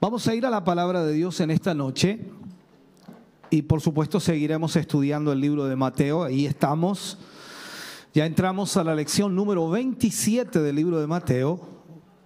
Vamos 0.00 0.28
a 0.28 0.34
ir 0.36 0.46
a 0.46 0.50
la 0.50 0.62
palabra 0.62 1.02
de 1.02 1.12
Dios 1.12 1.40
en 1.40 1.50
esta 1.50 1.74
noche 1.74 2.20
y 3.50 3.62
por 3.62 3.80
supuesto 3.80 4.20
seguiremos 4.20 4.76
estudiando 4.76 5.32
el 5.32 5.40
libro 5.40 5.64
de 5.64 5.74
Mateo. 5.74 6.22
Ahí 6.22 6.46
estamos. 6.46 7.18
Ya 8.14 8.24
entramos 8.24 8.76
a 8.76 8.84
la 8.84 8.94
lección 8.94 9.34
número 9.34 9.68
27 9.68 10.60
del 10.60 10.76
libro 10.76 11.00
de 11.00 11.08
Mateo, 11.08 11.60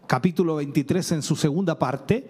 capítulo 0.06 0.56
23 0.56 1.12
en 1.12 1.22
su 1.22 1.34
segunda 1.34 1.78
parte. 1.78 2.28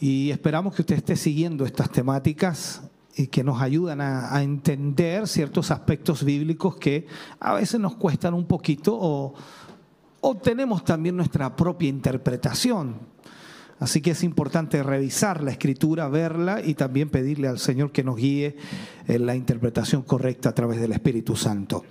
Y 0.00 0.32
esperamos 0.32 0.74
que 0.74 0.82
usted 0.82 0.96
esté 0.96 1.14
siguiendo 1.14 1.64
estas 1.64 1.92
temáticas 1.92 2.82
y 3.14 3.28
que 3.28 3.44
nos 3.44 3.62
ayudan 3.62 4.00
a, 4.00 4.42
entender 4.42 5.28
ciertos 5.28 5.70
aspectos 5.70 6.24
bíblicos 6.24 6.74
que 6.78 7.06
a 7.38 7.54
veces 7.54 7.78
nos 7.78 7.94
cuestan 7.94 8.34
un 8.34 8.46
poquito 8.46 8.98
o 9.00 10.36
tenemos 10.42 10.84
también 10.84 11.16
nuestra 11.16 11.54
propia 11.54 11.88
interpretación. 11.88 13.11
Así 13.78 14.00
que 14.00 14.12
es 14.12 14.22
importante 14.22 14.82
revisar 14.82 15.42
la 15.42 15.50
escritura, 15.50 16.08
verla 16.08 16.60
y 16.64 16.74
también 16.74 17.08
pedirle 17.08 17.48
al 17.48 17.58
Señor 17.58 17.92
que 17.92 18.04
nos 18.04 18.16
guíe 18.16 18.56
en 19.08 19.26
la 19.26 19.34
interpretación 19.34 20.02
correcta 20.02 20.50
a 20.50 20.54
través 20.54 20.80
del 20.80 20.92
Espíritu 20.92 21.36
Santo. 21.36 21.84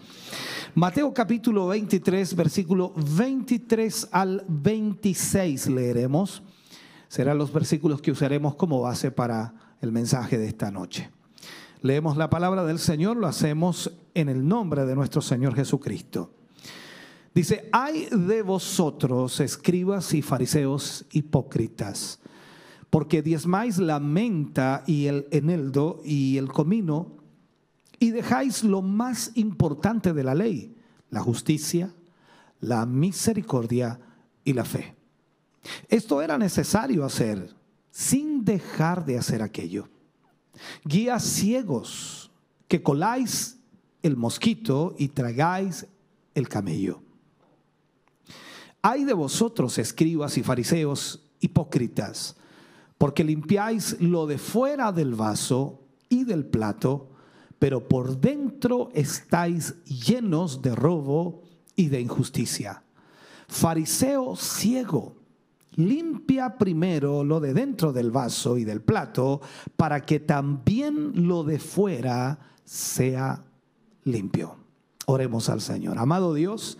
Mateo 0.73 1.13
capítulo 1.13 1.67
23, 1.67 2.35
versículo 2.35 2.93
23 2.95 4.07
al 4.11 4.45
26 4.47 5.67
leeremos. 5.67 6.43
Serán 7.09 7.38
los 7.38 7.51
versículos 7.51 8.01
que 8.01 8.11
usaremos 8.11 8.55
como 8.55 8.81
base 8.81 9.11
para 9.11 9.53
el 9.81 9.91
mensaje 9.91 10.38
de 10.38 10.47
esta 10.47 10.71
noche. 10.71 11.09
Leemos 11.81 12.16
la 12.16 12.29
palabra 12.29 12.63
del 12.63 12.79
Señor, 12.79 13.17
lo 13.17 13.27
hacemos 13.27 13.91
en 14.13 14.29
el 14.29 14.47
nombre 14.47 14.85
de 14.85 14.95
nuestro 14.95 15.21
Señor 15.21 15.55
Jesucristo. 15.55 16.31
Dice, 17.33 17.69
hay 17.71 18.07
de 18.11 18.41
vosotros, 18.41 19.39
escribas 19.39 20.13
y 20.13 20.21
fariseos 20.21 21.05
hipócritas, 21.11 22.19
porque 22.89 23.21
diezmáis 23.21 23.77
la 23.77 23.99
menta 24.01 24.83
y 24.85 25.05
el 25.05 25.27
eneldo 25.31 26.01
y 26.03 26.38
el 26.38 26.49
comino, 26.49 27.17
y 27.99 28.11
dejáis 28.11 28.63
lo 28.63 28.81
más 28.81 29.31
importante 29.35 30.11
de 30.11 30.23
la 30.23 30.35
ley, 30.35 30.75
la 31.09 31.21
justicia, 31.21 31.93
la 32.59 32.85
misericordia 32.85 33.99
y 34.43 34.53
la 34.53 34.66
fe. 34.66 34.95
Esto 35.88 36.21
era 36.21 36.38
necesario 36.38 37.05
hacer 37.05 37.55
sin 37.91 38.43
dejar 38.43 39.05
de 39.05 39.17
hacer 39.17 39.41
aquello. 39.41 39.88
Guías 40.83 41.23
ciegos 41.23 42.31
que 42.67 42.81
coláis 42.81 43.59
el 44.01 44.17
mosquito 44.17 44.95
y 44.97 45.09
tragáis 45.09 45.88
el 46.33 46.49
camello. 46.49 47.01
Hay 48.81 49.03
de 49.03 49.13
vosotros, 49.13 49.77
escribas 49.77 50.37
y 50.37 50.43
fariseos, 50.43 51.23
hipócritas, 51.39 52.35
porque 52.97 53.23
limpiáis 53.23 53.99
lo 53.99 54.25
de 54.27 54.38
fuera 54.38 54.91
del 54.91 55.15
vaso 55.15 55.81
y 56.09 56.23
del 56.23 56.45
plato, 56.45 57.09
pero 57.59 57.88
por 57.88 58.19
dentro 58.19 58.89
estáis 58.93 59.75
llenos 59.85 60.61
de 60.61 60.75
robo 60.75 61.43
y 61.75 61.89
de 61.89 62.01
injusticia. 62.01 62.83
Fariseo 63.47 64.35
ciego, 64.35 65.16
limpia 65.75 66.57
primero 66.57 67.23
lo 67.23 67.39
de 67.39 67.53
dentro 67.53 67.94
del 67.94 68.09
vaso 68.09 68.57
y 68.57 68.66
del 68.66 68.81
plato, 68.81 69.41
para 69.77 70.06
que 70.06 70.19
también 70.19 71.27
lo 71.27 71.44
de 71.44 71.59
fuera 71.59 72.39
sea 72.63 73.44
limpio. 74.06 74.56
Oremos 75.06 75.50
al 75.50 75.61
Señor. 75.61 75.97
Amado 75.97 76.33
Dios, 76.33 76.77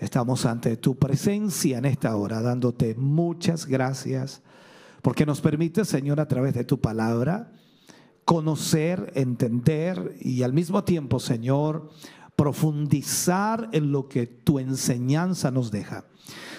Estamos 0.00 0.46
ante 0.46 0.78
tu 0.78 0.96
presencia 0.96 1.76
en 1.76 1.84
esta 1.84 2.16
hora, 2.16 2.40
dándote 2.40 2.94
muchas 2.94 3.66
gracias, 3.66 4.40
porque 5.02 5.26
nos 5.26 5.42
permite, 5.42 5.84
Señor, 5.84 6.20
a 6.20 6.26
través 6.26 6.54
de 6.54 6.64
tu 6.64 6.80
palabra, 6.80 7.52
conocer, 8.24 9.12
entender 9.14 10.16
y 10.18 10.42
al 10.42 10.54
mismo 10.54 10.84
tiempo, 10.84 11.20
Señor, 11.20 11.90
profundizar 12.34 13.68
en 13.72 13.92
lo 13.92 14.08
que 14.08 14.26
tu 14.26 14.58
enseñanza 14.58 15.50
nos 15.50 15.70
deja. 15.70 16.06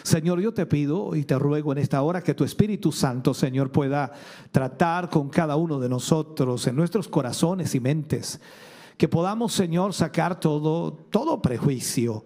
Señor, 0.04 0.40
yo 0.40 0.54
te 0.54 0.68
pido 0.68 1.16
y 1.16 1.24
te 1.24 1.40
ruego 1.40 1.72
en 1.72 1.80
esta 1.80 2.04
hora 2.04 2.22
que 2.22 2.36
tu 2.36 2.44
Espíritu 2.44 2.92
Santo, 2.92 3.34
Señor, 3.34 3.72
pueda 3.72 4.12
tratar 4.52 5.10
con 5.10 5.30
cada 5.30 5.56
uno 5.56 5.80
de 5.80 5.90
nosotros 5.90 6.68
en 6.68 6.76
nuestros 6.76 7.08
corazones 7.08 7.74
y 7.74 7.80
mentes. 7.80 8.40
Que 8.98 9.08
podamos, 9.08 9.52
Señor, 9.52 9.96
sacar 9.96 10.40
todo, 10.40 10.94
todo 10.94 11.42
prejuicio 11.42 12.24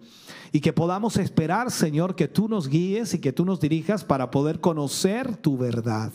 y 0.56 0.62
que 0.62 0.72
podamos 0.72 1.18
esperar, 1.18 1.70
Señor, 1.70 2.16
que 2.16 2.30
tú 2.30 2.48
nos 2.48 2.70
guíes 2.70 3.14
y 3.14 3.20
que 3.20 3.34
tú 3.34 3.44
nos 3.44 3.60
dirijas 3.60 4.06
para 4.06 4.32
poder 4.32 4.62
conocer 4.62 5.36
tu 5.36 5.58
verdad. 5.58 6.14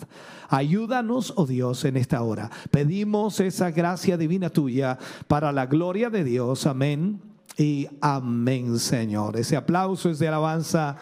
Ayúdanos, 0.49 1.31
oh 1.35 1.45
Dios, 1.45 1.85
en 1.85 1.95
esta 1.95 2.23
hora. 2.23 2.49
Pedimos 2.71 3.39
esa 3.39 3.69
gracia 3.69 4.17
divina 4.17 4.49
tuya 4.49 4.97
para 5.27 5.51
la 5.51 5.67
gloria 5.67 6.09
de 6.09 6.23
Dios. 6.23 6.65
Amén 6.65 7.21
y 7.55 7.87
amén, 8.01 8.79
Señor. 8.79 9.37
Ese 9.37 9.55
aplauso 9.55 10.09
es 10.09 10.17
de 10.17 10.29
alabanza 10.29 10.97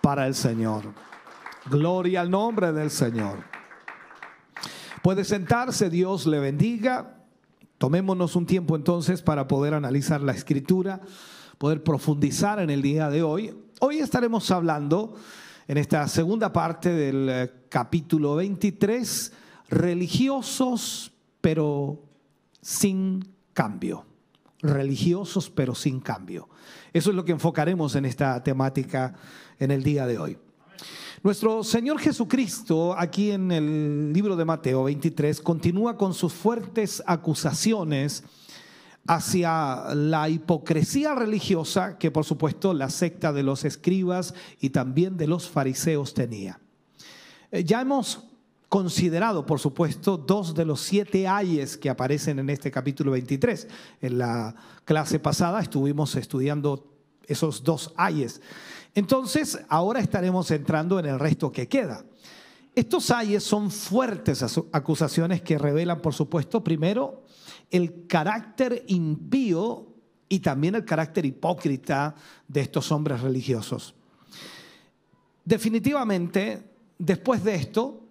para 0.00 0.28
el 0.28 0.36
Señor. 0.36 0.84
Gloria 1.68 2.20
al 2.20 2.30
nombre 2.30 2.72
del 2.72 2.92
Señor. 2.92 3.38
Puede 5.02 5.24
sentarse, 5.24 5.90
Dios 5.90 6.24
le 6.24 6.38
bendiga. 6.38 7.16
Tomémonos 7.78 8.36
un 8.36 8.46
tiempo 8.46 8.76
entonces 8.76 9.22
para 9.22 9.48
poder 9.48 9.74
analizar 9.74 10.20
la 10.20 10.30
escritura 10.30 11.00
poder 11.58 11.82
profundizar 11.82 12.60
en 12.60 12.70
el 12.70 12.82
día 12.82 13.08
de 13.08 13.22
hoy. 13.22 13.54
Hoy 13.80 13.98
estaremos 13.98 14.50
hablando 14.50 15.14
en 15.68 15.78
esta 15.78 16.06
segunda 16.08 16.52
parte 16.52 16.90
del 16.90 17.28
eh, 17.28 17.52
capítulo 17.68 18.36
23, 18.36 19.32
religiosos 19.68 21.12
pero 21.40 22.02
sin 22.60 23.24
cambio. 23.52 24.04
Religiosos 24.60 25.50
pero 25.50 25.74
sin 25.74 26.00
cambio. 26.00 26.48
Eso 26.92 27.10
es 27.10 27.16
lo 27.16 27.24
que 27.24 27.32
enfocaremos 27.32 27.94
en 27.94 28.04
esta 28.04 28.42
temática 28.42 29.14
en 29.58 29.70
el 29.70 29.82
día 29.82 30.06
de 30.06 30.18
hoy. 30.18 30.38
Nuestro 31.22 31.64
Señor 31.64 31.98
Jesucristo, 31.98 32.94
aquí 32.96 33.30
en 33.30 33.50
el 33.50 34.12
libro 34.12 34.36
de 34.36 34.44
Mateo 34.44 34.84
23, 34.84 35.40
continúa 35.40 35.96
con 35.96 36.14
sus 36.14 36.32
fuertes 36.32 37.02
acusaciones 37.06 38.22
hacia 39.06 39.94
la 39.94 40.28
hipocresía 40.28 41.14
religiosa 41.14 41.98
que 41.98 42.10
por 42.10 42.24
supuesto 42.24 42.74
la 42.74 42.90
secta 42.90 43.32
de 43.32 43.42
los 43.42 43.64
escribas 43.64 44.34
y 44.60 44.70
también 44.70 45.16
de 45.16 45.26
los 45.26 45.48
fariseos 45.48 46.14
tenía. 46.14 46.60
Eh, 47.50 47.64
ya 47.64 47.80
hemos 47.80 48.24
considerado, 48.68 49.46
por 49.46 49.60
supuesto, 49.60 50.16
dos 50.16 50.54
de 50.54 50.64
los 50.64 50.80
siete 50.80 51.28
ayes 51.28 51.76
que 51.76 51.88
aparecen 51.88 52.38
en 52.38 52.50
este 52.50 52.70
capítulo 52.70 53.12
23. 53.12 53.68
En 54.02 54.18
la 54.18 54.54
clase 54.84 55.18
pasada 55.18 55.60
estuvimos 55.60 56.14
estudiando 56.16 56.92
esos 57.26 57.62
dos 57.62 57.92
ayes. 57.96 58.40
Entonces, 58.94 59.58
ahora 59.68 60.00
estaremos 60.00 60.50
entrando 60.50 60.98
en 60.98 61.06
el 61.06 61.18
resto 61.18 61.52
que 61.52 61.68
queda. 61.68 62.04
Estos 62.74 63.10
ayes 63.10 63.42
son 63.42 63.70
fuertes 63.70 64.44
acusaciones 64.72 65.42
que 65.42 65.58
revelan, 65.58 66.00
por 66.00 66.12
supuesto, 66.12 66.62
primero, 66.62 67.22
el 67.70 68.06
carácter 68.06 68.84
impío 68.88 69.88
y 70.28 70.40
también 70.40 70.74
el 70.74 70.84
carácter 70.84 71.24
hipócrita 71.24 72.14
de 72.48 72.60
estos 72.60 72.90
hombres 72.92 73.20
religiosos. 73.20 73.94
Definitivamente, 75.44 76.62
después 76.98 77.44
de 77.44 77.54
esto, 77.54 78.02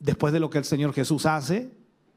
después 0.00 0.32
de 0.32 0.40
lo 0.40 0.50
que 0.50 0.58
el 0.58 0.64
Señor 0.64 0.92
Jesús 0.92 1.26
hace, 1.26 1.70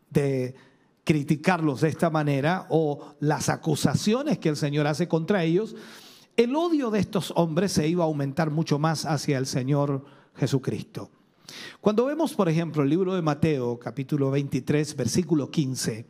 de 0.09 0.55
criticarlos 1.03 1.81
de 1.81 1.89
esta 1.89 2.09
manera 2.09 2.67
o 2.69 3.15
las 3.19 3.49
acusaciones 3.49 4.39
que 4.39 4.49
el 4.49 4.55
Señor 4.55 4.87
hace 4.87 5.07
contra 5.07 5.43
ellos, 5.43 5.75
el 6.37 6.55
odio 6.55 6.91
de 6.91 6.99
estos 6.99 7.33
hombres 7.35 7.71
se 7.71 7.87
iba 7.87 8.03
a 8.03 8.07
aumentar 8.07 8.51
mucho 8.51 8.79
más 8.79 9.05
hacia 9.05 9.37
el 9.37 9.45
Señor 9.45 10.05
Jesucristo. 10.35 11.11
Cuando 11.81 12.05
vemos, 12.05 12.33
por 12.33 12.47
ejemplo, 12.49 12.83
el 12.83 12.89
libro 12.89 13.13
de 13.13 13.21
Mateo, 13.21 13.77
capítulo 13.77 14.31
23, 14.31 14.95
versículo 14.95 15.51
15, 15.51 16.05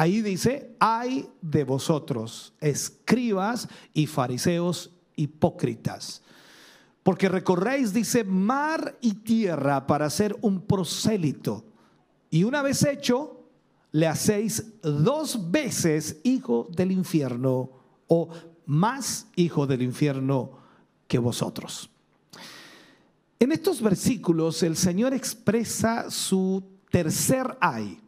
Ahí 0.00 0.22
dice, 0.22 0.76
hay 0.78 1.28
de 1.42 1.64
vosotros, 1.64 2.54
escribas 2.60 3.68
y 3.92 4.06
fariseos 4.06 4.92
hipócritas, 5.16 6.22
porque 7.02 7.28
recorréis, 7.28 7.92
dice, 7.92 8.22
mar 8.22 8.96
y 9.00 9.14
tierra 9.14 9.88
para 9.88 10.08
ser 10.08 10.36
un 10.40 10.60
prosélito 10.60 11.64
y 12.30 12.44
una 12.44 12.62
vez 12.62 12.84
hecho, 12.84 13.44
le 13.92 14.06
hacéis 14.06 14.74
dos 14.82 15.50
veces 15.50 16.20
hijo 16.22 16.68
del 16.70 16.92
infierno 16.92 17.70
o 18.06 18.28
más 18.66 19.28
hijo 19.34 19.66
del 19.66 19.82
infierno 19.82 20.52
que 21.06 21.18
vosotros. 21.18 21.90
En 23.40 23.52
estos 23.52 23.80
versículos 23.80 24.62
el 24.62 24.76
Señor 24.76 25.14
expresa 25.14 26.10
su 26.10 26.62
tercer 26.90 27.56
ay. 27.60 28.00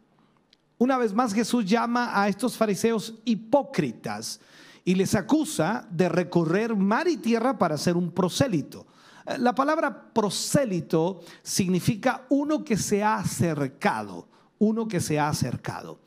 Una 0.81 0.97
vez 0.97 1.13
más 1.13 1.31
Jesús 1.31 1.63
llama 1.63 2.09
a 2.19 2.27
estos 2.27 2.57
fariseos 2.57 3.13
hipócritas 3.23 4.39
y 4.83 4.95
les 4.95 5.13
acusa 5.13 5.87
de 5.91 6.09
recorrer 6.09 6.75
mar 6.75 7.07
y 7.07 7.17
tierra 7.17 7.55
para 7.55 7.77
ser 7.77 7.95
un 7.95 8.09
prosélito. 8.09 8.87
La 9.37 9.53
palabra 9.53 10.11
prosélito 10.11 11.19
significa 11.43 12.25
uno 12.29 12.63
que 12.63 12.77
se 12.77 13.03
ha 13.03 13.17
acercado 13.17 14.27
uno 14.61 14.87
que 14.87 14.99
se 14.99 15.17
ha 15.17 15.27
acercado. 15.27 15.97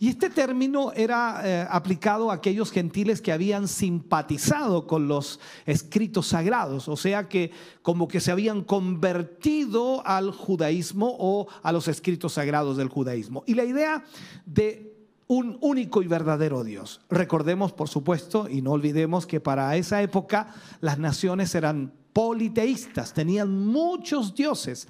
Y 0.00 0.08
este 0.08 0.30
término 0.30 0.92
era 0.92 1.42
eh, 1.44 1.66
aplicado 1.70 2.30
a 2.30 2.34
aquellos 2.34 2.72
gentiles 2.72 3.22
que 3.22 3.30
habían 3.30 3.68
simpatizado 3.68 4.88
con 4.88 5.06
los 5.06 5.38
escritos 5.64 6.26
sagrados, 6.26 6.88
o 6.88 6.96
sea 6.96 7.28
que 7.28 7.52
como 7.82 8.08
que 8.08 8.18
se 8.18 8.32
habían 8.32 8.64
convertido 8.64 10.04
al 10.04 10.32
judaísmo 10.32 11.14
o 11.20 11.46
a 11.62 11.70
los 11.70 11.86
escritos 11.86 12.32
sagrados 12.32 12.76
del 12.76 12.88
judaísmo. 12.88 13.44
Y 13.46 13.54
la 13.54 13.64
idea 13.64 14.04
de 14.44 14.92
un 15.28 15.56
único 15.60 16.02
y 16.02 16.08
verdadero 16.08 16.64
Dios. 16.64 17.02
Recordemos, 17.10 17.72
por 17.72 17.88
supuesto, 17.88 18.48
y 18.50 18.60
no 18.60 18.72
olvidemos 18.72 19.24
que 19.24 19.38
para 19.38 19.76
esa 19.76 20.02
época 20.02 20.52
las 20.80 20.98
naciones 20.98 21.54
eran 21.54 21.92
politeístas, 22.12 23.14
tenían 23.14 23.66
muchos 23.66 24.34
dioses 24.34 24.88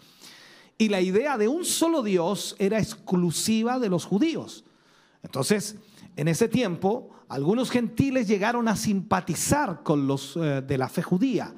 y 0.81 0.89
la 0.89 1.03
idea 1.03 1.37
de 1.37 1.47
un 1.47 1.67
solo 1.67 2.03
Dios 2.03 2.57
era 2.59 2.79
exclusiva 2.79 3.79
de 3.79 3.91
los 3.91 4.07
judíos. 4.07 4.65
Entonces, 5.23 5.77
en 6.17 6.27
ese 6.27 6.49
tiempo, 6.49 7.11
algunos 7.29 7.71
gentiles 7.71 8.27
llegaron 8.27 8.67
a 8.67 8.77
simpatizar 8.77 9.83
con 9.83 10.07
los 10.07 10.39
eh, 10.39 10.63
de 10.63 10.79
la 10.79 10.89
fe 10.89 11.03
judía. 11.03 11.55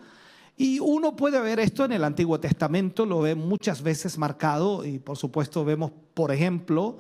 Y 0.56 0.80
uno 0.80 1.14
puede 1.14 1.40
ver 1.40 1.60
esto 1.60 1.84
en 1.84 1.92
el 1.92 2.02
Antiguo 2.02 2.40
Testamento, 2.40 3.06
lo 3.06 3.20
ve 3.20 3.36
muchas 3.36 3.80
veces 3.80 4.18
marcado, 4.18 4.84
y 4.84 4.98
por 4.98 5.16
supuesto 5.16 5.64
vemos, 5.64 5.92
por 6.14 6.32
ejemplo, 6.32 6.98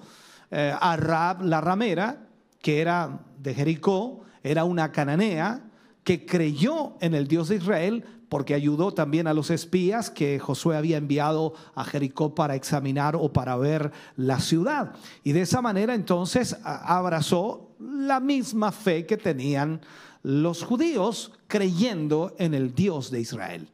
eh, 0.52 0.72
a 0.80 0.96
Rab 0.96 1.42
la 1.42 1.60
ramera, 1.60 2.28
que 2.60 2.80
era 2.80 3.18
de 3.36 3.52
Jericó, 3.52 4.20
era 4.44 4.62
una 4.62 4.92
cananea 4.92 5.64
que 6.04 6.24
creyó 6.24 6.94
en 7.00 7.14
el 7.14 7.26
Dios 7.26 7.48
de 7.48 7.56
Israel, 7.56 8.04
porque 8.32 8.54
ayudó 8.54 8.94
también 8.94 9.26
a 9.26 9.34
los 9.34 9.50
espías 9.50 10.08
que 10.08 10.38
Josué 10.38 10.78
había 10.78 10.96
enviado 10.96 11.52
a 11.74 11.84
Jericó 11.84 12.34
para 12.34 12.54
examinar 12.54 13.14
o 13.14 13.30
para 13.30 13.58
ver 13.58 13.92
la 14.16 14.40
ciudad. 14.40 14.94
Y 15.22 15.32
de 15.32 15.42
esa 15.42 15.60
manera 15.60 15.94
entonces 15.94 16.56
abrazó 16.64 17.74
la 17.78 18.20
misma 18.20 18.72
fe 18.72 19.04
que 19.04 19.18
tenían 19.18 19.82
los 20.22 20.64
judíos 20.64 21.32
creyendo 21.46 22.34
en 22.38 22.54
el 22.54 22.74
Dios 22.74 23.10
de 23.10 23.20
Israel. 23.20 23.68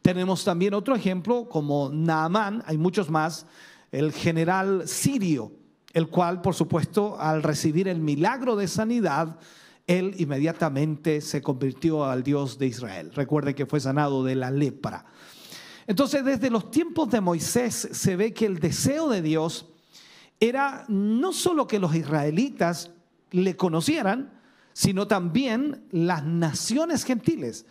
Tenemos 0.00 0.44
también 0.44 0.74
otro 0.74 0.94
ejemplo 0.94 1.48
como 1.48 1.90
Naamán, 1.92 2.62
hay 2.66 2.78
muchos 2.78 3.10
más, 3.10 3.46
el 3.90 4.12
general 4.12 4.86
sirio, 4.86 5.50
el 5.92 6.06
cual 6.06 6.40
por 6.40 6.54
supuesto 6.54 7.18
al 7.18 7.42
recibir 7.42 7.88
el 7.88 7.98
milagro 7.98 8.54
de 8.54 8.68
sanidad, 8.68 9.40
él 9.88 10.14
inmediatamente 10.18 11.22
se 11.22 11.42
convirtió 11.42 12.04
al 12.04 12.22
Dios 12.22 12.58
de 12.58 12.66
Israel. 12.66 13.10
Recuerde 13.14 13.54
que 13.54 13.66
fue 13.66 13.80
sanado 13.80 14.22
de 14.22 14.36
la 14.36 14.50
lepra. 14.50 15.06
Entonces, 15.86 16.22
desde 16.24 16.50
los 16.50 16.70
tiempos 16.70 17.10
de 17.10 17.22
Moisés 17.22 17.88
se 17.90 18.14
ve 18.14 18.34
que 18.34 18.44
el 18.44 18.60
deseo 18.60 19.08
de 19.08 19.22
Dios 19.22 19.66
era 20.38 20.84
no 20.88 21.32
solo 21.32 21.66
que 21.66 21.78
los 21.78 21.94
israelitas 21.94 22.90
le 23.30 23.56
conocieran, 23.56 24.38
sino 24.74 25.08
también 25.08 25.86
las 25.90 26.22
naciones 26.22 27.04
gentiles. 27.04 27.64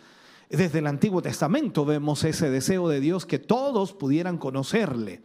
Desde 0.50 0.80
el 0.80 0.88
Antiguo 0.88 1.22
Testamento 1.22 1.84
vemos 1.84 2.24
ese 2.24 2.50
deseo 2.50 2.88
de 2.88 3.00
Dios 3.00 3.26
que 3.26 3.38
todos 3.38 3.92
pudieran 3.92 4.38
conocerle. 4.38 5.22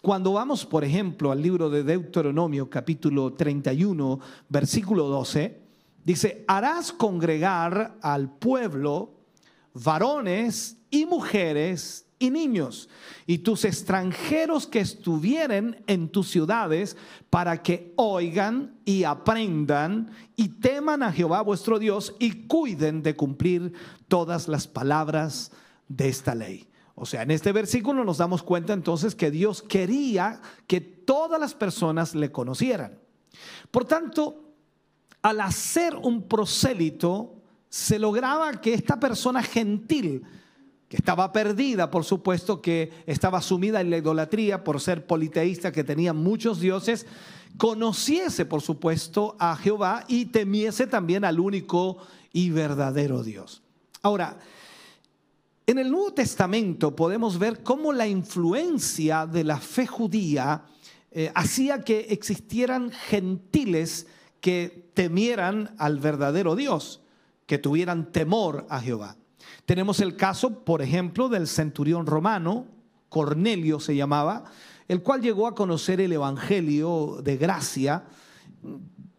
Cuando 0.00 0.32
vamos, 0.32 0.64
por 0.64 0.84
ejemplo, 0.84 1.30
al 1.30 1.42
libro 1.42 1.68
de 1.68 1.84
Deuteronomio 1.84 2.70
capítulo 2.70 3.34
31, 3.34 4.18
versículo 4.48 5.08
12, 5.08 5.61
Dice, 6.04 6.44
harás 6.48 6.92
congregar 6.92 7.96
al 8.02 8.30
pueblo 8.30 9.12
varones 9.74 10.76
y 10.90 11.06
mujeres 11.06 12.06
y 12.18 12.30
niños, 12.30 12.88
y 13.26 13.38
tus 13.38 13.64
extranjeros 13.64 14.68
que 14.68 14.78
estuvieren 14.78 15.82
en 15.88 16.08
tus 16.08 16.28
ciudades, 16.28 16.96
para 17.30 17.62
que 17.62 17.92
oigan 17.96 18.76
y 18.84 19.02
aprendan 19.02 20.12
y 20.36 20.48
teman 20.48 21.02
a 21.02 21.12
Jehová 21.12 21.42
vuestro 21.42 21.80
Dios 21.80 22.14
y 22.20 22.46
cuiden 22.46 23.02
de 23.02 23.16
cumplir 23.16 23.72
todas 24.06 24.46
las 24.46 24.68
palabras 24.68 25.50
de 25.88 26.08
esta 26.08 26.36
ley. 26.36 26.68
O 26.94 27.06
sea, 27.06 27.22
en 27.22 27.32
este 27.32 27.50
versículo 27.50 28.04
nos 28.04 28.18
damos 28.18 28.44
cuenta 28.44 28.72
entonces 28.72 29.16
que 29.16 29.32
Dios 29.32 29.62
quería 29.62 30.40
que 30.68 30.80
todas 30.80 31.40
las 31.40 31.54
personas 31.54 32.14
le 32.14 32.30
conocieran. 32.30 33.00
Por 33.72 33.84
tanto, 33.84 34.51
al 35.22 35.40
hacer 35.40 35.94
un 35.96 36.28
prosélito, 36.28 37.36
se 37.68 37.98
lograba 37.98 38.60
que 38.60 38.74
esta 38.74 39.00
persona 39.00 39.42
gentil, 39.42 40.22
que 40.88 40.96
estaba 40.96 41.32
perdida, 41.32 41.90
por 41.90 42.04
supuesto, 42.04 42.60
que 42.60 42.92
estaba 43.06 43.40
sumida 43.40 43.80
en 43.80 43.88
la 43.88 43.96
idolatría 43.98 44.62
por 44.62 44.80
ser 44.80 45.06
politeísta, 45.06 45.72
que 45.72 45.84
tenía 45.84 46.12
muchos 46.12 46.60
dioses, 46.60 47.06
conociese, 47.56 48.44
por 48.44 48.60
supuesto, 48.60 49.36
a 49.38 49.56
Jehová 49.56 50.04
y 50.08 50.26
temiese 50.26 50.86
también 50.86 51.24
al 51.24 51.40
único 51.40 51.98
y 52.32 52.50
verdadero 52.50 53.22
Dios. 53.22 53.62
Ahora, 54.02 54.38
en 55.66 55.78
el 55.78 55.90
Nuevo 55.90 56.12
Testamento 56.12 56.94
podemos 56.94 57.38
ver 57.38 57.62
cómo 57.62 57.92
la 57.92 58.06
influencia 58.06 59.26
de 59.26 59.44
la 59.44 59.58
fe 59.58 59.86
judía 59.86 60.64
eh, 61.12 61.30
hacía 61.34 61.82
que 61.82 62.00
existieran 62.10 62.90
gentiles 62.90 64.06
que 64.40 64.81
temieran 64.94 65.74
al 65.78 65.98
verdadero 65.98 66.56
Dios, 66.56 67.00
que 67.46 67.58
tuvieran 67.58 68.12
temor 68.12 68.66
a 68.68 68.80
Jehová. 68.80 69.16
Tenemos 69.66 70.00
el 70.00 70.16
caso, 70.16 70.64
por 70.64 70.82
ejemplo, 70.82 71.28
del 71.28 71.46
centurión 71.46 72.06
romano, 72.06 72.66
Cornelio 73.08 73.78
se 73.78 73.94
llamaba, 73.94 74.44
el 74.88 75.02
cual 75.02 75.20
llegó 75.20 75.46
a 75.46 75.54
conocer 75.54 76.00
el 76.00 76.12
Evangelio 76.12 77.20
de 77.22 77.36
gracia 77.36 78.04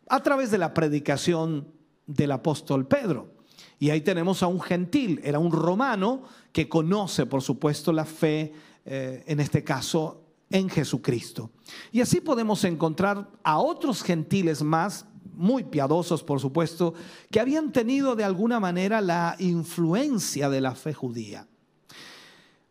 a 0.09 0.23
través 0.23 0.51
de 0.51 0.57
la 0.57 0.73
predicación 0.73 1.67
del 2.07 2.31
apóstol 2.31 2.87
Pedro. 2.87 3.33
Y 3.79 3.89
ahí 3.89 4.01
tenemos 4.01 4.43
a 4.43 4.47
un 4.47 4.61
gentil, 4.61 5.19
era 5.23 5.39
un 5.39 5.51
romano 5.51 6.23
que 6.51 6.69
conoce, 6.69 7.25
por 7.25 7.41
supuesto, 7.41 7.91
la 7.91 8.05
fe, 8.05 8.53
eh, 8.85 9.23
en 9.27 9.39
este 9.39 9.63
caso, 9.63 10.23
en 10.49 10.69
Jesucristo. 10.69 11.51
Y 11.91 12.01
así 12.01 12.21
podemos 12.21 12.63
encontrar 12.63 13.29
a 13.43 13.57
otros 13.59 14.03
gentiles 14.03 14.61
más 14.61 15.05
muy 15.35 15.63
piadosos 15.63 16.23
por 16.23 16.39
supuesto, 16.39 16.93
que 17.31 17.39
habían 17.39 17.71
tenido 17.71 18.15
de 18.15 18.23
alguna 18.23 18.59
manera 18.59 19.01
la 19.01 19.35
influencia 19.39 20.49
de 20.49 20.61
la 20.61 20.75
fe 20.75 20.93
judía. 20.93 21.47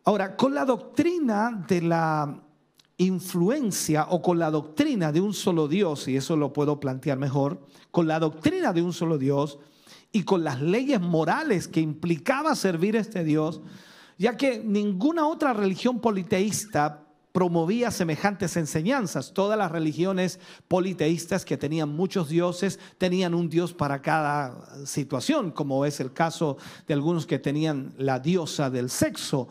Ahora, 0.05 0.35
con 0.35 0.53
la 0.53 0.65
doctrina 0.65 1.65
de 1.67 1.81
la 1.81 2.43
influencia 2.97 4.07
o 4.09 4.21
con 4.21 4.37
la 4.37 4.51
doctrina 4.51 5.11
de 5.11 5.21
un 5.21 5.33
solo 5.33 5.67
Dios, 5.67 6.07
y 6.07 6.17
eso 6.17 6.35
lo 6.35 6.53
puedo 6.53 6.79
plantear 6.79 7.17
mejor, 7.17 7.65
con 7.91 8.07
la 8.07 8.19
doctrina 8.19 8.73
de 8.73 8.81
un 8.81 8.93
solo 8.93 9.17
Dios 9.17 9.59
y 10.11 10.23
con 10.23 10.43
las 10.43 10.61
leyes 10.61 11.01
morales 11.01 11.67
que 11.67 11.81
implicaba 11.81 12.55
servir 12.55 12.97
a 12.97 12.99
este 12.99 13.23
Dios, 13.23 13.61
ya 14.17 14.37
que 14.37 14.59
ninguna 14.59 15.27
otra 15.27 15.53
religión 15.53 15.99
politeísta 15.99 17.03
promovía 17.33 17.91
semejantes 17.91 18.55
enseñanzas. 18.55 19.33
Todas 19.33 19.57
las 19.57 19.71
religiones 19.71 20.39
politeístas 20.69 21.43
que 21.43 21.57
tenían 21.57 21.89
muchos 21.89 22.29
dioses 22.29 22.79
tenían 22.97 23.33
un 23.33 23.49
dios 23.49 23.73
para 23.73 24.01
cada 24.01 24.85
situación, 24.85 25.51
como 25.51 25.85
es 25.85 25.99
el 25.99 26.13
caso 26.13 26.57
de 26.87 26.93
algunos 26.93 27.25
que 27.25 27.39
tenían 27.39 27.93
la 27.97 28.19
diosa 28.19 28.69
del 28.69 28.89
sexo 28.89 29.49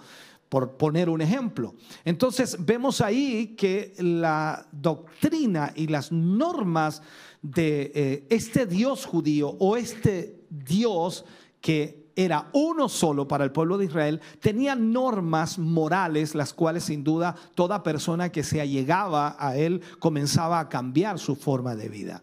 por 0.49 0.77
poner 0.77 1.09
un 1.09 1.21
ejemplo. 1.23 1.75
Entonces 2.05 2.57
vemos 2.61 3.01
ahí 3.01 3.57
que 3.57 3.95
la 3.99 4.67
doctrina 4.71 5.73
y 5.75 5.89
las 5.89 6.13
normas 6.13 7.03
de 7.41 7.91
eh, 7.95 8.27
este 8.31 8.67
Dios 8.67 9.07
judío 9.07 9.57
o 9.59 9.77
este 9.77 10.45
Dios 10.51 11.25
que 11.61 12.02
era 12.17 12.49
uno 12.53 12.89
solo 12.89 13.27
para 13.27 13.45
el 13.45 13.53
pueblo 13.53 13.79
de 13.79 13.87
Israel, 13.87 14.21
tenía 14.41 14.75
normas 14.75 15.59
morales, 15.59 16.35
las 16.35 16.53
cuales 16.53 16.85
sin 16.85 17.05
duda 17.05 17.35
toda 17.55 17.83
persona 17.83 18.31
que 18.31 18.43
se 18.43 18.61
allegaba 18.61 19.37
a 19.39 19.57
él 19.57 19.81
comenzaba 19.99 20.61
a 20.61 20.69
cambiar 20.69 21.19
su 21.19 21.37
forma 21.37 21.75
de 21.75 21.89
vida. 21.89 22.23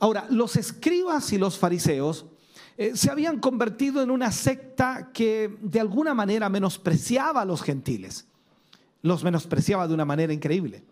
Ahora, 0.00 0.26
los 0.30 0.56
escribas 0.56 1.32
y 1.32 1.38
los 1.38 1.58
fariseos 1.58 2.26
eh, 2.76 2.92
se 2.96 3.10
habían 3.10 3.38
convertido 3.38 4.02
en 4.02 4.10
una 4.10 4.32
secta 4.32 5.10
que 5.12 5.56
de 5.60 5.78
alguna 5.78 6.14
manera 6.14 6.48
menospreciaba 6.48 7.42
a 7.42 7.44
los 7.44 7.62
gentiles, 7.62 8.26
los 9.02 9.22
menospreciaba 9.22 9.86
de 9.86 9.94
una 9.94 10.04
manera 10.04 10.32
increíble. 10.32 10.82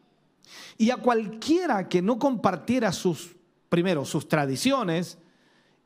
Y 0.78 0.90
a 0.90 0.98
cualquiera 0.98 1.88
que 1.88 2.02
no 2.02 2.18
compartiera 2.18 2.92
sus, 2.92 3.34
primero, 3.68 4.04
sus 4.04 4.28
tradiciones 4.28 5.18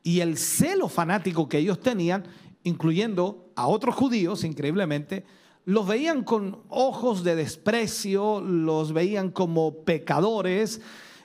y 0.05 0.19
el 0.19 0.37
celo 0.37 0.87
fanático 0.87 1.49
que 1.49 1.57
ellos 1.57 1.79
tenían, 1.79 2.25
incluyendo 2.61 3.51
a 3.55 3.65
otros 3.65 3.95
judíos, 3.95 4.43
increíblemente, 4.43 5.25
los 5.65 5.87
veían 5.87 6.23
con 6.23 6.59
ojos 6.69 7.23
de 7.23 7.35
desprecio, 7.35 8.39
los 8.39 8.93
veían 8.93 9.31
como 9.31 9.83
pecadores, 9.83 10.79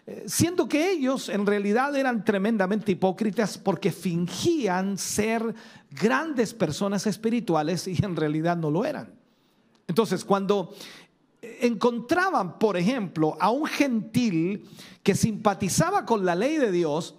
eh, 0.07 0.25
siendo 0.27 0.67
que 0.67 0.93
ellos 0.93 1.29
en 1.29 1.45
realidad 1.45 1.95
eran 1.95 2.25
tremendamente 2.25 2.93
hipócritas 2.93 3.59
porque 3.59 3.93
fingían 3.93 4.97
ser 4.97 5.55
grandes 5.91 6.55
personas 6.55 7.07
espirituales 7.07 7.87
y 7.87 8.03
en 8.03 8.17
realidad 8.17 8.57
no 8.57 8.71
lo 8.71 8.87
eran. 8.87 9.13
Entonces, 9.89 10.25
cuando 10.25 10.75
encontraban, 11.43 12.59
por 12.59 12.79
ejemplo, 12.79 13.37
a 13.39 13.51
un 13.51 13.67
gentil 13.67 14.67
que 15.03 15.15
simpatizaba 15.15 16.07
con 16.07 16.25
la 16.25 16.35
ley 16.35 16.57
de 16.57 16.73
Dios, 16.73 17.17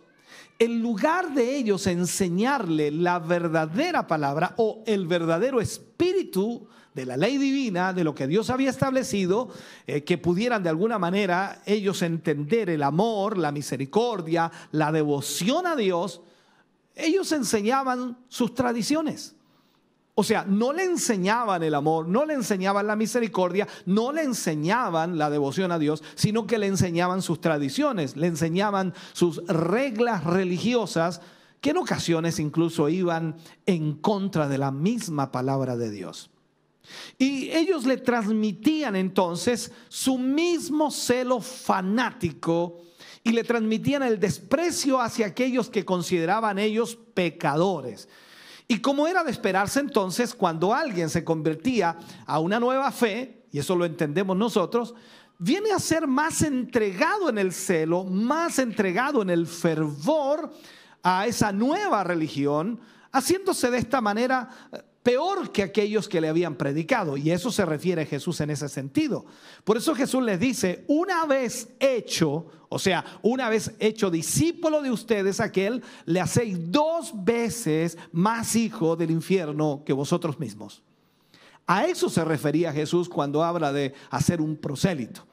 en 0.62 0.80
lugar 0.80 1.34
de 1.34 1.58
ellos 1.58 1.88
enseñarle 1.88 2.92
la 2.92 3.18
verdadera 3.18 4.06
palabra 4.06 4.54
o 4.58 4.84
el 4.86 5.08
verdadero 5.08 5.60
espíritu 5.60 6.68
de 6.94 7.08
la 7.08 7.18
ley 7.18 7.40
divina, 7.40 7.94
de 7.94 8.04
lo 8.04 8.14
que 8.14 8.28
Dios 8.28 8.52
había 8.52 8.70
establecido, 8.70 9.50
eh, 9.88 10.04
que 10.04 10.20
pudieran 10.20 10.62
de 10.62 10.70
alguna 10.70 11.00
manera 11.00 11.64
ellos 11.66 12.04
entender 12.04 12.70
el 12.70 12.84
amor, 12.84 13.40
la 13.40 13.52
misericordia, 13.52 14.52
la 14.72 14.92
devoción 14.92 15.66
a 15.66 15.76
Dios, 15.76 16.22
ellos 16.94 17.32
enseñaban 17.32 18.20
sus 18.28 18.54
tradiciones. 18.54 19.34
O 20.14 20.24
sea, 20.24 20.44
no 20.46 20.74
le 20.74 20.84
enseñaban 20.84 21.64
el 21.64 21.74
amor, 21.74 22.08
no 22.08 22.26
le 22.26 22.34
enseñaban 22.34 22.86
la 22.86 22.96
misericordia, 22.96 23.68
no 23.86 24.12
le 24.12 24.24
enseñaban 24.24 25.18
la 25.18 25.30
devoción 25.30 25.72
a 25.72 25.80
Dios, 25.80 26.04
sino 26.16 26.46
que 26.46 26.58
le 26.58 26.68
enseñaban 26.68 27.22
sus 27.22 27.40
tradiciones, 27.40 28.18
le 28.18 28.28
enseñaban 28.28 28.94
sus 29.14 29.38
reglas 29.48 30.26
religiosas, 30.26 31.22
que 31.62 31.70
en 31.70 31.78
ocasiones 31.78 32.40
incluso 32.40 32.90
iban 32.90 33.38
en 33.66 33.94
contra 33.94 34.50
de 34.50 34.58
la 34.58 34.72
misma 34.72 35.32
palabra 35.32 35.78
de 35.78 35.92
Dios. 35.92 36.30
Y 37.18 37.52
ellos 37.52 37.86
le 37.86 37.98
transmitían 37.98 38.96
entonces 38.96 39.72
su 39.88 40.18
mismo 40.18 40.92
celo 40.92 41.40
fanático 41.40 42.82
y 43.24 43.32
le 43.32 43.44
transmitían 43.44 44.04
el 44.04 44.20
desprecio 44.20 45.00
hacia 45.00 45.28
aquellos 45.28 45.70
que 45.70 45.86
consideraban 45.86 46.58
ellos 46.60 46.98
pecadores. 47.14 48.10
Y 48.72 48.80
como 48.80 49.06
era 49.06 49.22
de 49.26 49.32
esperarse 49.32 49.82
entonces, 49.82 50.34
cuando 50.34 50.74
alguien 50.74 51.10
se 51.10 51.26
convertía 51.26 51.98
a 52.26 52.40
una 52.40 52.58
nueva 52.58 52.90
fe, 52.94 53.44
y 53.52 53.60
eso 53.60 53.76
lo 53.76 53.84
entendemos 53.84 54.38
nosotros, 54.38 54.96
viene 55.38 55.74
a 55.74 55.80
ser 55.80 56.08
más 56.08 56.42
entregado 56.42 57.28
en 57.28 57.38
el 57.38 57.52
celo, 57.52 58.06
más 58.06 58.60
entregado 58.60 59.24
en 59.24 59.30
el 59.30 59.46
fervor 59.46 60.54
a 61.04 61.28
esa 61.28 61.52
nueva 61.52 62.06
religión, 62.06 62.80
haciéndose 63.12 63.70
de 63.70 63.78
esta 63.78 64.00
manera 64.00 64.48
peor 65.04 65.52
que 65.52 65.64
aquellos 65.64 66.08
que 66.08 66.22
le 66.22 66.30
habían 66.30 66.56
predicado. 66.56 67.18
Y 67.18 67.32
eso 67.32 67.52
se 67.52 67.66
refiere 67.66 68.04
a 68.04 68.06
Jesús 68.06 68.40
en 68.42 68.52
ese 68.52 68.70
sentido. 68.70 69.26
Por 69.64 69.78
eso 69.78 69.96
Jesús 69.96 70.24
les 70.24 70.40
dice, 70.40 70.84
una 70.88 71.26
vez 71.26 71.70
hecho, 71.80 72.46
o 72.70 72.80
sea, 72.80 73.04
una 73.22 73.50
vez 73.50 73.74
hecho 73.80 74.10
discípulo 74.10 74.82
de 74.82 74.92
ustedes, 74.92 75.40
aquel, 75.40 75.84
le 76.06 76.20
hacéis 76.20 76.72
dos 76.72 77.12
veces 77.24 77.98
más 78.12 78.56
hijo 78.56 78.96
del 78.96 79.12
infierno 79.12 79.84
que 79.86 79.94
vosotros 79.94 80.40
mismos. 80.40 80.84
A 81.68 81.86
eso 81.86 82.10
se 82.10 82.24
refería 82.26 82.74
Jesús 82.74 83.08
cuando 83.10 83.44
habla 83.44 83.72
de 83.72 83.94
hacer 84.10 84.42
un 84.42 84.58
prosélito. 84.58 85.26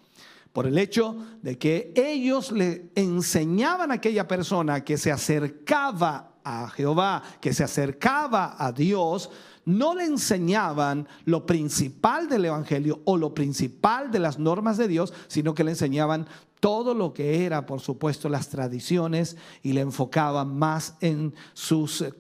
Por 0.53 0.67
el 0.67 0.79
hecho 0.79 1.17
de 1.43 1.59
que 1.59 1.93
ellos 1.95 2.53
le 2.53 2.91
enseñaban 2.95 3.91
a 3.91 3.95
aquella 3.95 4.27
persona 4.27 4.83
que 4.83 4.97
se 4.97 5.13
acercaba 5.13 6.33
a 6.43 6.69
Jehová, 6.71 7.23
que 7.41 7.53
se 7.53 7.63
acercaba 7.63 8.57
a 8.59 8.73
Dios, 8.73 9.31
no 9.69 9.95
le 9.95 10.05
enseñaban 10.05 11.07
lo 11.27 11.45
principal 11.45 12.27
del 12.27 12.47
Evangelio 12.47 13.03
o 13.05 13.19
lo 13.19 13.35
principal 13.35 14.11
de 14.11 14.19
las 14.19 14.39
normas 14.39 14.79
de 14.79 14.89
Dios, 14.89 15.13
sino 15.27 15.53
que 15.53 15.63
le 15.63 15.73
enseñaban 15.73 16.27
todo 16.59 16.95
lo 16.95 17.13
que 17.13 17.45
era, 17.45 17.67
por 17.67 17.81
supuesto, 17.81 18.31
las 18.31 18.49
tradiciones 18.49 19.37
y 19.63 19.75
le 19.75 19.83
enfocaban 19.83 20.59
más 20.59 20.97
en 21.03 21.35
sus 21.53 22.01
eh, 22.01 22.15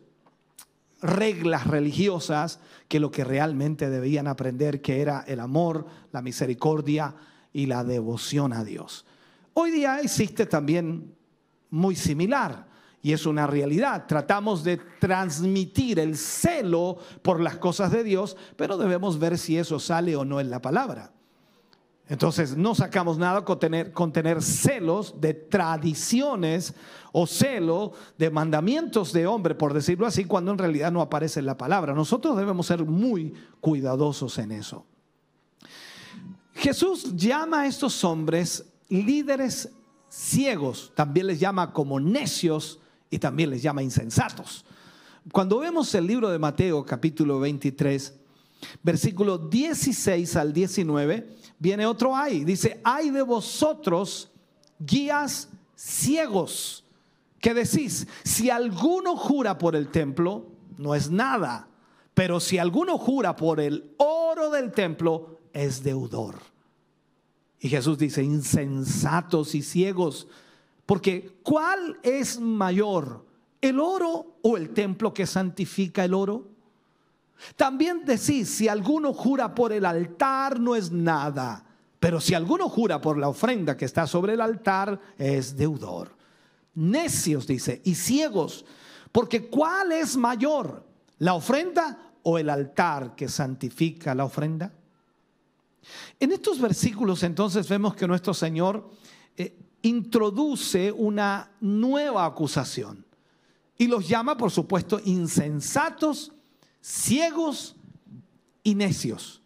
reglas 1.00 1.66
religiosas 1.66 2.60
que 2.86 3.00
lo 3.00 3.10
que 3.10 3.24
realmente 3.24 3.88
debían 3.88 4.26
aprender, 4.26 4.82
que 4.82 5.00
era 5.00 5.24
el 5.26 5.40
amor, 5.40 5.86
la 6.12 6.20
misericordia 6.20 7.14
y 7.54 7.64
la 7.64 7.82
devoción 7.82 8.52
a 8.52 8.62
Dios. 8.62 9.06
Hoy 9.54 9.70
día 9.70 10.00
existe 10.00 10.44
también 10.44 11.14
muy 11.70 11.96
similar. 11.96 12.67
Y 13.02 13.12
es 13.12 13.26
una 13.26 13.46
realidad. 13.46 14.06
Tratamos 14.06 14.64
de 14.64 14.78
transmitir 14.98 15.98
el 16.00 16.16
celo 16.16 16.98
por 17.22 17.40
las 17.40 17.56
cosas 17.56 17.92
de 17.92 18.02
Dios, 18.02 18.36
pero 18.56 18.76
debemos 18.76 19.18
ver 19.18 19.38
si 19.38 19.56
eso 19.56 19.78
sale 19.78 20.16
o 20.16 20.24
no 20.24 20.40
en 20.40 20.50
la 20.50 20.60
palabra. 20.60 21.12
Entonces, 22.08 22.56
no 22.56 22.74
sacamos 22.74 23.18
nada 23.18 23.44
con 23.44 24.12
tener, 24.12 24.42
celos 24.42 25.20
de 25.20 25.34
tradiciones 25.34 26.72
o 27.12 27.26
celo 27.26 27.92
de 28.16 28.30
mandamientos 28.30 29.12
de 29.12 29.26
hombre, 29.26 29.54
por 29.54 29.74
decirlo 29.74 30.06
así, 30.06 30.24
cuando 30.24 30.50
en 30.52 30.58
realidad 30.58 30.90
no 30.90 31.02
aparece 31.02 31.40
en 31.40 31.46
la 31.46 31.58
palabra. 31.58 31.92
Nosotros 31.92 32.36
debemos 32.36 32.66
ser 32.66 32.82
muy 32.84 33.34
cuidadosos 33.60 34.38
en 34.38 34.52
eso. 34.52 34.86
Jesús 36.54 37.14
llama 37.14 37.60
a 37.60 37.66
estos 37.66 38.02
hombres 38.02 38.64
líderes 38.88 39.70
ciegos, 40.08 40.92
también 40.94 41.26
les 41.26 41.38
llama 41.38 41.74
como 41.74 42.00
necios 42.00 42.80
y 43.10 43.18
también 43.18 43.50
les 43.50 43.62
llama 43.62 43.82
insensatos. 43.82 44.64
Cuando 45.32 45.58
vemos 45.58 45.94
el 45.94 46.06
libro 46.06 46.30
de 46.30 46.38
Mateo 46.38 46.84
capítulo 46.84 47.40
23, 47.40 48.14
versículo 48.82 49.38
16 49.38 50.36
al 50.36 50.52
19, 50.52 51.28
viene 51.58 51.86
otro 51.86 52.16
ay. 52.16 52.44
Dice, 52.44 52.80
ay 52.84 53.10
de 53.10 53.22
vosotros, 53.22 54.30
guías 54.78 55.48
ciegos, 55.76 56.84
que 57.40 57.54
decís, 57.54 58.06
si 58.24 58.50
alguno 58.50 59.16
jura 59.16 59.58
por 59.58 59.76
el 59.76 59.88
templo, 59.88 60.46
no 60.76 60.94
es 60.94 61.10
nada, 61.10 61.68
pero 62.14 62.40
si 62.40 62.58
alguno 62.58 62.98
jura 62.98 63.36
por 63.36 63.60
el 63.60 63.94
oro 63.98 64.50
del 64.50 64.72
templo, 64.72 65.38
es 65.52 65.82
deudor. 65.82 66.36
Y 67.60 67.68
Jesús 67.68 67.98
dice, 67.98 68.22
insensatos 68.22 69.54
y 69.54 69.62
ciegos, 69.62 70.28
porque 70.88 71.40
¿cuál 71.42 71.98
es 72.02 72.40
mayor, 72.40 73.22
el 73.60 73.78
oro 73.78 74.38
o 74.40 74.56
el 74.56 74.70
templo 74.70 75.12
que 75.12 75.26
santifica 75.26 76.02
el 76.02 76.14
oro? 76.14 76.48
También 77.56 78.06
decís, 78.06 78.48
si 78.48 78.68
alguno 78.68 79.12
jura 79.12 79.54
por 79.54 79.74
el 79.74 79.84
altar 79.84 80.58
no 80.58 80.74
es 80.74 80.90
nada, 80.90 81.62
pero 82.00 82.22
si 82.22 82.32
alguno 82.32 82.70
jura 82.70 83.02
por 83.02 83.18
la 83.18 83.28
ofrenda 83.28 83.76
que 83.76 83.84
está 83.84 84.06
sobre 84.06 84.32
el 84.32 84.40
altar 84.40 84.98
es 85.18 85.58
deudor. 85.58 86.16
Necios, 86.76 87.46
dice, 87.46 87.82
y 87.84 87.94
ciegos, 87.94 88.64
porque 89.12 89.50
¿cuál 89.50 89.92
es 89.92 90.16
mayor, 90.16 90.86
la 91.18 91.34
ofrenda 91.34 92.12
o 92.22 92.38
el 92.38 92.48
altar 92.48 93.14
que 93.14 93.28
santifica 93.28 94.14
la 94.14 94.24
ofrenda? 94.24 94.72
En 96.18 96.32
estos 96.32 96.58
versículos 96.58 97.22
entonces 97.24 97.68
vemos 97.68 97.94
que 97.94 98.08
nuestro 98.08 98.32
Señor 98.32 98.88
eh, 99.36 99.67
introduce 99.82 100.92
una 100.92 101.50
nueva 101.60 102.24
acusación 102.26 103.04
y 103.78 103.86
los 103.86 104.08
llama, 104.08 104.36
por 104.36 104.50
supuesto, 104.50 105.00
insensatos, 105.04 106.32
ciegos 106.80 107.76
y 108.62 108.74
necios. 108.74 109.40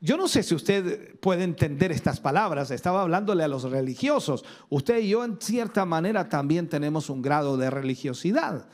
Yo 0.00 0.16
no 0.16 0.28
sé 0.28 0.42
si 0.42 0.54
usted 0.54 1.18
puede 1.20 1.44
entender 1.44 1.92
estas 1.92 2.20
palabras, 2.20 2.70
estaba 2.70 3.02
hablándole 3.02 3.44
a 3.44 3.48
los 3.48 3.64
religiosos. 3.64 4.44
Usted 4.70 4.98
y 5.00 5.10
yo 5.10 5.24
en 5.24 5.38
cierta 5.40 5.84
manera 5.84 6.28
también 6.28 6.68
tenemos 6.68 7.10
un 7.10 7.20
grado 7.20 7.56
de 7.58 7.70
religiosidad. 7.70 8.66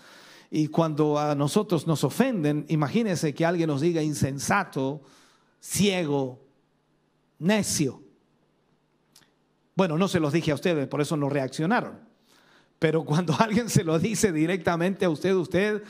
Y 0.51 0.69
cuando 0.69 1.19
a 1.19 1.35
nosotros 1.35 1.87
nos 1.89 2.05
ofenden, 2.05 2.65
imagínese 2.69 3.35
que 3.35 3.45
alguien 3.45 3.67
nos 3.67 3.81
diga 3.81 4.03
insensato, 4.03 5.03
ciego, 5.61 6.41
necio. 7.41 8.06
Bueno, 9.77 9.99
no 9.99 10.09
se 10.09 10.21
los 10.21 10.33
dije 10.33 10.51
a 10.51 10.55
ustedes, 10.55 10.89
por 10.89 11.03
eso 11.03 11.17
no 11.17 11.29
reaccionaron. 11.29 12.01
Pero 12.79 13.05
cuando 13.05 13.37
alguien 13.39 13.69
se 13.69 13.85
lo 13.85 13.99
dice 13.99 14.33
directamente 14.33 15.05
a 15.05 15.11
usted, 15.11 15.35
usted 15.35 15.83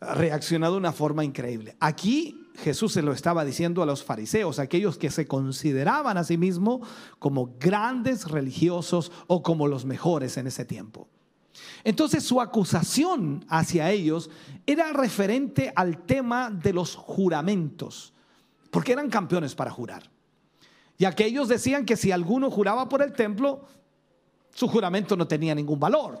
reaccionado 0.00 0.74
de 0.74 0.78
una 0.78 0.92
forma 0.92 1.24
increíble. 1.24 1.76
Aquí 1.80 2.48
Jesús 2.56 2.92
se 2.92 3.02
lo 3.02 3.12
estaba 3.12 3.44
diciendo 3.44 3.82
a 3.82 3.86
los 3.86 4.04
fariseos, 4.04 4.58
aquellos 4.58 4.98
que 4.98 5.10
se 5.10 5.26
consideraban 5.26 6.18
a 6.18 6.24
sí 6.24 6.36
mismos 6.36 6.86
como 7.18 7.56
grandes 7.58 8.28
religiosos 8.28 9.12
o 9.26 9.42
como 9.42 9.68
los 9.68 9.84
mejores 9.84 10.36
en 10.36 10.48
ese 10.48 10.64
tiempo. 10.64 11.08
Entonces 11.84 12.24
su 12.24 12.40
acusación 12.40 13.44
hacia 13.48 13.90
ellos 13.90 14.30
era 14.66 14.92
referente 14.92 15.72
al 15.74 16.04
tema 16.04 16.50
de 16.50 16.72
los 16.72 16.94
juramentos, 16.94 18.12
porque 18.70 18.92
eran 18.92 19.08
campeones 19.08 19.54
para 19.54 19.70
jurar. 19.70 20.10
Y 20.98 21.04
aquellos 21.04 21.48
decían 21.48 21.86
que 21.86 21.96
si 21.96 22.10
alguno 22.10 22.50
juraba 22.50 22.88
por 22.88 23.02
el 23.02 23.12
templo, 23.12 23.64
su 24.52 24.66
juramento 24.66 25.16
no 25.16 25.28
tenía 25.28 25.54
ningún 25.54 25.78
valor. 25.78 26.20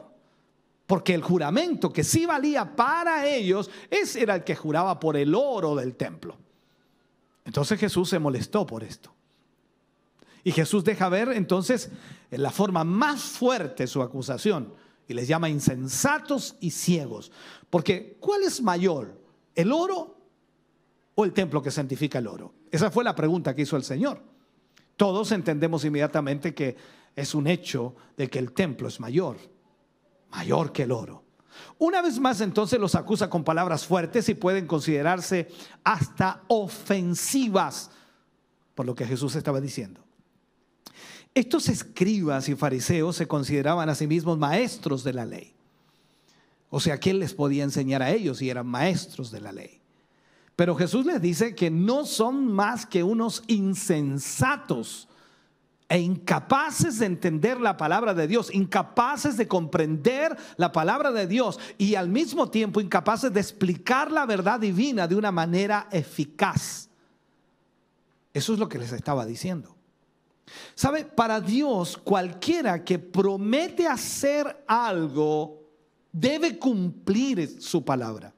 Porque 0.86 1.12
el 1.12 1.22
juramento 1.22 1.92
que 1.92 2.04
sí 2.04 2.24
valía 2.24 2.76
para 2.76 3.26
ellos, 3.28 3.68
ese 3.90 4.22
era 4.22 4.36
el 4.36 4.44
que 4.44 4.54
juraba 4.54 4.98
por 4.98 5.16
el 5.16 5.34
oro 5.34 5.74
del 5.74 5.96
templo. 5.96 6.36
Entonces 7.44 7.78
Jesús 7.80 8.08
se 8.08 8.20
molestó 8.20 8.64
por 8.64 8.84
esto. 8.84 9.12
Y 10.44 10.52
Jesús 10.52 10.84
deja 10.84 11.08
ver 11.08 11.30
entonces 11.30 11.90
en 12.30 12.42
la 12.42 12.50
forma 12.50 12.84
más 12.84 13.22
fuerte 13.22 13.86
su 13.86 14.00
acusación 14.00 14.72
y 15.08 15.14
les 15.14 15.26
llama 15.26 15.48
insensatos 15.48 16.56
y 16.60 16.70
ciegos. 16.70 17.32
Porque 17.68 18.16
¿cuál 18.20 18.44
es 18.44 18.62
mayor? 18.62 19.20
¿El 19.54 19.72
oro 19.72 20.16
o 21.16 21.24
el 21.24 21.32
templo 21.32 21.60
que 21.60 21.70
santifica 21.70 22.18
el 22.18 22.28
oro? 22.28 22.54
Esa 22.70 22.90
fue 22.90 23.02
la 23.02 23.14
pregunta 23.14 23.54
que 23.54 23.62
hizo 23.62 23.76
el 23.76 23.82
Señor. 23.82 24.22
Todos 24.98 25.30
entendemos 25.30 25.84
inmediatamente 25.84 26.54
que 26.54 26.76
es 27.14 27.32
un 27.32 27.46
hecho 27.46 27.94
de 28.16 28.28
que 28.28 28.40
el 28.40 28.50
templo 28.50 28.88
es 28.88 28.98
mayor, 28.98 29.36
mayor 30.32 30.72
que 30.72 30.82
el 30.82 30.90
oro. 30.90 31.22
Una 31.78 32.02
vez 32.02 32.18
más 32.18 32.40
entonces 32.40 32.80
los 32.80 32.96
acusa 32.96 33.30
con 33.30 33.44
palabras 33.44 33.86
fuertes 33.86 34.28
y 34.28 34.34
pueden 34.34 34.66
considerarse 34.66 35.48
hasta 35.84 36.42
ofensivas 36.48 37.92
por 38.74 38.86
lo 38.86 38.96
que 38.96 39.06
Jesús 39.06 39.36
estaba 39.36 39.60
diciendo. 39.60 40.00
Estos 41.32 41.68
escribas 41.68 42.48
y 42.48 42.56
fariseos 42.56 43.14
se 43.14 43.28
consideraban 43.28 43.88
a 43.88 43.94
sí 43.94 44.08
mismos 44.08 44.36
maestros 44.36 45.04
de 45.04 45.12
la 45.12 45.24
ley. 45.24 45.54
O 46.70 46.80
sea, 46.80 46.98
¿quién 46.98 47.20
les 47.20 47.34
podía 47.34 47.62
enseñar 47.62 48.02
a 48.02 48.10
ellos 48.10 48.38
si 48.38 48.50
eran 48.50 48.66
maestros 48.66 49.30
de 49.30 49.40
la 49.42 49.52
ley? 49.52 49.77
Pero 50.58 50.74
Jesús 50.74 51.06
les 51.06 51.22
dice 51.22 51.54
que 51.54 51.70
no 51.70 52.04
son 52.04 52.52
más 52.52 52.84
que 52.84 53.04
unos 53.04 53.44
insensatos 53.46 55.06
e 55.88 56.00
incapaces 56.00 56.98
de 56.98 57.06
entender 57.06 57.60
la 57.60 57.76
palabra 57.76 58.12
de 58.12 58.26
Dios, 58.26 58.52
incapaces 58.52 59.36
de 59.36 59.46
comprender 59.46 60.36
la 60.56 60.72
palabra 60.72 61.12
de 61.12 61.28
Dios 61.28 61.60
y 61.78 61.94
al 61.94 62.08
mismo 62.08 62.50
tiempo 62.50 62.80
incapaces 62.80 63.32
de 63.32 63.38
explicar 63.38 64.10
la 64.10 64.26
verdad 64.26 64.58
divina 64.58 65.06
de 65.06 65.14
una 65.14 65.30
manera 65.30 65.86
eficaz. 65.92 66.88
Eso 68.34 68.52
es 68.52 68.58
lo 68.58 68.68
que 68.68 68.80
les 68.80 68.90
estaba 68.90 69.24
diciendo. 69.24 69.76
¿Sabe? 70.74 71.04
Para 71.04 71.40
Dios, 71.40 71.96
cualquiera 71.96 72.82
que 72.82 72.98
promete 72.98 73.86
hacer 73.86 74.64
algo 74.66 75.70
debe 76.10 76.58
cumplir 76.58 77.62
su 77.62 77.84
palabra. 77.84 78.34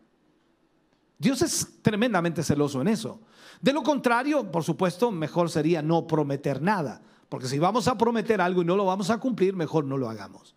Dios 1.20 1.42
es 1.42 1.68
tremendamente 1.82 2.42
celoso 2.42 2.80
en 2.80 2.88
eso. 2.88 3.20
De 3.60 3.74
lo 3.74 3.82
contrario, 3.82 4.50
por 4.50 4.64
supuesto, 4.64 5.10
mejor 5.10 5.50
sería 5.50 5.82
no 5.82 6.06
prometer 6.06 6.62
nada. 6.62 7.02
Porque 7.28 7.46
si 7.46 7.58
vamos 7.58 7.88
a 7.88 7.98
prometer 7.98 8.40
algo 8.40 8.62
y 8.62 8.64
no 8.64 8.74
lo 8.74 8.86
vamos 8.86 9.10
a 9.10 9.20
cumplir, 9.20 9.54
mejor 9.54 9.84
no 9.84 9.98
lo 9.98 10.08
hagamos. 10.08 10.56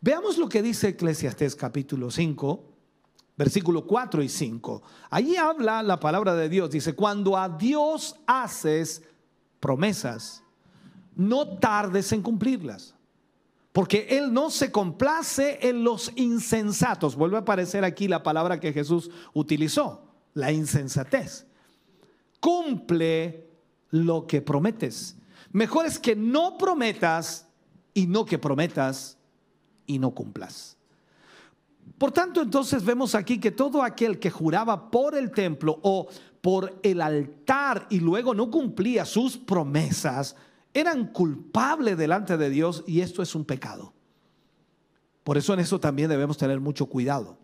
Veamos 0.00 0.38
lo 0.38 0.48
que 0.48 0.60
dice 0.60 0.88
Eclesiastés 0.88 1.54
capítulo 1.54 2.10
5, 2.10 2.64
versículo 3.36 3.86
4 3.86 4.24
y 4.24 4.28
5. 4.28 4.82
Allí 5.08 5.36
habla 5.36 5.84
la 5.84 6.00
palabra 6.00 6.34
de 6.34 6.48
Dios. 6.48 6.72
Dice, 6.72 6.94
cuando 6.96 7.38
a 7.38 7.48
Dios 7.48 8.16
haces 8.26 9.04
promesas, 9.60 10.42
no 11.14 11.58
tardes 11.58 12.10
en 12.10 12.22
cumplirlas. 12.22 12.95
Porque 13.76 14.06
Él 14.08 14.32
no 14.32 14.48
se 14.48 14.72
complace 14.72 15.58
en 15.60 15.84
los 15.84 16.10
insensatos. 16.16 17.14
Vuelve 17.14 17.36
a 17.36 17.40
aparecer 17.40 17.84
aquí 17.84 18.08
la 18.08 18.22
palabra 18.22 18.58
que 18.58 18.72
Jesús 18.72 19.10
utilizó, 19.34 20.14
la 20.32 20.50
insensatez. 20.50 21.46
Cumple 22.40 23.50
lo 23.90 24.26
que 24.26 24.40
prometes. 24.40 25.18
Mejor 25.52 25.84
es 25.84 25.98
que 25.98 26.16
no 26.16 26.56
prometas 26.56 27.48
y 27.92 28.06
no 28.06 28.24
que 28.24 28.38
prometas 28.38 29.18
y 29.84 29.98
no 29.98 30.12
cumplas. 30.12 30.78
Por 31.98 32.12
tanto, 32.12 32.40
entonces 32.40 32.82
vemos 32.82 33.14
aquí 33.14 33.38
que 33.38 33.50
todo 33.50 33.82
aquel 33.82 34.18
que 34.18 34.30
juraba 34.30 34.90
por 34.90 35.14
el 35.14 35.30
templo 35.32 35.80
o 35.82 36.08
por 36.40 36.80
el 36.82 37.02
altar 37.02 37.88
y 37.90 38.00
luego 38.00 38.32
no 38.32 38.50
cumplía 38.50 39.04
sus 39.04 39.36
promesas, 39.36 40.34
eran 40.76 41.06
culpables 41.06 41.96
delante 41.96 42.36
de 42.36 42.50
Dios 42.50 42.84
y 42.86 43.00
esto 43.00 43.22
es 43.22 43.34
un 43.34 43.46
pecado. 43.46 43.94
Por 45.24 45.38
eso 45.38 45.54
en 45.54 45.60
eso 45.60 45.80
también 45.80 46.10
debemos 46.10 46.36
tener 46.36 46.60
mucho 46.60 46.84
cuidado. 46.84 47.38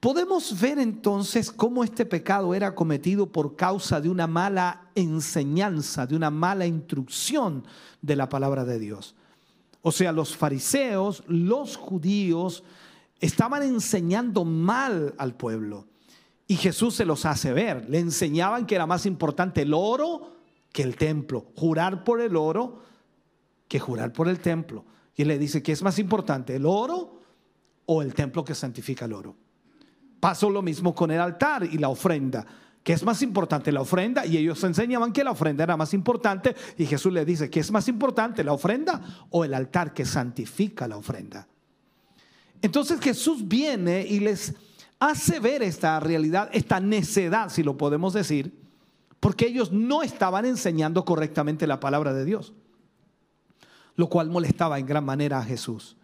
Podemos 0.00 0.60
ver 0.60 0.78
entonces 0.78 1.50
cómo 1.50 1.82
este 1.82 2.04
pecado 2.04 2.54
era 2.54 2.74
cometido 2.74 3.32
por 3.32 3.56
causa 3.56 4.02
de 4.02 4.10
una 4.10 4.26
mala 4.26 4.90
enseñanza, 4.94 6.06
de 6.06 6.14
una 6.14 6.30
mala 6.30 6.66
instrucción 6.66 7.64
de 8.02 8.16
la 8.16 8.28
palabra 8.28 8.66
de 8.66 8.78
Dios. 8.78 9.14
O 9.80 9.90
sea, 9.90 10.12
los 10.12 10.36
fariseos, 10.36 11.24
los 11.26 11.76
judíos, 11.76 12.64
estaban 13.18 13.62
enseñando 13.62 14.44
mal 14.44 15.14
al 15.16 15.34
pueblo. 15.36 15.86
Y 16.46 16.56
Jesús 16.56 16.96
se 16.96 17.06
los 17.06 17.24
hace 17.24 17.54
ver. 17.54 17.88
Le 17.88 17.98
enseñaban 17.98 18.66
que 18.66 18.74
era 18.74 18.86
más 18.86 19.06
importante 19.06 19.62
el 19.62 19.72
oro 19.72 20.35
que 20.76 20.82
el 20.82 20.94
templo. 20.94 21.52
Jurar 21.56 22.04
por 22.04 22.20
el 22.20 22.36
oro 22.36 22.82
que 23.66 23.80
jurar 23.80 24.12
por 24.12 24.28
el 24.28 24.40
templo. 24.40 24.84
Y 25.14 25.22
él 25.22 25.28
le 25.28 25.38
dice 25.38 25.62
que 25.62 25.72
es 25.72 25.82
más 25.82 25.98
importante, 25.98 26.54
el 26.54 26.66
oro 26.66 27.18
o 27.86 28.02
el 28.02 28.12
templo 28.12 28.44
que 28.44 28.54
santifica 28.54 29.06
el 29.06 29.14
oro. 29.14 29.34
Pasó 30.20 30.50
lo 30.50 30.60
mismo 30.60 30.94
con 30.94 31.10
el 31.10 31.18
altar 31.18 31.64
y 31.64 31.78
la 31.78 31.88
ofrenda. 31.88 32.44
que 32.84 32.92
es 32.92 33.02
más 33.02 33.22
importante 33.22 33.72
la 33.72 33.80
ofrenda? 33.80 34.26
Y 34.26 34.36
ellos 34.36 34.62
enseñaban 34.64 35.14
que 35.14 35.24
la 35.24 35.30
ofrenda 35.30 35.64
era 35.64 35.78
más 35.78 35.94
importante. 35.94 36.54
Y 36.76 36.84
Jesús 36.84 37.10
le 37.10 37.24
dice, 37.24 37.48
que 37.48 37.60
es 37.60 37.70
más 37.70 37.88
importante 37.88 38.44
la 38.44 38.52
ofrenda 38.52 39.00
o 39.30 39.46
el 39.46 39.54
altar 39.54 39.94
que 39.94 40.04
santifica 40.04 40.86
la 40.86 40.98
ofrenda? 40.98 41.48
Entonces 42.60 43.00
Jesús 43.00 43.48
viene 43.48 44.06
y 44.06 44.20
les 44.20 44.54
hace 44.98 45.40
ver 45.40 45.62
esta 45.62 45.98
realidad, 46.00 46.50
esta 46.52 46.80
necedad, 46.80 47.48
si 47.48 47.62
lo 47.62 47.78
podemos 47.78 48.12
decir, 48.12 48.65
porque 49.20 49.46
ellos 49.46 49.72
no 49.72 50.02
estaban 50.02 50.44
enseñando 50.44 51.04
correctamente 51.04 51.66
la 51.66 51.80
palabra 51.80 52.12
de 52.12 52.24
Dios, 52.24 52.52
lo 53.96 54.08
cual 54.08 54.30
molestaba 54.30 54.78
en 54.78 54.86
gran 54.86 55.04
manera 55.04 55.38
a 55.38 55.44
Jesús. 55.44 55.96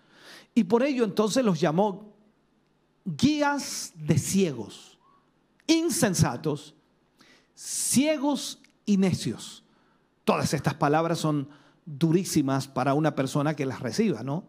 Y 0.55 0.65
por 0.65 0.83
ello 0.83 1.05
entonces 1.05 1.45
los 1.45 1.61
llamó 1.61 2.15
guías 3.05 3.93
de 3.97 4.19
ciegos, 4.19 4.99
insensatos, 5.67 6.75
ciegos 7.55 8.59
y 8.87 8.97
necios. 8.97 9.65
Todas 10.25 10.55
estas 10.55 10.75
palabras 10.75 11.19
son 11.19 11.49
durísimas 11.85 12.69
para 12.69 12.95
una 12.95 13.15
persona 13.15 13.55
que 13.55 13.67
las 13.67 13.81
reciba, 13.81 14.23
¿no? 14.23 14.45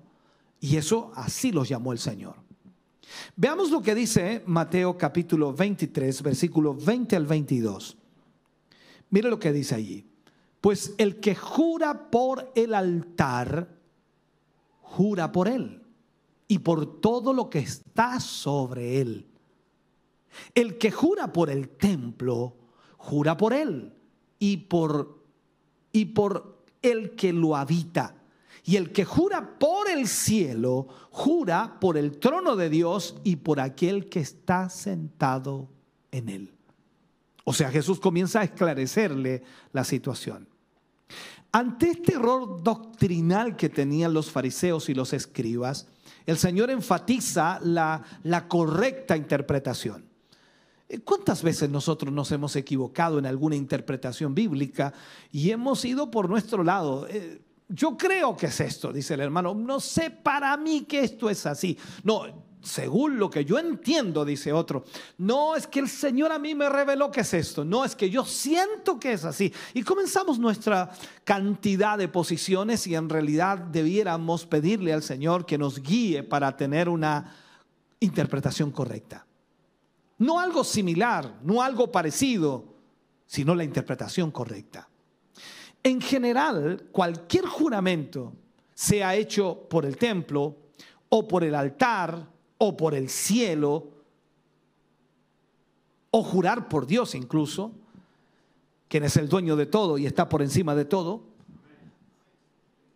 Y 0.60 0.78
eso 0.78 1.12
así 1.16 1.52
los 1.52 1.68
llamó 1.68 1.92
el 1.92 2.00
Señor. 2.00 2.36
Veamos 3.36 3.70
lo 3.70 3.82
que 3.82 3.96
dice 3.96 4.44
Mateo 4.46 4.98
capítulo 4.98 5.54
23, 5.54 6.22
versículo 6.22 6.74
20 6.74 7.16
al 7.16 7.26
22. 7.26 7.98
Mire 9.14 9.30
lo 9.30 9.38
que 9.38 9.54
dice 9.54 9.76
allí. 9.76 10.08
Pues 10.60 10.96
el 10.98 11.20
que 11.20 11.36
jura 11.36 12.10
por 12.10 12.52
el 12.56 12.74
altar, 12.74 13.70
jura 14.82 15.32
por 15.32 15.48
él 15.48 15.84
y 16.48 16.58
por 16.58 17.00
todo 17.00 17.32
lo 17.32 17.48
que 17.48 17.60
está 17.60 18.20
sobre 18.20 19.02
él. 19.02 19.28
El 20.56 20.80
que 20.80 20.90
jura 20.90 21.32
por 21.32 21.52
el 21.52 21.70
templo, 21.70 22.56
jura 22.98 23.38
por 23.38 23.54
él 23.54 23.94
y 24.40 24.58
por, 24.58 25.24
y 25.92 26.06
por 26.06 26.64
el 26.82 27.12
que 27.16 27.34
lo 27.34 27.56
habita. 27.56 28.16
Y 28.64 28.78
el 28.78 28.92
que 28.92 29.06
jura 29.06 29.60
por 29.60 29.92
el 29.92 30.08
cielo, 30.08 30.88
jura 31.12 31.78
por 31.80 32.00
el 32.00 32.18
trono 32.18 32.56
de 32.56 32.72
Dios 32.72 33.16
y 33.24 33.36
por 33.36 33.60
aquel 33.60 34.10
que 34.10 34.22
está 34.22 34.72
sentado 34.72 35.70
en 36.10 36.30
él. 36.30 36.54
O 37.44 37.54
sea, 37.54 37.70
Jesús 37.70 38.00
comienza 38.00 38.42
a 38.42 38.44
esclarecerle 38.44 39.44
la 39.72 39.84
situación. 39.84 40.48
Ante 41.52 41.92
este 41.92 42.14
error 42.14 42.64
doctrinal 42.64 43.56
que 43.56 43.70
tenían 43.70 44.14
los 44.14 44.32
fariseos 44.32 44.90
y 44.90 44.96
los 44.96 45.14
escribas, 45.14 45.88
el 46.26 46.38
Señor 46.38 46.72
enfatiza 46.72 47.60
la, 47.62 48.02
correcta 48.48 49.16
interpretación. 49.18 50.06
Eh, 50.90 51.00
¿Cuántas 51.00 51.44
veces 51.44 51.70
nosotros 51.70 52.12
nos 52.14 52.32
hemos 52.32 52.56
equivocado 52.56 53.20
en 53.20 53.26
alguna 53.26 53.56
interpretación 53.56 54.34
bíblica 54.34 54.94
y 55.32 55.52
hemos 55.52 55.84
ido 55.86 56.10
por 56.10 56.30
nuestro 56.30 56.64
lado? 56.64 57.08
Eh, 57.08 57.42
yo 57.68 57.98
creo 57.98 58.36
que 58.36 58.48
es 58.48 58.60
esto, 58.60 58.92
dice 58.92 59.14
el 59.14 59.22
hermano. 59.22 59.54
No 59.54 59.80
sé 59.80 60.10
para 60.10 60.56
mí 60.58 60.86
que 60.86 61.02
esto 61.02 61.30
es 61.30 61.46
así. 61.46 61.78
No, 62.04 62.24
según 62.64 63.20
lo 63.20 63.30
que 63.30 63.44
yo 63.44 63.60
entiendo, 63.60 64.24
dice 64.24 64.54
otro, 64.54 64.86
no 65.18 65.56
es 65.56 65.68
que 65.68 65.82
el 65.82 65.90
Señor 65.90 66.32
a 66.32 66.40
mí 66.40 66.56
me 66.56 66.70
reveló 66.70 67.12
que 67.12 67.22
es 67.22 67.34
esto, 67.34 67.66
no 67.66 67.84
es 67.84 67.94
que 67.96 68.10
yo 68.10 68.24
siento 68.24 69.00
que 69.00 69.14
es 69.14 69.26
así. 69.26 69.54
Y 69.74 69.84
comenzamos 69.84 70.40
nuestra 70.40 70.90
cantidad 71.26 71.98
de 71.98 72.08
posiciones 72.08 72.88
y 72.88 72.96
en 72.96 73.10
realidad 73.10 73.58
debiéramos 73.58 74.46
pedirle 74.46 74.94
al 74.94 75.04
Señor 75.04 75.46
que 75.46 75.58
nos 75.58 75.84
guíe 75.84 76.24
para 76.24 76.56
tener 76.56 76.88
una 76.88 77.36
interpretación 78.00 78.72
correcta. 78.72 79.26
No 80.20 80.40
algo 80.40 80.64
similar, 80.64 81.40
no 81.44 81.62
algo 81.62 81.92
parecido, 81.92 82.64
sino 83.26 83.56
la 83.56 83.66
interpretación 83.66 84.32
correcta. 84.32 84.88
En 85.84 86.00
general, 86.00 86.88
cualquier 86.94 87.46
juramento, 87.46 88.34
sea 88.74 89.16
hecho 89.16 89.68
por 89.70 89.86
el 89.86 89.98
templo 89.98 90.56
o 91.10 91.28
por 91.28 91.44
el 91.44 91.54
altar 91.54 92.33
o 92.66 92.78
por 92.78 92.96
el 92.96 93.10
cielo, 93.10 93.90
o 96.12 96.24
jurar 96.24 96.70
por 96.70 96.88
Dios 96.88 97.14
incluso, 97.14 97.74
quien 98.88 99.04
es 99.04 99.18
el 99.18 99.28
dueño 99.28 99.58
de 99.58 99.66
todo 99.66 99.98
y 99.98 100.06
está 100.06 100.30
por 100.30 100.42
encima 100.42 100.74
de 100.74 100.86
todo. 100.86 101.24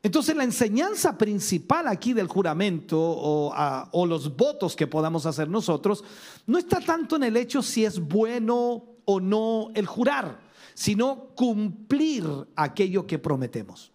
Entonces 0.04 0.38
la 0.38 0.46
enseñanza 0.46 1.18
principal 1.18 1.90
aquí 1.90 2.14
del 2.14 2.28
juramento 2.28 2.98
o, 2.98 3.54
o, 3.92 4.06
los 4.06 4.38
votos 4.38 4.74
que 4.74 4.88
podamos 4.88 5.26
hacer 5.26 5.50
nosotros 5.50 6.02
no 6.46 6.58
está 6.58 6.80
tanto 6.80 7.18
en 7.18 7.24
el 7.24 7.36
hecho 7.36 7.62
si 7.62 7.84
es 7.84 8.00
bueno 8.00 8.86
o 9.04 9.20
no 9.20 9.70
el 9.74 9.86
jurar, 9.86 10.40
sino 10.76 11.32
cumplir 11.36 12.26
aquello 12.56 13.06
que 13.06 13.20
prometemos. 13.20 13.92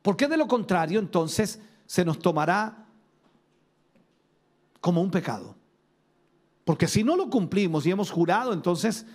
Porque 0.00 0.28
de 0.28 0.36
lo 0.36 0.46
contrario 0.46 1.00
entonces 1.00 1.58
se 1.86 2.04
nos 2.04 2.20
tomará 2.20 2.85
como 4.80 5.02
un 5.02 5.10
pecado. 5.10 5.56
Porque 6.64 6.88
si 6.88 7.04
no 7.04 7.16
lo 7.16 7.30
cumplimos 7.30 7.86
y 7.86 7.90
hemos 7.90 8.10
jurado, 8.10 8.52
entonces 8.52 9.06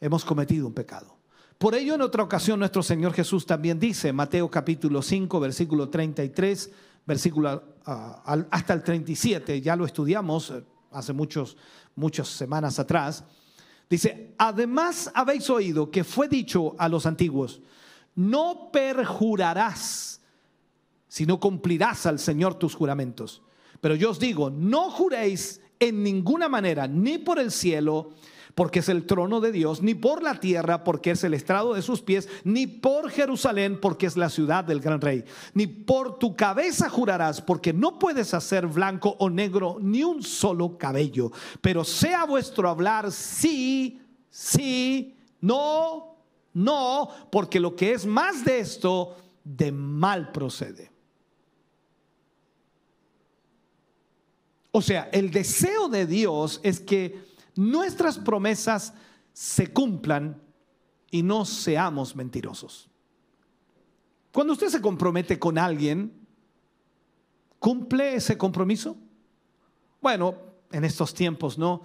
hemos 0.00 0.24
cometido 0.24 0.66
un 0.66 0.74
pecado. 0.74 1.16
Por 1.58 1.74
ello, 1.74 1.94
en 1.94 2.02
otra 2.02 2.22
ocasión, 2.22 2.58
nuestro 2.58 2.82
Señor 2.82 3.14
Jesús 3.14 3.46
también 3.46 3.78
dice, 3.78 4.12
Mateo 4.12 4.50
capítulo 4.50 5.00
5, 5.00 5.40
versículo 5.40 5.88
33, 5.88 6.70
versículo 7.06 7.62
uh, 7.86 8.44
hasta 8.50 8.74
el 8.74 8.82
37, 8.82 9.62
ya 9.62 9.74
lo 9.74 9.86
estudiamos 9.86 10.50
eh, 10.50 10.62
hace 10.90 11.14
muchos, 11.14 11.56
muchas 11.94 12.28
semanas 12.28 12.78
atrás, 12.78 13.24
dice, 13.88 14.34
además 14.36 15.10
habéis 15.14 15.48
oído 15.48 15.90
que 15.90 16.04
fue 16.04 16.28
dicho 16.28 16.74
a 16.78 16.88
los 16.90 17.06
antiguos, 17.06 17.62
no 18.14 18.70
perjurarás, 18.70 20.20
sino 21.08 21.40
cumplirás 21.40 22.04
al 22.04 22.18
Señor 22.18 22.56
tus 22.56 22.74
juramentos. 22.74 23.42
Pero 23.80 23.94
yo 23.94 24.10
os 24.10 24.18
digo, 24.18 24.50
no 24.50 24.90
juréis 24.90 25.60
en 25.78 26.02
ninguna 26.02 26.48
manera, 26.48 26.86
ni 26.88 27.18
por 27.18 27.38
el 27.38 27.50
cielo, 27.50 28.10
porque 28.56 28.78
es 28.78 28.88
el 28.88 29.04
trono 29.04 29.42
de 29.42 29.52
Dios, 29.52 29.82
ni 29.82 29.94
por 29.94 30.22
la 30.22 30.40
tierra, 30.40 30.82
porque 30.82 31.10
es 31.10 31.22
el 31.24 31.34
estrado 31.34 31.74
de 31.74 31.82
sus 31.82 32.00
pies, 32.00 32.26
ni 32.42 32.66
por 32.66 33.10
Jerusalén, 33.10 33.78
porque 33.80 34.06
es 34.06 34.16
la 34.16 34.30
ciudad 34.30 34.64
del 34.64 34.80
gran 34.80 35.00
rey, 35.00 35.24
ni 35.52 35.66
por 35.66 36.18
tu 36.18 36.34
cabeza 36.34 36.88
jurarás, 36.88 37.42
porque 37.42 37.74
no 37.74 37.98
puedes 37.98 38.32
hacer 38.32 38.66
blanco 38.66 39.14
o 39.18 39.28
negro 39.28 39.76
ni 39.78 40.02
un 40.02 40.22
solo 40.22 40.78
cabello, 40.78 41.30
pero 41.60 41.84
sea 41.84 42.24
vuestro 42.24 42.70
hablar 42.70 43.12
sí, 43.12 44.00
sí, 44.30 45.14
no, 45.42 46.16
no, 46.54 47.10
porque 47.30 47.60
lo 47.60 47.76
que 47.76 47.92
es 47.92 48.06
más 48.06 48.42
de 48.42 48.60
esto, 48.60 49.16
de 49.44 49.70
mal 49.70 50.32
procede. 50.32 50.95
O 54.76 54.82
sea, 54.82 55.08
el 55.10 55.30
deseo 55.30 55.88
de 55.88 56.04
Dios 56.04 56.60
es 56.62 56.80
que 56.80 57.24
nuestras 57.54 58.18
promesas 58.18 58.92
se 59.32 59.72
cumplan 59.72 60.38
y 61.10 61.22
no 61.22 61.46
seamos 61.46 62.14
mentirosos. 62.14 62.86
Cuando 64.30 64.52
usted 64.52 64.68
se 64.68 64.82
compromete 64.82 65.38
con 65.38 65.56
alguien, 65.56 66.12
¿cumple 67.58 68.16
ese 68.16 68.36
compromiso? 68.36 68.98
Bueno, 70.02 70.34
en 70.72 70.84
estos 70.84 71.14
tiempos, 71.14 71.58
¿no? 71.58 71.82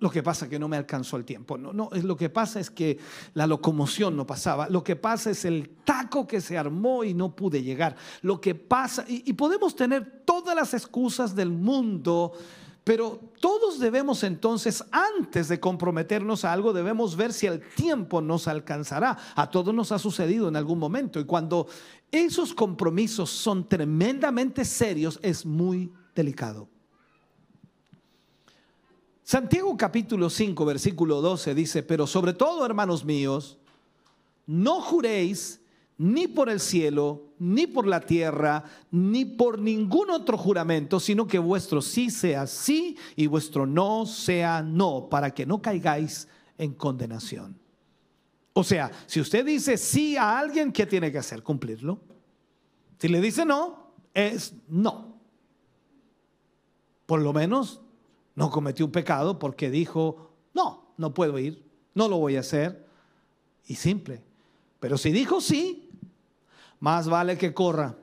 Lo 0.00 0.10
que 0.10 0.22
pasa 0.22 0.44
es 0.44 0.50
que 0.50 0.58
no 0.58 0.68
me 0.68 0.76
alcanzó 0.76 1.16
el 1.16 1.24
tiempo. 1.24 1.56
No, 1.56 1.72
no, 1.72 1.88
lo 2.02 2.16
que 2.16 2.28
pasa 2.28 2.60
es 2.60 2.70
que 2.70 2.98
la 3.34 3.46
locomoción 3.46 4.16
no 4.16 4.26
pasaba. 4.26 4.68
Lo 4.68 4.82
que 4.82 4.96
pasa 4.96 5.30
es 5.30 5.44
el 5.44 5.70
taco 5.84 6.26
que 6.26 6.40
se 6.40 6.58
armó 6.58 7.04
y 7.04 7.14
no 7.14 7.34
pude 7.34 7.62
llegar. 7.62 7.96
Lo 8.22 8.40
que 8.40 8.54
pasa, 8.54 9.04
y, 9.08 9.28
y 9.28 9.32
podemos 9.34 9.76
tener 9.76 10.22
todas 10.24 10.54
las 10.54 10.74
excusas 10.74 11.34
del 11.34 11.50
mundo, 11.50 12.32
pero 12.88 13.20
todos 13.40 13.78
debemos 13.78 14.24
entonces, 14.24 14.82
antes 14.90 15.48
de 15.48 15.60
comprometernos 15.60 16.44
a 16.44 16.54
algo, 16.54 16.72
debemos 16.72 17.16
ver 17.16 17.34
si 17.34 17.46
el 17.46 17.60
tiempo 17.74 18.22
nos 18.22 18.48
alcanzará. 18.48 19.16
A 19.34 19.50
todos 19.50 19.74
nos 19.74 19.92
ha 19.92 19.98
sucedido 19.98 20.48
en 20.48 20.56
algún 20.56 20.78
momento. 20.78 21.20
Y 21.20 21.24
cuando 21.24 21.66
esos 22.10 22.54
compromisos 22.54 23.28
son 23.28 23.68
tremendamente 23.68 24.64
serios, 24.64 25.20
es 25.22 25.44
muy 25.44 25.92
delicado. 26.14 26.68
Santiago 29.28 29.76
capítulo 29.76 30.30
5, 30.30 30.64
versículo 30.64 31.20
12 31.20 31.54
dice, 31.54 31.82
pero 31.82 32.06
sobre 32.06 32.32
todo, 32.32 32.64
hermanos 32.64 33.04
míos, 33.04 33.58
no 34.46 34.80
juréis 34.80 35.60
ni 35.98 36.26
por 36.26 36.48
el 36.48 36.60
cielo, 36.60 37.24
ni 37.38 37.66
por 37.66 37.86
la 37.86 38.00
tierra, 38.00 38.64
ni 38.90 39.26
por 39.26 39.58
ningún 39.58 40.08
otro 40.08 40.38
juramento, 40.38 40.98
sino 40.98 41.26
que 41.26 41.38
vuestro 41.38 41.82
sí 41.82 42.08
sea 42.08 42.46
sí 42.46 42.96
y 43.16 43.26
vuestro 43.26 43.66
no 43.66 44.06
sea 44.06 44.62
no, 44.62 45.10
para 45.10 45.30
que 45.30 45.44
no 45.44 45.60
caigáis 45.60 46.26
en 46.56 46.72
condenación. 46.72 47.54
O 48.54 48.64
sea, 48.64 48.90
si 49.04 49.20
usted 49.20 49.44
dice 49.44 49.76
sí 49.76 50.16
a 50.16 50.38
alguien, 50.38 50.72
¿qué 50.72 50.86
tiene 50.86 51.12
que 51.12 51.18
hacer? 51.18 51.42
Cumplirlo. 51.42 52.00
Si 52.98 53.08
le 53.08 53.20
dice 53.20 53.44
no, 53.44 53.92
es 54.14 54.54
no. 54.68 55.20
Por 57.04 57.20
lo 57.20 57.34
menos 57.34 57.82
no 58.38 58.52
cometió 58.52 58.86
un 58.86 58.92
pecado 58.92 59.40
porque 59.40 59.68
dijo, 59.68 60.30
no, 60.54 60.92
no 60.96 61.12
puedo 61.12 61.40
ir, 61.40 61.68
no 61.92 62.06
lo 62.06 62.18
voy 62.18 62.36
a 62.36 62.40
hacer. 62.40 62.86
Y 63.66 63.74
simple. 63.74 64.22
Pero 64.78 64.96
si 64.96 65.10
dijo 65.10 65.40
sí, 65.40 65.90
más 66.78 67.08
vale 67.08 67.36
que 67.36 67.52
corra. 67.52 67.96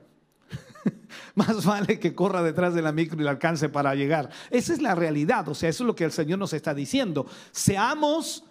más 1.34 1.64
vale 1.64 1.98
que 1.98 2.14
corra 2.14 2.42
detrás 2.42 2.74
de 2.74 2.82
la 2.82 2.92
micro 2.92 3.18
y 3.18 3.24
la 3.24 3.30
alcance 3.30 3.70
para 3.70 3.94
llegar. 3.94 4.28
Esa 4.50 4.74
es 4.74 4.82
la 4.82 4.94
realidad. 4.94 5.48
O 5.48 5.54
sea, 5.54 5.70
eso 5.70 5.84
es 5.84 5.86
lo 5.86 5.94
que 5.94 6.04
el 6.04 6.12
Señor 6.12 6.38
nos 6.38 6.52
está 6.52 6.74
diciendo. 6.74 7.24
Seamos 7.50 8.44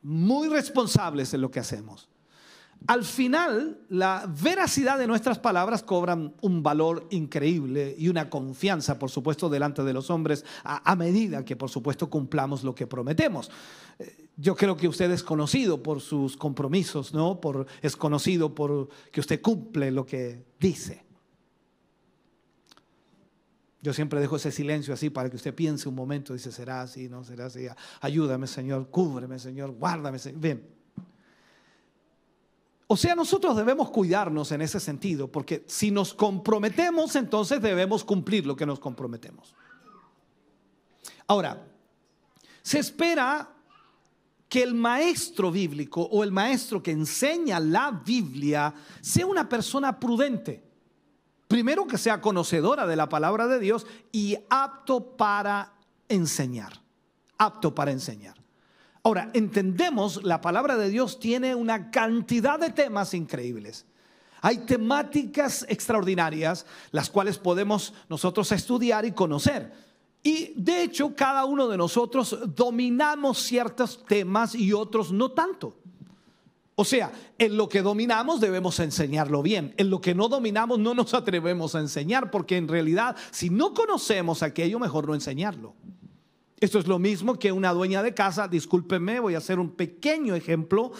muy 0.00 0.48
responsables 0.48 1.34
en 1.34 1.42
lo 1.42 1.50
que 1.50 1.60
hacemos 1.60 2.08
al 2.86 3.04
final 3.04 3.80
la 3.88 4.30
veracidad 4.42 4.98
de 4.98 5.06
nuestras 5.06 5.38
palabras 5.38 5.82
cobran 5.82 6.34
un 6.40 6.62
valor 6.62 7.06
increíble 7.10 7.94
y 7.98 8.08
una 8.08 8.30
confianza, 8.30 8.98
por 8.98 9.10
supuesto, 9.10 9.48
delante 9.48 9.82
de 9.82 9.92
los 9.92 10.10
hombres 10.10 10.44
a, 10.62 10.94
medida 10.94 11.44
que, 11.44 11.56
por 11.56 11.68
supuesto, 11.68 12.08
cumplamos 12.08 12.62
lo 12.62 12.74
que 12.74 12.86
prometemos. 12.86 13.50
Eh, 13.98 14.28
yo 14.36 14.54
creo 14.54 14.76
que 14.76 14.86
usted 14.86 15.10
es 15.10 15.22
conocido 15.22 15.82
por 15.82 16.00
sus 16.00 16.36
compromisos, 16.36 17.12
¿no? 17.12 17.40
Por, 17.40 17.66
es 17.82 17.96
conocido 17.96 18.54
por 18.54 18.88
que 19.10 19.20
usted 19.20 19.40
cumple 19.40 19.90
lo 19.90 20.06
que 20.06 20.44
dice. 20.60 21.04
Yo 23.82 23.92
siempre 23.92 24.20
dejo 24.20 24.36
ese 24.36 24.50
silencio 24.52 24.94
así 24.94 25.10
para 25.10 25.30
que 25.30 25.36
usted 25.36 25.54
piense 25.54 25.88
un 25.88 25.94
momento, 25.94 26.34
dice, 26.34 26.52
será 26.52 26.82
así, 26.82 27.08
no 27.08 27.24
será 27.24 27.46
así. 27.46 27.66
Ayúdame, 28.00 28.46
Señor, 28.46 28.90
cúbreme, 28.90 29.38
Señor, 29.38 29.72
guárdame, 29.72 30.18
Señor. 30.18 30.40
Bien. 30.40 30.75
O 32.88 32.96
sea, 32.96 33.14
nosotros 33.14 33.56
debemos 33.56 33.90
cuidarnos 33.90 34.52
en 34.52 34.62
ese 34.62 34.78
sentido, 34.78 35.30
porque 35.30 35.64
si 35.66 35.90
nos 35.90 36.14
comprometemos, 36.14 37.16
entonces 37.16 37.60
debemos 37.60 38.04
cumplir 38.04 38.46
lo 38.46 38.54
que 38.54 38.66
nos 38.66 38.78
comprometemos. 38.78 39.54
Ahora, 41.26 41.66
se 42.62 42.78
espera 42.78 43.50
que 44.48 44.62
el 44.62 44.74
maestro 44.74 45.50
bíblico 45.50 46.02
o 46.02 46.22
el 46.22 46.30
maestro 46.30 46.80
que 46.80 46.92
enseña 46.92 47.58
la 47.58 47.90
Biblia 47.90 48.72
sea 49.00 49.26
una 49.26 49.48
persona 49.48 49.98
prudente. 49.98 50.62
Primero 51.48 51.86
que 51.86 51.98
sea 51.98 52.20
conocedora 52.20 52.86
de 52.86 52.96
la 52.96 53.08
palabra 53.08 53.48
de 53.48 53.58
Dios 53.58 53.86
y 54.12 54.36
apto 54.48 55.16
para 55.16 55.74
enseñar. 56.08 56.80
Apto 57.38 57.74
para 57.74 57.90
enseñar. 57.90 58.45
Ahora, 59.06 59.30
entendemos, 59.34 60.24
la 60.24 60.40
palabra 60.40 60.76
de 60.76 60.90
Dios 60.90 61.20
tiene 61.20 61.54
una 61.54 61.92
cantidad 61.92 62.58
de 62.58 62.70
temas 62.70 63.14
increíbles. 63.14 63.86
Hay 64.40 64.56
temáticas 64.66 65.64
extraordinarias, 65.68 66.66
las 66.90 67.08
cuales 67.08 67.38
podemos 67.38 67.94
nosotros 68.08 68.50
estudiar 68.50 69.04
y 69.04 69.12
conocer. 69.12 69.72
Y 70.24 70.54
de 70.56 70.82
hecho, 70.82 71.14
cada 71.14 71.44
uno 71.44 71.68
de 71.68 71.76
nosotros 71.76 72.36
dominamos 72.56 73.38
ciertos 73.38 74.04
temas 74.08 74.56
y 74.56 74.72
otros 74.72 75.12
no 75.12 75.30
tanto. 75.30 75.76
O 76.74 76.84
sea, 76.84 77.12
en 77.38 77.56
lo 77.56 77.68
que 77.68 77.82
dominamos 77.82 78.40
debemos 78.40 78.80
enseñarlo 78.80 79.40
bien. 79.40 79.72
En 79.76 79.88
lo 79.88 80.00
que 80.00 80.16
no 80.16 80.28
dominamos 80.28 80.80
no 80.80 80.94
nos 80.94 81.14
atrevemos 81.14 81.76
a 81.76 81.80
enseñar, 81.80 82.32
porque 82.32 82.56
en 82.56 82.66
realidad, 82.66 83.14
si 83.30 83.50
no 83.50 83.72
conocemos 83.72 84.42
aquello, 84.42 84.80
mejor 84.80 85.06
no 85.06 85.14
enseñarlo. 85.14 85.76
Esto 86.58 86.78
es 86.78 86.86
lo 86.86 86.98
mismo 86.98 87.38
que 87.38 87.52
una 87.52 87.72
dueña 87.72 88.02
de 88.02 88.14
casa, 88.14 88.48
discúlpenme, 88.48 89.20
voy 89.20 89.34
a 89.34 89.38
hacer 89.38 89.58
un 89.58 89.70
pequeño 89.70 90.34
ejemplo, 90.34 90.92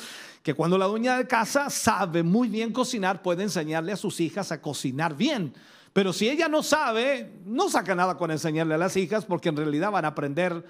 que 0.43 0.53
cuando 0.53 0.77
la 0.77 0.87
dueña 0.87 1.17
de 1.17 1.27
casa 1.27 1.71
sabe 1.71 2.23
muy 2.23 2.49
bien 2.49 2.73
cocinar, 2.73 3.23
puede 3.23 3.43
enseñarle 3.43 3.93
a 3.93 3.97
sus 3.97 4.21
hijas 4.21 4.53
a 4.53 4.61
cocinar 4.61 5.17
bien. 5.17 5.55
Pero 5.95 6.13
si 6.13 6.29
ella 6.29 6.47
no 6.49 6.63
sabe, 6.63 7.41
no 7.47 7.71
saca 7.71 7.95
nada 7.95 8.19
con 8.19 8.31
enseñarle 8.31 8.75
a 8.75 8.79
las 8.79 8.97
hijas 8.99 9.25
porque 9.25 9.49
en 9.49 9.57
realidad 9.57 9.91
van 9.91 10.05
a 10.05 10.09
aprender 10.09 10.63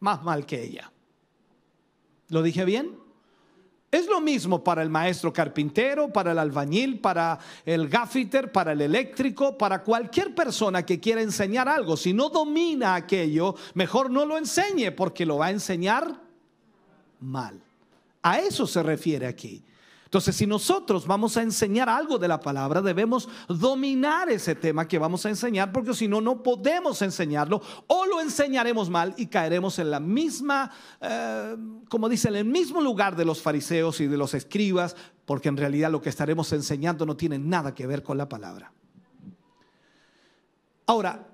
más 0.00 0.24
mal 0.24 0.44
que 0.44 0.60
ella. 0.60 0.90
¿Lo 2.28 2.42
dije 2.42 2.64
bien? 2.64 3.01
Es 3.92 4.06
lo 4.06 4.22
mismo 4.22 4.64
para 4.64 4.82
el 4.82 4.88
maestro 4.88 5.30
carpintero, 5.34 6.10
para 6.10 6.32
el 6.32 6.38
albañil, 6.38 6.98
para 6.98 7.38
el 7.66 7.88
gaffiter, 7.90 8.50
para 8.50 8.72
el 8.72 8.80
eléctrico, 8.80 9.58
para 9.58 9.82
cualquier 9.82 10.34
persona 10.34 10.86
que 10.86 10.98
quiera 10.98 11.20
enseñar 11.20 11.68
algo. 11.68 11.98
Si 11.98 12.14
no 12.14 12.30
domina 12.30 12.94
aquello, 12.94 13.54
mejor 13.74 14.10
no 14.10 14.24
lo 14.24 14.38
enseñe 14.38 14.92
porque 14.92 15.26
lo 15.26 15.36
va 15.36 15.48
a 15.48 15.50
enseñar 15.50 16.22
mal. 17.20 17.60
A 18.22 18.38
eso 18.38 18.66
se 18.66 18.82
refiere 18.82 19.26
aquí. 19.26 19.62
Entonces, 20.12 20.36
si 20.36 20.46
nosotros 20.46 21.06
vamos 21.06 21.38
a 21.38 21.42
enseñar 21.42 21.88
algo 21.88 22.18
de 22.18 22.28
la 22.28 22.38
palabra, 22.38 22.82
debemos 22.82 23.30
dominar 23.48 24.28
ese 24.28 24.54
tema 24.54 24.86
que 24.86 24.98
vamos 24.98 25.24
a 25.24 25.30
enseñar, 25.30 25.72
porque 25.72 25.94
si 25.94 26.06
no, 26.06 26.20
no 26.20 26.42
podemos 26.42 27.00
enseñarlo 27.00 27.62
o 27.86 28.04
lo 28.04 28.20
enseñaremos 28.20 28.90
mal 28.90 29.14
y 29.16 29.28
caeremos 29.28 29.78
en 29.78 29.90
la 29.90 30.00
misma, 30.00 30.70
eh, 31.00 31.56
como 31.88 32.10
dice, 32.10 32.28
en 32.28 32.36
el 32.36 32.44
mismo 32.44 32.82
lugar 32.82 33.16
de 33.16 33.24
los 33.24 33.40
fariseos 33.40 34.02
y 34.02 34.06
de 34.06 34.18
los 34.18 34.34
escribas, 34.34 34.96
porque 35.24 35.48
en 35.48 35.56
realidad 35.56 35.90
lo 35.90 36.02
que 36.02 36.10
estaremos 36.10 36.52
enseñando 36.52 37.06
no 37.06 37.16
tiene 37.16 37.38
nada 37.38 37.74
que 37.74 37.86
ver 37.86 38.02
con 38.02 38.18
la 38.18 38.28
palabra. 38.28 38.70
Ahora, 40.84 41.26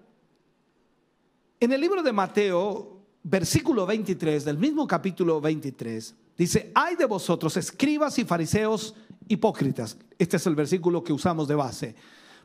en 1.58 1.72
el 1.72 1.80
libro 1.80 2.00
de 2.00 2.12
Mateo, 2.12 3.02
versículo 3.24 3.86
23, 3.86 4.44
del 4.44 4.58
mismo 4.58 4.86
capítulo 4.86 5.40
23, 5.40 6.14
Dice, 6.38 6.70
hay 6.72 6.94
de 6.94 7.04
vosotros, 7.04 7.56
escribas 7.56 8.16
y 8.20 8.24
fariseos 8.24 8.94
hipócritas. 9.26 9.98
Este 10.16 10.36
es 10.36 10.46
el 10.46 10.54
versículo 10.54 11.02
que 11.02 11.12
usamos 11.12 11.48
de 11.48 11.56
base. 11.56 11.96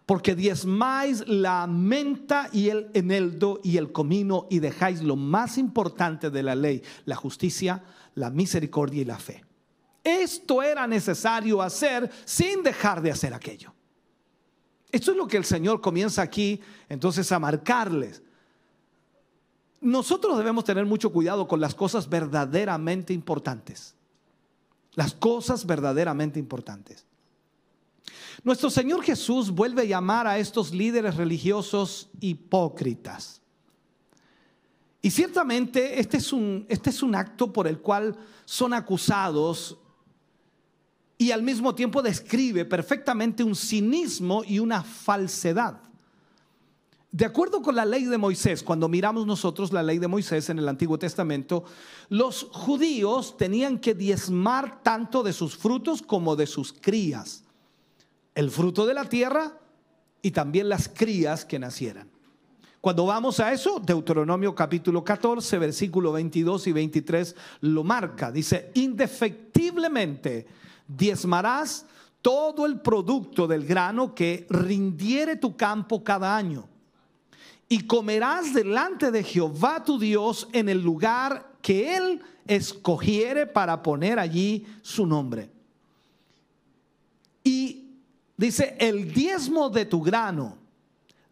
Porque 0.07 0.35
diezmáis 0.35 1.25
la 1.27 1.67
menta 1.67 2.49
y 2.51 2.69
el 2.69 2.89
eneldo 2.95 3.61
y 3.63 3.77
el 3.77 3.91
comino 3.91 4.47
y 4.49 4.59
dejáis 4.59 5.01
lo 5.03 5.15
más 5.15 5.59
importante 5.59 6.31
de 6.31 6.43
la 6.43 6.55
ley, 6.55 6.81
la 7.05 7.15
justicia, 7.15 7.83
la 8.15 8.31
misericordia 8.31 9.03
y 9.03 9.05
la 9.05 9.19
fe. 9.19 9.45
Esto 10.03 10.61
era 10.63 10.87
necesario 10.87 11.61
hacer 11.61 12.09
sin 12.25 12.63
dejar 12.63 13.01
de 13.01 13.11
hacer 13.11 13.33
aquello. 13.33 13.73
Esto 14.91 15.11
es 15.11 15.17
lo 15.17 15.27
que 15.27 15.37
el 15.37 15.45
Señor 15.45 15.79
comienza 15.81 16.23
aquí 16.23 16.59
entonces 16.89 17.31
a 17.31 17.39
marcarles. 17.39 18.21
Nosotros 19.83 20.37
debemos 20.37 20.63
tener 20.63 20.85
mucho 20.85 21.11
cuidado 21.11 21.45
con 21.45 21.59
las 21.59 21.75
cosas 21.75 22.07
verdaderamente 22.07 23.13
importantes. 23.13 23.93
Las 24.93 25.13
cosas 25.13 25.65
verdaderamente 25.65 26.39
importantes. 26.39 27.05
Nuestro 28.45 28.69
Señor 28.69 29.03
Jesús 29.03 29.51
vuelve 29.51 29.81
a 29.81 29.85
llamar 29.85 30.25
a 30.25 30.37
estos 30.37 30.71
líderes 30.71 31.17
religiosos 31.17 32.09
hipócritas. 32.21 33.41
Y 35.01 35.11
ciertamente 35.11 35.99
este 35.99 36.15
es 36.15 36.31
un, 36.31 36.65
este 36.69 36.89
es 36.89 37.03
un 37.03 37.13
acto 37.13 37.51
por 37.51 37.67
el 37.67 37.79
cual 37.79 38.17
son 38.45 38.73
acusados 38.73 39.77
y 41.17 41.31
al 41.31 41.43
mismo 41.43 41.75
tiempo 41.75 42.01
describe 42.01 42.63
perfectamente 42.63 43.43
un 43.43 43.53
cinismo 43.53 44.43
y 44.45 44.59
una 44.59 44.81
falsedad. 44.81 45.81
De 47.13 47.25
acuerdo 47.25 47.61
con 47.61 47.75
la 47.75 47.85
ley 47.85 48.05
de 48.05 48.17
Moisés, 48.17 48.63
cuando 48.63 48.89
miramos 48.89 49.27
nosotros 49.27 49.71
la 49.71 49.83
ley 49.83 49.99
de 49.99 50.07
Moisés 50.07 50.49
en 50.49 50.57
el 50.57 50.67
Antiguo 50.67 50.97
Testamento, 50.97 51.63
los 52.09 52.47
judíos 52.51 53.37
tenían 53.37 53.77
que 53.77 53.93
diezmar 53.93 54.81
tanto 54.81 55.21
de 55.21 55.31
sus 55.31 55.55
frutos 55.55 56.01
como 56.01 56.35
de 56.35 56.47
sus 56.47 56.73
crías. 56.73 57.43
El 58.33 58.49
fruto 58.49 58.87
de 58.87 58.95
la 58.95 59.05
tierra 59.05 59.59
y 60.23 60.31
también 60.31 60.67
las 60.67 60.89
crías 60.89 61.45
que 61.45 61.59
nacieran. 61.59 62.09
Cuando 62.81 63.05
vamos 63.05 63.39
a 63.39 63.53
eso, 63.53 63.79
Deuteronomio 63.79 64.55
capítulo 64.55 65.03
14, 65.03 65.59
versículo 65.59 66.13
22 66.13 66.65
y 66.65 66.71
23 66.71 67.35
lo 67.61 67.83
marca. 67.83 68.31
Dice, 68.31 68.71
indefectiblemente 68.73 70.47
diezmarás 70.87 71.85
todo 72.23 72.65
el 72.65 72.79
producto 72.79 73.45
del 73.45 73.67
grano 73.67 74.15
que 74.15 74.47
rindiere 74.49 75.35
tu 75.35 75.55
campo 75.55 76.03
cada 76.03 76.35
año 76.35 76.72
y 77.73 77.87
comerás 77.87 78.53
delante 78.53 79.09
de 79.09 79.23
Jehová 79.23 79.83
tu 79.83 79.97
Dios 79.97 80.47
en 80.53 80.69
el 80.69 80.83
lugar 80.83 81.55
que 81.59 81.95
Él 81.95 82.21
escogiere 82.45 83.47
para 83.47 83.81
poner 83.81 84.19
allí 84.19 84.63
su 84.83 85.07
nombre. 85.07 85.49
Y 87.43 87.87
dice, 88.37 88.77
el 88.79 89.11
diezmo 89.11 89.71
de 89.71 89.85
tu 89.85 90.03
grano, 90.03 90.55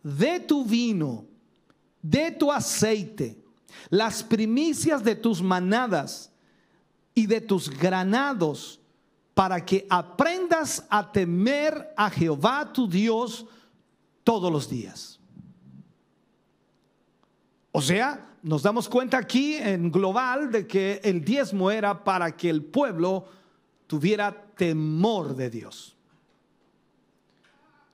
de 0.01 0.39
tu 0.39 0.65
vino, 0.65 1.25
de 2.01 2.31
tu 2.31 2.51
aceite, 2.51 3.37
las 3.91 4.23
primicias 4.23 5.03
de 5.03 5.13
tus 5.13 5.43
manadas 5.43 6.31
y 7.13 7.27
de 7.27 7.39
tus 7.39 7.69
granados, 7.69 8.79
para 9.35 9.63
que 9.63 9.85
aprendas 9.91 10.87
a 10.89 11.11
temer 11.11 11.93
a 11.95 12.09
Jehová 12.09 12.73
tu 12.73 12.87
Dios 12.87 13.45
todos 14.23 14.51
los 14.51 14.67
días. 14.67 15.20
O 17.71 17.81
sea, 17.81 18.35
nos 18.43 18.63
damos 18.63 18.89
cuenta 18.89 19.17
aquí 19.17 19.55
en 19.55 19.91
global 19.91 20.51
de 20.51 20.67
que 20.67 20.99
el 21.03 21.23
diezmo 21.23 21.71
era 21.71 22.03
para 22.03 22.35
que 22.35 22.49
el 22.49 22.63
pueblo 22.63 23.25
tuviera 23.87 24.45
temor 24.55 25.35
de 25.35 25.49
Dios. 25.49 25.95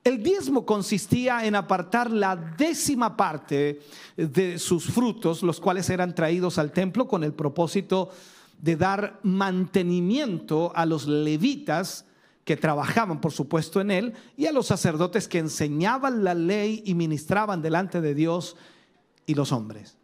El 0.03 0.23
diezmo 0.23 0.65
consistía 0.65 1.45
en 1.45 1.55
apartar 1.55 2.09
la 2.09 2.35
décima 2.35 3.17
parte 3.17 3.81
de 4.15 4.57
sus 4.57 4.85
frutos, 4.85 5.43
los 5.43 5.59
cuales 5.59 5.89
eran 5.89 6.15
traídos 6.15 6.57
al 6.57 6.71
templo 6.71 7.07
con 7.07 7.25
el 7.25 7.33
propósito 7.33 8.09
de 8.61 8.77
dar 8.77 9.19
mantenimiento 9.23 10.71
a 10.75 10.85
los 10.85 11.07
levitas 11.07 12.05
que 12.45 12.55
trabajaban, 12.55 13.19
por 13.19 13.33
supuesto, 13.33 13.81
en 13.81 13.91
él, 13.91 14.13
y 14.37 14.45
a 14.45 14.53
los 14.53 14.67
sacerdotes 14.67 15.27
que 15.27 15.39
enseñaban 15.39 16.23
la 16.23 16.33
ley 16.33 16.81
y 16.85 16.93
ministraban 16.93 17.61
delante 17.61 17.99
de 17.99 18.15
Dios 18.15 18.55
y 19.27 19.35
los 19.35 19.51
hombres. 19.51 19.95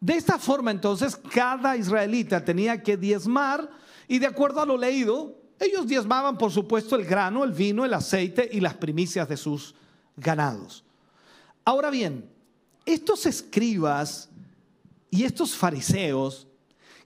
De 0.00 0.14
esta 0.14 0.38
forma 0.38 0.72
entonces 0.72 1.14
cada 1.16 1.76
israelita 1.76 2.44
tenía 2.44 2.82
que 2.82 2.96
diezmar 2.96 3.70
y 4.08 4.18
de 4.18 4.26
acuerdo 4.26 4.60
a 4.60 4.66
lo 4.66 4.76
leído, 4.76 5.36
ellos 5.60 5.86
diezmaban 5.86 6.36
por 6.38 6.50
supuesto 6.50 6.96
el 6.96 7.04
grano, 7.04 7.44
el 7.44 7.52
vino, 7.52 7.84
el 7.84 7.94
aceite 7.94 8.48
y 8.50 8.60
las 8.60 8.74
primicias 8.74 9.28
de 9.28 9.36
sus 9.36 9.74
ganados. 10.16 10.82
Ahora 11.64 11.90
bien, 11.90 12.28
estos 12.86 13.26
escribas 13.26 14.30
y 15.10 15.24
estos 15.24 15.54
fariseos 15.54 16.48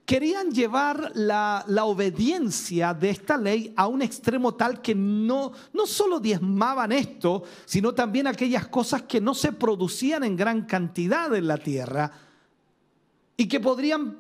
querían 0.04 0.50
llevar 0.50 1.12
la, 1.14 1.64
obediencia 1.84 2.92
de 2.92 3.10
esta 3.10 3.36
ley 3.36 3.72
a 3.76 3.86
un 3.86 4.02
extremo 4.02 4.54
tal 4.54 4.82
que 4.82 4.94
no, 4.94 5.52
no 5.72 5.86
solo 5.86 6.20
diezmaban 6.20 6.92
esto, 6.92 7.42
sino 7.64 7.94
también 7.94 8.26
aquellas 8.26 8.68
cosas 8.68 9.02
que 9.02 9.20
no 9.20 9.34
se 9.34 9.52
producían 9.52 10.24
en 10.24 10.36
gran 10.36 10.62
cantidad 10.66 11.34
en 11.34 11.46
la 11.46 11.56
tierra 11.56 12.10
y 13.36 13.48
que 13.48 13.60
podrían 13.60 14.18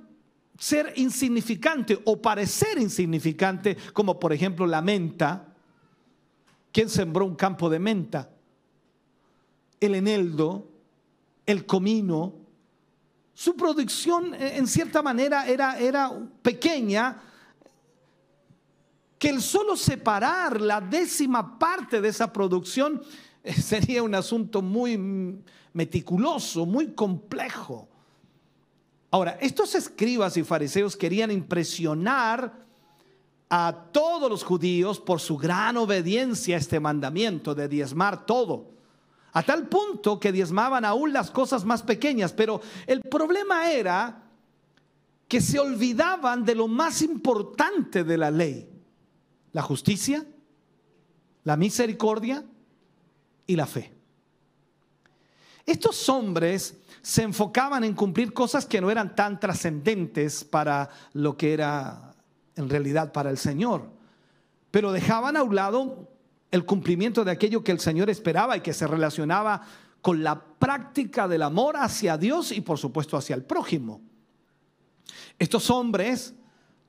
ser 0.58 0.92
insignificantes 0.96 1.98
o 2.04 2.20
parecer 2.20 2.78
insignificantes, 2.78 3.76
como 3.92 4.18
por 4.18 4.32
ejemplo 4.32 4.66
la 4.66 4.80
menta. 4.80 5.54
¿Quién 6.72 6.88
sembró 6.88 7.24
un 7.26 7.36
campo 7.36 7.68
de 7.68 7.78
menta? 7.78 8.30
El 9.80 9.94
eneldo, 9.94 10.68
el 11.46 11.66
comino, 11.66 12.43
su 13.34 13.56
producción 13.56 14.32
eh, 14.34 14.56
en 14.56 14.66
cierta 14.66 15.02
manera 15.02 15.46
era, 15.46 15.78
era 15.78 16.10
pequeña, 16.40 17.20
que 19.18 19.28
el 19.28 19.42
solo 19.42 19.76
separar 19.76 20.60
la 20.60 20.80
décima 20.80 21.58
parte 21.58 22.00
de 22.00 22.08
esa 22.08 22.32
producción 22.32 23.02
eh, 23.42 23.52
sería 23.60 24.02
un 24.02 24.14
asunto 24.14 24.62
muy 24.62 25.42
meticuloso, 25.72 26.64
muy 26.64 26.92
complejo. 26.92 27.88
Ahora, 29.10 29.38
estos 29.40 29.74
escribas 29.74 30.36
y 30.36 30.44
fariseos 30.44 30.96
querían 30.96 31.30
impresionar 31.30 32.64
a 33.48 33.86
todos 33.92 34.30
los 34.30 34.42
judíos 34.42 34.98
por 34.98 35.20
su 35.20 35.36
gran 35.36 35.76
obediencia 35.76 36.56
a 36.56 36.58
este 36.58 36.80
mandamiento 36.80 37.54
de 37.54 37.68
diezmar 37.68 38.26
todo 38.26 38.73
a 39.34 39.42
tal 39.42 39.66
punto 39.68 40.18
que 40.20 40.30
diezmaban 40.30 40.84
aún 40.84 41.12
las 41.12 41.30
cosas 41.30 41.64
más 41.64 41.82
pequeñas, 41.82 42.32
pero 42.32 42.60
el 42.86 43.00
problema 43.02 43.70
era 43.70 44.22
que 45.26 45.40
se 45.40 45.58
olvidaban 45.58 46.44
de 46.44 46.54
lo 46.54 46.68
más 46.68 47.02
importante 47.02 48.04
de 48.04 48.16
la 48.16 48.30
ley, 48.30 48.70
la 49.50 49.62
justicia, 49.62 50.24
la 51.42 51.56
misericordia 51.56 52.44
y 53.44 53.56
la 53.56 53.66
fe. 53.66 53.92
Estos 55.66 56.08
hombres 56.08 56.76
se 57.02 57.22
enfocaban 57.22 57.82
en 57.82 57.94
cumplir 57.94 58.32
cosas 58.32 58.66
que 58.66 58.80
no 58.80 58.88
eran 58.88 59.16
tan 59.16 59.40
trascendentes 59.40 60.44
para 60.44 60.90
lo 61.12 61.36
que 61.36 61.52
era 61.52 62.14
en 62.54 62.68
realidad 62.68 63.12
para 63.12 63.30
el 63.30 63.38
Señor, 63.38 63.90
pero 64.70 64.92
dejaban 64.92 65.36
a 65.36 65.42
un 65.42 65.56
lado 65.56 66.13
el 66.54 66.64
cumplimiento 66.64 67.24
de 67.24 67.32
aquello 67.32 67.64
que 67.64 67.72
el 67.72 67.80
Señor 67.80 68.08
esperaba 68.08 68.56
y 68.56 68.60
que 68.60 68.72
se 68.72 68.86
relacionaba 68.86 69.60
con 70.00 70.22
la 70.22 70.40
práctica 70.40 71.26
del 71.26 71.42
amor 71.42 71.76
hacia 71.76 72.16
Dios 72.16 72.52
y 72.52 72.60
por 72.60 72.78
supuesto 72.78 73.16
hacia 73.16 73.34
el 73.34 73.42
prójimo. 73.42 74.00
Estos 75.36 75.68
hombres, 75.68 76.32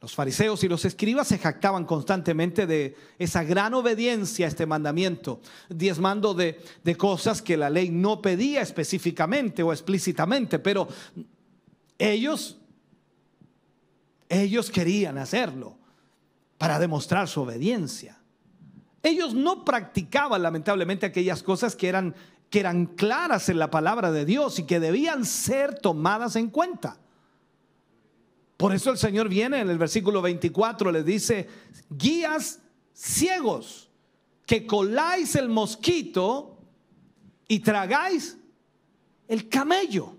Los 0.06 0.13
fariseos 0.13 0.63
y 0.63 0.67
los 0.67 0.86
escribas 0.86 1.28
se 1.30 1.39
jactaban 1.39 1.84
constantemente 1.84 2.67
de 2.67 2.95
esa 3.17 3.43
gran 3.43 3.73
obediencia 3.73 4.45
a 4.45 4.49
este 4.49 4.67
mandamiento, 4.67 5.41
diezmando 5.67 6.36
de, 6.36 6.62
de 6.84 6.95
cosas 6.95 7.41
que 7.41 7.58
la 7.58 7.71
ley 7.71 7.89
no 7.89 8.21
pedía 8.21 8.62
específicamente 8.62 9.63
o 9.63 9.73
explícitamente, 9.73 10.60
pero 10.60 10.88
ellos, 11.97 12.60
ellos 14.30 14.69
querían 14.69 15.17
hacerlo 15.17 15.75
para 16.60 16.78
demostrar 16.78 17.28
su 17.28 17.41
obediencia. 17.41 18.19
Ellos 19.05 19.35
no 19.35 19.63
practicaban 19.63 20.41
lamentablemente 20.41 21.05
aquellas 21.05 21.43
cosas 21.43 21.75
que 21.75 21.87
eran, 21.87 22.15
claras 22.95 23.49
en 23.49 23.59
la 23.59 23.69
palabra 23.69 24.11
de 24.11 24.25
Dios 24.25 24.57
y 24.57 24.63
que 24.63 24.79
debían 24.79 25.25
ser 25.25 25.77
tomadas 25.77 26.35
en 26.35 26.49
cuenta. 26.49 26.97
Por 28.57 28.73
eso 28.73 28.89
el 28.89 28.97
Señor 28.97 29.29
viene 29.29 29.59
en 29.59 29.69
el 29.69 29.77
versículo 29.77 30.23
24, 30.23 30.91
le 30.91 31.03
dice, 31.03 31.47
guías 31.87 32.61
ciegos, 32.95 33.91
que 34.47 34.65
coláis 34.65 35.35
el 35.35 35.49
mosquito 35.49 36.57
y 37.47 37.59
tragáis 37.59 38.39
el 39.27 39.47
camello. 39.49 40.17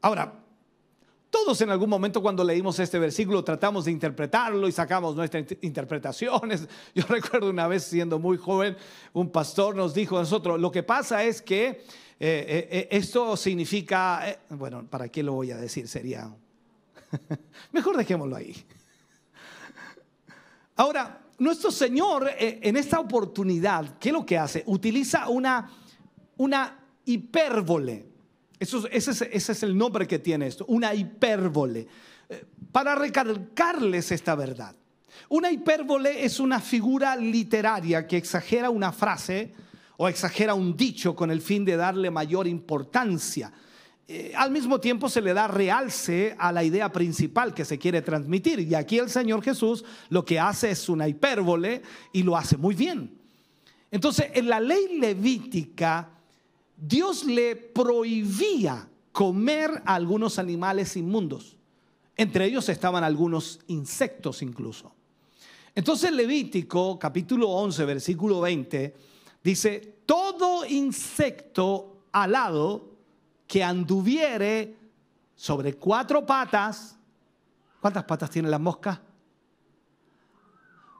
Ahora, 0.00 0.37
todos 1.30 1.60
en 1.60 1.70
algún 1.70 1.90
momento 1.90 2.22
cuando 2.22 2.42
leímos 2.42 2.78
este 2.78 2.98
versículo 2.98 3.44
tratamos 3.44 3.84
de 3.84 3.92
interpretarlo 3.92 4.66
y 4.66 4.72
sacamos 4.72 5.14
nuestras 5.14 5.44
interpretaciones. 5.60 6.66
Yo 6.94 7.04
recuerdo 7.08 7.50
una 7.50 7.68
vez 7.68 7.84
siendo 7.84 8.18
muy 8.18 8.38
joven, 8.38 8.76
un 9.12 9.30
pastor 9.30 9.76
nos 9.76 9.94
dijo 9.94 10.16
a 10.16 10.20
nosotros, 10.20 10.58
lo 10.60 10.70
que 10.70 10.82
pasa 10.82 11.24
es 11.24 11.42
que 11.42 11.66
eh, 11.66 11.82
eh, 12.20 12.68
eh, 12.70 12.88
esto 12.90 13.36
significa, 13.36 14.22
bueno, 14.50 14.86
¿para 14.86 15.08
qué 15.08 15.22
lo 15.22 15.34
voy 15.34 15.50
a 15.50 15.56
decir? 15.56 15.86
Sería 15.86 16.34
Mejor 17.72 17.96
dejémoslo 17.96 18.36
ahí. 18.36 18.54
Ahora, 20.76 21.20
nuestro 21.38 21.70
Señor 21.70 22.30
en 22.38 22.76
esta 22.76 23.00
oportunidad, 23.00 23.98
¿qué 23.98 24.08
es 24.08 24.12
lo 24.12 24.24
que 24.24 24.38
hace? 24.38 24.62
Utiliza 24.66 25.28
una, 25.28 25.70
una 26.36 26.78
hipérbole. 27.04 28.07
Eso, 28.58 28.88
ese, 28.90 29.10
es, 29.12 29.22
ese, 29.22 29.52
es, 29.52 29.62
el 29.62 29.76
nombre 29.76 30.06
que 30.06 30.18
tiene 30.18 30.46
esto, 30.46 30.64
una 30.68 30.94
hipérbole, 30.94 31.86
eh, 32.28 32.44
para 32.72 32.94
recalcarles 32.94 34.10
esta 34.10 34.34
verdad. 34.34 34.74
Una 35.28 35.50
hipérbole 35.50 36.24
es 36.24 36.40
una 36.40 36.60
figura 36.60 37.14
literaria 37.16 38.06
que 38.06 38.16
exagera 38.16 38.70
una 38.70 38.92
frase 38.92 39.52
o 39.96 40.08
exagera 40.08 40.54
un 40.54 40.76
dicho 40.76 41.14
con 41.14 41.30
el 41.30 41.40
fin 41.40 41.64
de 41.64 41.76
darle 41.76 42.10
mayor 42.10 42.46
importancia. 42.46 43.52
Eh, 44.06 44.32
al 44.34 44.50
mismo 44.50 44.80
tiempo 44.80 45.08
se 45.08 45.20
le 45.20 45.34
da 45.34 45.48
realce 45.48 46.34
a 46.38 46.50
la 46.50 46.64
idea 46.64 46.90
principal 46.90 47.52
que 47.52 47.64
se 47.64 47.78
quiere 47.78 48.00
transmitir. 48.00 48.60
Y 48.60 48.74
aquí 48.74 48.98
el 48.98 49.10
Señor 49.10 49.42
Jesús 49.42 49.84
lo 50.08 50.24
que 50.24 50.40
hace 50.40 50.70
es 50.70 50.88
una 50.88 51.06
hipérbole 51.06 51.82
y 52.12 52.22
lo 52.22 52.36
hace 52.36 52.56
muy 52.56 52.74
bien. 52.74 53.18
Entonces, 53.90 54.30
en 54.34 54.48
la 54.48 54.60
ley 54.60 54.98
levítica, 54.98 56.10
Dios 56.80 57.24
le 57.24 57.56
prohibía 57.56 58.88
comer 59.10 59.82
a 59.84 59.96
algunos 59.96 60.38
animales 60.38 60.96
inmundos. 60.96 61.56
Entre 62.16 62.44
ellos 62.44 62.68
estaban 62.68 63.02
algunos 63.02 63.60
insectos 63.66 64.42
incluso. 64.42 64.92
Entonces 65.74 66.12
Levítico 66.12 66.98
capítulo 66.98 67.48
11 67.48 67.84
versículo 67.84 68.40
20 68.40 68.96
dice, 69.42 69.98
todo 70.06 70.64
insecto 70.64 72.02
alado 72.12 72.90
que 73.46 73.64
anduviere 73.64 74.76
sobre 75.34 75.74
cuatro 75.74 76.24
patas. 76.24 76.96
¿Cuántas 77.80 78.04
patas 78.04 78.30
tiene 78.30 78.48
la 78.48 78.58
mosca? 78.58 79.00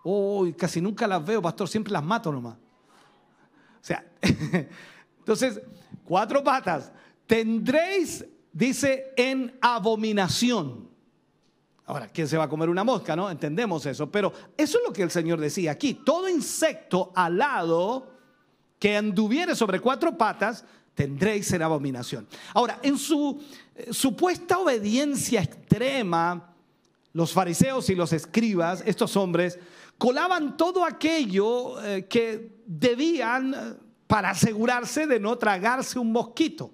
Uy, 0.04 0.54
casi 0.54 0.80
nunca 0.80 1.06
las 1.06 1.24
veo, 1.24 1.42
pastor, 1.42 1.68
siempre 1.68 1.92
las 1.92 2.04
mato 2.04 2.32
nomás. 2.32 2.54
O 2.54 3.84
sea, 3.84 4.04
entonces, 5.28 5.60
cuatro 6.04 6.42
patas. 6.42 6.90
Tendréis, 7.26 8.24
dice, 8.50 9.12
en 9.14 9.58
abominación. 9.60 10.88
Ahora, 11.84 12.08
¿quién 12.08 12.26
se 12.26 12.38
va 12.38 12.44
a 12.44 12.48
comer 12.48 12.70
una 12.70 12.82
mosca? 12.82 13.14
No 13.14 13.30
entendemos 13.30 13.84
eso, 13.84 14.10
pero 14.10 14.32
eso 14.56 14.78
es 14.78 14.84
lo 14.86 14.90
que 14.90 15.02
el 15.02 15.10
Señor 15.10 15.38
decía 15.38 15.72
aquí. 15.72 15.92
Todo 15.92 16.30
insecto 16.30 17.12
alado 17.14 18.10
que 18.78 18.96
anduviere 18.96 19.54
sobre 19.54 19.80
cuatro 19.80 20.16
patas 20.16 20.64
tendréis 20.94 21.52
en 21.52 21.60
abominación. 21.60 22.26
Ahora, 22.54 22.78
en 22.82 22.96
su 22.96 23.38
eh, 23.74 23.92
supuesta 23.92 24.58
obediencia 24.58 25.42
extrema, 25.42 26.54
los 27.12 27.34
fariseos 27.34 27.90
y 27.90 27.94
los 27.94 28.14
escribas, 28.14 28.82
estos 28.86 29.14
hombres, 29.14 29.58
colaban 29.98 30.56
todo 30.56 30.86
aquello 30.86 31.84
eh, 31.84 32.06
que 32.06 32.62
debían 32.64 33.52
eh, 33.52 33.87
para 34.08 34.30
asegurarse 34.30 35.06
de 35.06 35.20
no 35.20 35.36
tragarse 35.38 35.98
un 35.98 36.10
mosquito. 36.10 36.72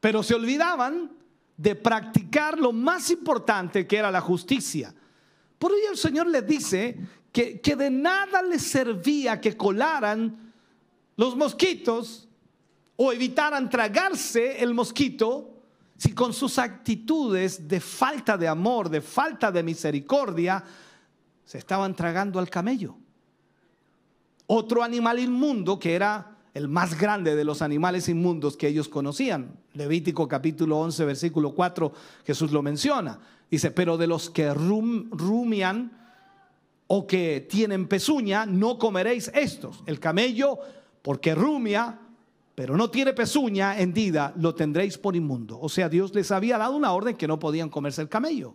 Pero 0.00 0.22
se 0.22 0.34
olvidaban 0.34 1.12
de 1.56 1.74
practicar 1.74 2.58
lo 2.58 2.72
más 2.72 3.10
importante 3.10 3.86
que 3.86 3.96
era 3.96 4.10
la 4.10 4.20
justicia. 4.20 4.94
Por 5.58 5.72
ello 5.72 5.92
el 5.92 5.96
Señor 5.96 6.26
les 6.26 6.46
dice 6.46 6.98
que, 7.32 7.60
que 7.60 7.76
de 7.76 7.88
nada 7.88 8.42
les 8.42 8.62
servía 8.62 9.40
que 9.40 9.56
colaran 9.56 10.52
los 11.16 11.36
mosquitos 11.36 12.28
o 12.96 13.12
evitaran 13.12 13.70
tragarse 13.70 14.60
el 14.60 14.74
mosquito 14.74 15.54
si 15.96 16.14
con 16.14 16.32
sus 16.32 16.58
actitudes 16.58 17.68
de 17.68 17.80
falta 17.80 18.36
de 18.36 18.48
amor, 18.48 18.88
de 18.88 19.00
falta 19.00 19.52
de 19.52 19.62
misericordia, 19.62 20.64
se 21.44 21.58
estaban 21.58 21.94
tragando 21.94 22.38
al 22.38 22.50
camello. 22.50 22.96
Otro 24.50 24.82
animal 24.82 25.18
inmundo 25.18 25.78
que 25.78 25.94
era 25.94 26.38
el 26.54 26.68
más 26.68 26.98
grande 26.98 27.36
de 27.36 27.44
los 27.44 27.60
animales 27.60 28.08
inmundos 28.08 28.56
que 28.56 28.66
ellos 28.66 28.88
conocían. 28.88 29.58
Levítico 29.74 30.26
capítulo 30.26 30.78
11, 30.78 31.04
versículo 31.04 31.54
4, 31.54 31.92
Jesús 32.24 32.50
lo 32.50 32.62
menciona. 32.62 33.18
Dice, 33.50 33.70
pero 33.70 33.98
de 33.98 34.06
los 34.06 34.30
que 34.30 34.54
rumian 34.54 35.92
o 36.86 37.06
que 37.06 37.46
tienen 37.48 37.88
pezuña, 37.88 38.46
no 38.46 38.78
comeréis 38.78 39.30
estos. 39.34 39.82
El 39.84 40.00
camello 40.00 40.58
porque 41.02 41.34
rumia, 41.34 41.98
pero 42.54 42.74
no 42.74 42.88
tiene 42.88 43.12
pezuña 43.12 43.78
hendida, 43.78 44.32
lo 44.38 44.54
tendréis 44.54 44.96
por 44.96 45.14
inmundo. 45.14 45.60
O 45.60 45.68
sea, 45.68 45.90
Dios 45.90 46.14
les 46.14 46.30
había 46.30 46.56
dado 46.56 46.74
una 46.74 46.92
orden 46.92 47.16
que 47.16 47.28
no 47.28 47.38
podían 47.38 47.68
comerse 47.68 48.00
el 48.00 48.08
camello. 48.08 48.54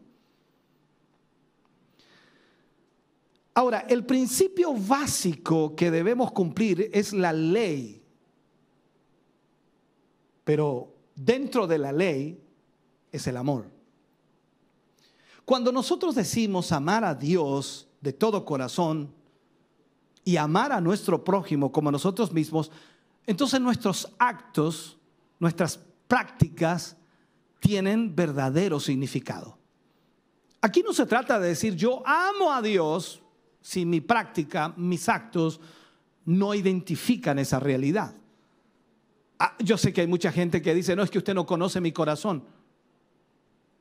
Ahora, 3.53 3.85
el 3.89 4.05
principio 4.05 4.73
básico 4.73 5.75
que 5.75 5.91
debemos 5.91 6.31
cumplir 6.31 6.89
es 6.93 7.13
la 7.13 7.33
ley. 7.33 8.03
Pero 10.43 10.95
dentro 11.15 11.67
de 11.67 11.77
la 11.77 11.91
ley 11.91 12.41
es 13.11 13.27
el 13.27 13.37
amor. 13.37 13.69
Cuando 15.45 15.71
nosotros 15.71 16.15
decimos 16.15 16.71
amar 16.71 17.03
a 17.03 17.13
Dios 17.13 17.87
de 18.01 18.13
todo 18.13 18.43
corazón, 18.43 19.13
y 20.25 20.37
amar 20.37 20.71
a 20.71 20.81
nuestro 20.81 21.23
prójimo 21.23 21.71
como 21.71 21.91
nosotros 21.91 22.31
mismos, 22.31 22.71
entonces 23.25 23.59
nuestros 23.59 24.09
actos, 24.17 24.97
nuestras 25.39 25.79
prácticas 26.07 26.95
tienen 27.59 28.15
verdadero 28.15 28.79
significado. 28.79 29.57
Aquí 30.61 30.81
no 30.81 30.93
se 30.93 31.05
trata 31.05 31.39
de 31.39 31.49
decir 31.49 31.75
yo 31.75 32.05
amo 32.05 32.51
a 32.51 32.61
Dios 32.61 33.21
si 33.63 33.85
mi 33.85 34.01
práctica, 34.01 34.73
mis 34.75 35.07
actos 35.07 35.59
no 36.25 36.53
identifican 36.53 37.39
esa 37.39 37.59
realidad. 37.59 38.13
Ah, 39.39 39.55
yo 39.59 39.77
sé 39.77 39.93
que 39.93 40.01
hay 40.01 40.07
mucha 40.07 40.31
gente 40.31 40.61
que 40.61 40.75
dice, 40.75 40.95
no 40.95 41.01
es 41.01 41.09
que 41.09 41.17
usted 41.17 41.33
no 41.33 41.45
conoce 41.45 41.79
mi 41.81 41.93
corazón. 41.93 42.43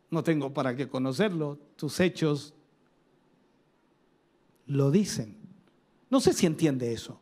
No 0.09 0.23
tengo 0.23 0.55
para 0.55 0.77
qué 0.77 0.89
conocerlo. 0.89 1.59
Tus 1.77 1.99
hechos 1.99 2.55
lo 4.67 4.91
dicen. 4.91 5.37
No 6.11 6.21
sé 6.21 6.33
si 6.33 6.47
entiende 6.47 6.93
eso. 6.93 7.21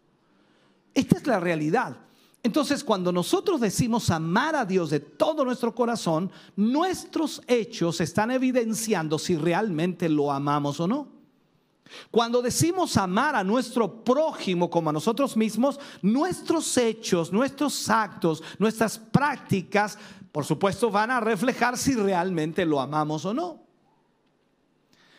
Esta 0.92 1.16
es 1.16 1.26
la 1.26 1.40
realidad. 1.40 1.96
Entonces, 2.42 2.84
cuando 2.84 3.11
nosotros 3.11 3.61
decimos 3.61 4.11
amar 4.11 4.54
a 4.54 4.66
Dios 4.66 4.90
de 4.90 5.00
todo 5.00 5.44
nuestro 5.44 5.74
corazón, 5.74 6.30
nuestros 6.56 7.42
hechos 7.46 8.00
están 8.00 8.30
evidenciando 8.30 9.18
si 9.18 9.36
realmente 9.36 10.08
lo 10.08 10.30
amamos 10.30 10.78
o 10.80 10.86
no. 10.86 11.19
Cuando 12.11 12.43
decimos 12.43 12.97
amar 12.97 13.34
a 13.34 13.45
nuestro 13.45 14.05
prójimo 14.05 14.70
como 14.70 14.91
a 14.91 14.93
nosotros 14.93 15.36
mismos, 15.36 15.78
nuestros 16.03 16.76
hechos, 16.76 17.32
nuestros 17.32 17.88
actos, 17.88 18.43
nuestras 18.59 18.99
prácticas, 18.99 19.99
por 20.32 20.45
supuesto, 20.45 20.91
van 20.91 21.11
a 21.11 21.20
reflejar 21.20 21.76
si 21.76 21.95
realmente 21.95 22.64
lo 22.64 22.80
amamos 22.80 23.24
o 23.24 23.34
no. 23.34 23.62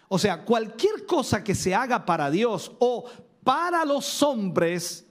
O 0.07 0.19
sea, 0.19 0.43
cualquier 0.43 1.05
cosa 1.05 1.43
que 1.43 1.55
se 1.55 1.73
haga 1.73 2.05
para 2.05 2.29
Dios 2.29 2.71
o 2.79 3.05
para 3.43 3.85
los 3.85 4.21
hombres, 4.23 5.05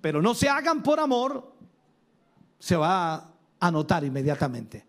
pero 0.00 0.22
no 0.22 0.34
se 0.34 0.48
hagan 0.48 0.82
por 0.82 1.00
amor, 1.00 1.52
se 2.58 2.76
va 2.76 3.32
a 3.58 3.70
notar 3.70 4.04
inmediatamente. 4.04 4.86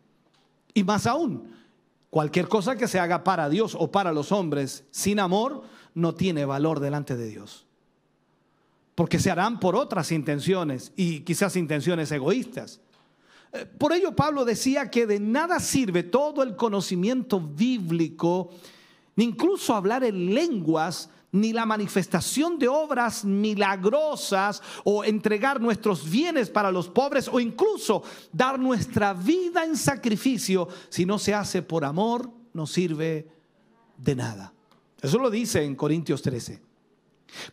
Y 0.73 0.83
más 0.83 1.07
aún, 1.07 1.55
Cualquier 2.15 2.47
cosa 2.47 2.77
que 2.77 2.87
se 2.87 2.97
haga 2.97 3.25
para 3.25 3.49
Dios 3.49 3.75
o 3.77 3.91
para 3.91 4.13
los 4.13 4.31
hombres 4.31 4.85
sin 4.89 5.19
amor 5.19 5.63
no 5.95 6.13
tiene 6.13 6.45
valor 6.45 6.79
delante 6.79 7.15
de 7.15 7.27
Dios. 7.27 7.65
Porque 8.93 9.19
se 9.19 9.31
harán 9.31 9.59
por 9.59 9.75
otras 9.75 10.11
intenciones 10.11 10.93
y 10.95 11.21
quizás 11.21 11.55
intenciones 11.55 12.11
egoístas. 12.11 12.79
Eh, 13.51 13.65
por 13.65 13.93
ello 13.93 14.15
Pablo 14.15 14.45
decía 14.45 14.91
que 14.91 15.07
de 15.07 15.19
nada 15.19 15.59
sirve 15.59 16.03
todo 16.03 16.43
el 16.43 16.55
conocimiento 16.55 17.39
bíblico, 17.39 18.51
ni 19.15 19.23
incluso 19.23 19.73
hablar 19.73 20.03
en 20.03 20.33
lenguas, 20.33 21.09
ni 21.31 21.51
la 21.51 21.65
manifestación 21.65 22.57
de 22.57 22.67
obras 22.67 23.25
milagrosas 23.25 24.61
o 24.85 25.03
entregar 25.03 25.59
nuestros 25.59 26.09
bienes 26.09 26.49
para 26.49 26.71
los 26.71 26.87
pobres 26.87 27.27
o 27.27 27.39
incluso 27.39 28.03
dar 28.31 28.57
nuestra 28.57 29.13
vida 29.13 29.65
en 29.65 29.75
sacrificio, 29.75 30.67
si 30.89 31.05
no 31.05 31.19
se 31.19 31.33
hace 31.33 31.61
por 31.61 31.83
amor, 31.83 32.29
no 32.53 32.65
sirve 32.65 33.27
de 33.97 34.15
nada. 34.15 34.54
Eso 35.01 35.17
lo 35.17 35.29
dice 35.29 35.63
en 35.63 35.75
Corintios 35.75 36.21
13. 36.21 36.61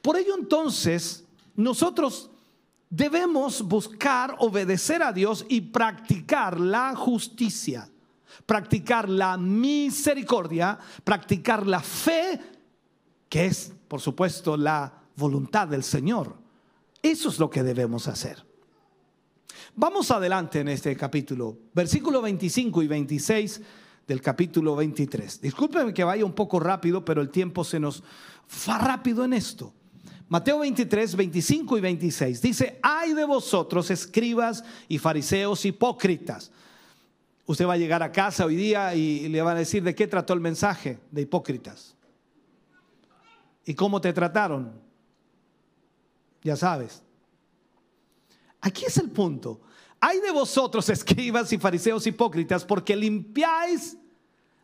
Por 0.01 0.16
ello 0.16 0.34
entonces, 0.38 1.24
nosotros 1.57 2.30
debemos 2.88 3.62
buscar 3.62 4.36
obedecer 4.38 5.03
a 5.03 5.12
Dios 5.12 5.47
y 5.49 5.61
practicar 5.61 6.61
la 6.61 6.95
justicia, 6.95 7.88
practicar 8.47 9.09
la 9.09 9.36
misericordia, 9.36 10.78
practicar 11.05 11.66
la 11.66 11.80
fe 11.80 12.40
que 13.28 13.47
es, 13.47 13.72
por 13.88 14.01
supuesto, 14.01 14.59
la 14.59 14.93
voluntad 15.16 15.66
del 15.66 15.82
Señor. 15.82 16.36
Eso 17.03 17.30
es 17.30 17.38
lo 17.38 17.49
que 17.49 17.62
debemos 17.62 18.07
hacer. 18.07 18.45
Vamos 19.74 20.11
adelante 20.11 20.61
en 20.61 20.68
este 20.68 20.95
capítulo, 20.97 21.57
versículo 21.72 22.20
25 22.20 22.82
y 22.82 22.86
26 22.86 23.61
del 24.07 24.20
capítulo 24.20 24.76
23. 24.76 25.40
Discúlpenme 25.40 25.94
que 25.94 26.05
vaya 26.05 26.24
un 26.24 26.34
poco 26.34 26.61
rápido, 26.61 27.05
pero 27.05 27.20
el 27.20 27.30
tiempo 27.30 27.64
se 27.64 27.80
nos 27.80 28.03
va 28.68 28.78
rápido 28.78 29.24
en 29.24 29.32
esto. 29.32 29.72
Mateo 30.28 30.61
23, 30.61 31.14
25 31.14 31.76
y 31.76 31.80
26 31.80 32.40
dice, 32.40 32.78
ay 32.82 33.12
de 33.12 33.24
vosotros, 33.24 33.90
escribas 33.90 34.64
y 34.88 34.98
fariseos 34.98 35.64
hipócritas. 35.64 36.50
Usted 37.44 37.66
va 37.66 37.74
a 37.74 37.76
llegar 37.76 38.03
a 38.03 38.12
casa 38.12 38.46
hoy 38.46 38.57
día 38.57 38.94
y 38.94 39.28
le 39.28 39.42
van 39.42 39.57
a 39.57 39.61
decir 39.61 39.82
de 39.82 39.94
qué 39.94 40.07
trató 40.07 40.32
el 40.32 40.40
mensaje 40.40 40.98
de 41.11 41.22
hipócritas. 41.22 41.94
¿Y 43.64 43.74
cómo 43.74 44.00
te 44.00 44.12
trataron? 44.12 44.72
Ya 46.42 46.57
sabes. 46.57 47.03
Aquí 48.61 48.84
es 48.84 48.96
el 48.96 49.11
punto. 49.11 49.61
Hay 50.05 50.20
de 50.20 50.32
vosotros, 50.32 50.88
escribas 50.88 51.53
y 51.53 51.59
fariseos 51.59 52.07
hipócritas, 52.07 52.64
porque 52.64 52.96
limpiáis 52.96 53.96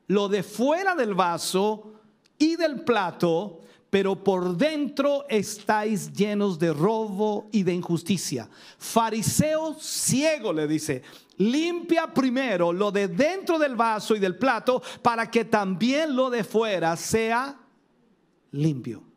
lo 0.09 0.29
de 0.29 0.43
fuera 0.43 0.97
del 0.97 1.15
vaso 1.15 1.93
y 2.37 2.57
del 2.57 2.81
plato, 2.81 3.61
pero 3.89 4.23
por 4.23 4.57
dentro 4.57 5.25
estáis 5.29 6.13
llenos 6.13 6.59
de 6.59 6.73
robo 6.73 7.49
y 7.53 7.63
de 7.63 7.73
injusticia. 7.73 8.49
Fariseo 8.79 9.75
ciego 9.75 10.53
le 10.53 10.67
dice, 10.67 11.03
limpia 11.37 12.13
primero 12.13 12.73
lo 12.73 12.91
de 12.91 13.07
dentro 13.07 13.61
del 13.61 13.77
vaso 13.77 14.17
y 14.17 14.19
del 14.19 14.37
plato 14.37 14.83
para 15.03 15.31
que 15.31 15.45
también 15.45 16.17
lo 16.17 16.31
de 16.31 16.43
fuera 16.43 16.97
sea 16.97 17.57
limpio. 18.51 19.08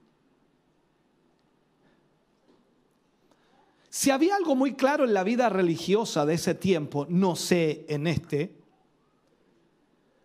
Si 3.94 4.10
había 4.10 4.38
algo 4.38 4.56
muy 4.56 4.76
claro 4.76 5.04
en 5.04 5.14
la 5.14 5.26
vida 5.26 5.50
religiosa 5.50 6.26
de 6.26 6.36
ese 6.36 6.56
tiempo, 6.56 7.06
no 7.10 7.36
sé 7.36 7.86
en 7.89 8.08
este, 8.08 8.56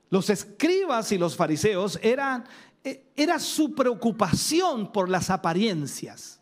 los 0.08 0.30
escribas 0.30 1.10
y 1.10 1.18
los 1.18 1.34
fariseos 1.34 1.98
eran, 2.00 2.44
e, 2.84 3.06
era 3.16 3.40
su 3.40 3.74
preocupación 3.74 4.92
por 4.92 5.08
las 5.08 5.30
apariencias. 5.30 6.38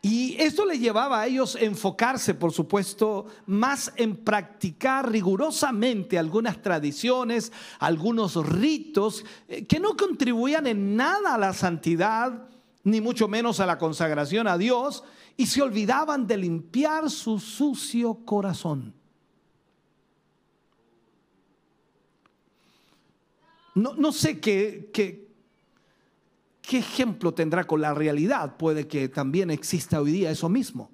Y 0.00 0.40
esto 0.40 0.64
le 0.64 0.78
llevaba 0.78 1.20
a 1.20 1.26
ellos 1.26 1.56
a 1.56 1.60
enfocarse, 1.60 2.32
por 2.32 2.52
supuesto, 2.52 3.26
más 3.44 3.92
en 3.96 4.16
practicar 4.16 5.10
rigurosamente 5.12 6.18
algunas 6.18 6.62
tradiciones, 6.62 7.52
algunos 7.80 8.36
ritos 8.46 9.26
eh, 9.46 9.66
que 9.66 9.78
no 9.78 9.94
contribuían 9.94 10.66
en 10.66 10.96
nada 10.96 11.34
a 11.34 11.38
la 11.38 11.52
santidad, 11.52 12.48
ni 12.86 13.00
mucho 13.00 13.26
menos 13.26 13.58
a 13.58 13.66
la 13.66 13.78
consagración 13.78 14.46
a 14.46 14.56
Dios, 14.56 15.02
y 15.36 15.46
se 15.46 15.60
olvidaban 15.60 16.28
de 16.28 16.36
limpiar 16.36 17.10
su 17.10 17.40
sucio 17.40 18.14
corazón. 18.24 18.94
No, 23.74 23.94
no 23.94 24.12
sé 24.12 24.38
qué, 24.38 24.88
qué, 24.92 25.26
¿qué 26.62 26.78
ejemplo 26.78 27.34
tendrá 27.34 27.64
con 27.64 27.80
la 27.80 27.92
realidad? 27.92 28.56
Puede 28.56 28.86
que 28.86 29.08
también 29.08 29.50
exista 29.50 30.00
hoy 30.00 30.12
día 30.12 30.30
eso 30.30 30.48
mismo. 30.48 30.88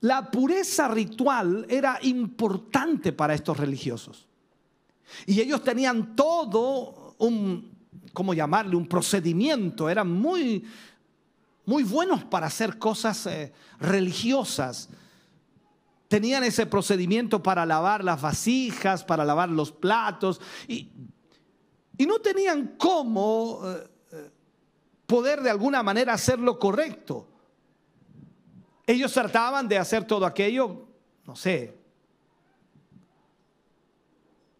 La 0.00 0.30
pureza 0.30 0.88
ritual 0.88 1.66
era 1.68 1.98
importante 2.00 3.12
para 3.12 3.34
estos 3.34 3.58
religiosos. 3.58 4.26
Y 5.26 5.38
ellos 5.38 5.62
tenían 5.62 6.16
todo 6.16 7.14
un, 7.18 7.75
¿cómo 8.16 8.32
llamarle? 8.32 8.76
Un 8.76 8.88
procedimiento. 8.88 9.90
Eran 9.90 10.10
muy, 10.10 10.64
muy 11.66 11.82
buenos 11.82 12.24
para 12.24 12.46
hacer 12.46 12.78
cosas 12.78 13.26
eh, 13.26 13.52
religiosas. 13.78 14.88
Tenían 16.08 16.42
ese 16.42 16.64
procedimiento 16.64 17.42
para 17.42 17.66
lavar 17.66 18.02
las 18.02 18.22
vasijas, 18.22 19.04
para 19.04 19.22
lavar 19.22 19.50
los 19.50 19.70
platos. 19.70 20.40
Y, 20.66 20.88
y 21.98 22.06
no 22.06 22.18
tenían 22.20 22.74
cómo... 22.78 23.60
Eh, 23.64 23.90
poder 25.06 25.40
de 25.40 25.50
alguna 25.50 25.82
manera 25.82 26.14
hacer 26.14 26.38
lo 26.38 26.58
correcto. 26.58 27.28
Ellos 28.86 29.12
trataban 29.12 29.68
de 29.68 29.78
hacer 29.78 30.04
todo 30.04 30.26
aquello, 30.26 30.86
no 31.24 31.36
sé, 31.36 31.76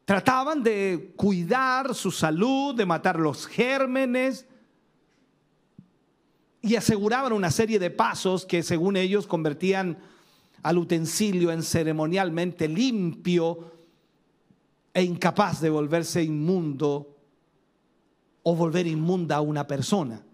trataban 0.07 0.63
de 0.63 1.13
cuidar 1.17 1.95
su 1.95 2.13
salud, 2.13 2.75
de 2.77 2.87
matar 2.87 3.19
los 3.19 3.47
gérmenes 3.47 4.47
y 6.63 6.77
aseguraban 6.77 7.33
una 7.33 7.51
serie 7.51 7.81
de 7.81 7.91
pasos 7.91 8.47
que 8.47 8.63
según 8.63 8.97
ellos 8.97 9.27
convertían 9.27 9.99
al 10.63 10.79
utensilio 10.79 11.51
en 11.51 11.65
ceremonialmente 11.65 12.69
limpio 12.69 13.73
e 14.95 15.03
incapaz 15.03 15.61
de 15.61 15.71
volverse 15.71 16.23
inmundo 16.23 17.17
o 18.45 18.55
volver 18.55 18.87
inmunda 18.87 19.37
a 19.37 19.41
una 19.41 19.67
persona. 19.67 20.25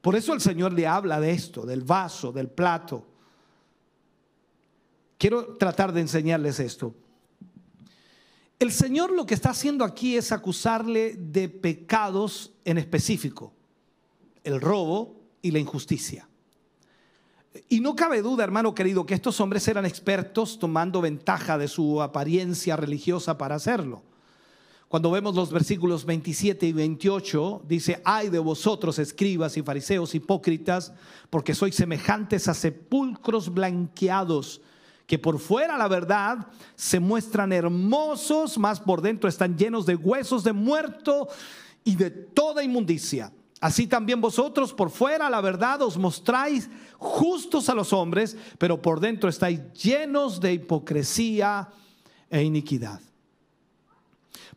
Por 0.00 0.16
eso 0.16 0.34
el 0.34 0.40
Señor 0.40 0.72
le 0.72 0.88
habla 0.88 1.20
de 1.20 1.30
esto, 1.30 1.64
del 1.64 1.82
vaso, 1.82 2.32
del 2.32 2.48
plato. 2.48 3.06
Quiero 5.18 5.56
tratar 5.56 5.92
de 5.92 6.00
enseñarles 6.00 6.58
esto. 6.58 6.94
El 8.60 8.72
Señor 8.72 9.10
lo 9.10 9.24
que 9.24 9.32
está 9.32 9.50
haciendo 9.50 9.86
aquí 9.86 10.18
es 10.18 10.32
acusarle 10.32 11.14
de 11.16 11.48
pecados 11.48 12.52
en 12.66 12.76
específico, 12.76 13.54
el 14.44 14.60
robo 14.60 15.16
y 15.40 15.50
la 15.50 15.58
injusticia. 15.58 16.28
Y 17.70 17.80
no 17.80 17.96
cabe 17.96 18.20
duda, 18.20 18.44
hermano 18.44 18.74
querido, 18.74 19.06
que 19.06 19.14
estos 19.14 19.40
hombres 19.40 19.66
eran 19.66 19.86
expertos 19.86 20.58
tomando 20.58 21.00
ventaja 21.00 21.56
de 21.56 21.68
su 21.68 22.02
apariencia 22.02 22.76
religiosa 22.76 23.38
para 23.38 23.54
hacerlo. 23.54 24.02
Cuando 24.88 25.10
vemos 25.10 25.34
los 25.34 25.50
versículos 25.50 26.04
27 26.04 26.66
y 26.66 26.72
28, 26.74 27.62
dice, 27.66 28.02
ay 28.04 28.28
de 28.28 28.40
vosotros 28.40 28.98
escribas 28.98 29.56
y 29.56 29.62
fariseos 29.62 30.14
hipócritas, 30.14 30.92
porque 31.30 31.54
sois 31.54 31.74
semejantes 31.74 32.46
a 32.46 32.52
sepulcros 32.52 33.54
blanqueados, 33.54 34.60
que 35.10 35.18
por 35.18 35.40
fuera 35.40 35.76
la 35.76 35.88
verdad 35.88 36.46
se 36.76 37.00
muestran 37.00 37.52
hermosos, 37.52 38.56
mas 38.58 38.78
por 38.78 39.02
dentro 39.02 39.28
están 39.28 39.58
llenos 39.58 39.84
de 39.84 39.96
huesos 39.96 40.44
de 40.44 40.52
muerto 40.52 41.26
y 41.82 41.96
de 41.96 42.12
toda 42.12 42.62
inmundicia. 42.62 43.32
Así 43.60 43.88
también 43.88 44.20
vosotros 44.20 44.72
por 44.72 44.88
fuera 44.88 45.28
la 45.28 45.40
verdad 45.40 45.82
os 45.82 45.98
mostráis 45.98 46.70
justos 46.96 47.68
a 47.68 47.74
los 47.74 47.92
hombres, 47.92 48.36
pero 48.56 48.80
por 48.80 49.00
dentro 49.00 49.28
estáis 49.28 49.60
llenos 49.72 50.40
de 50.40 50.52
hipocresía 50.52 51.70
e 52.30 52.44
iniquidad. 52.44 53.00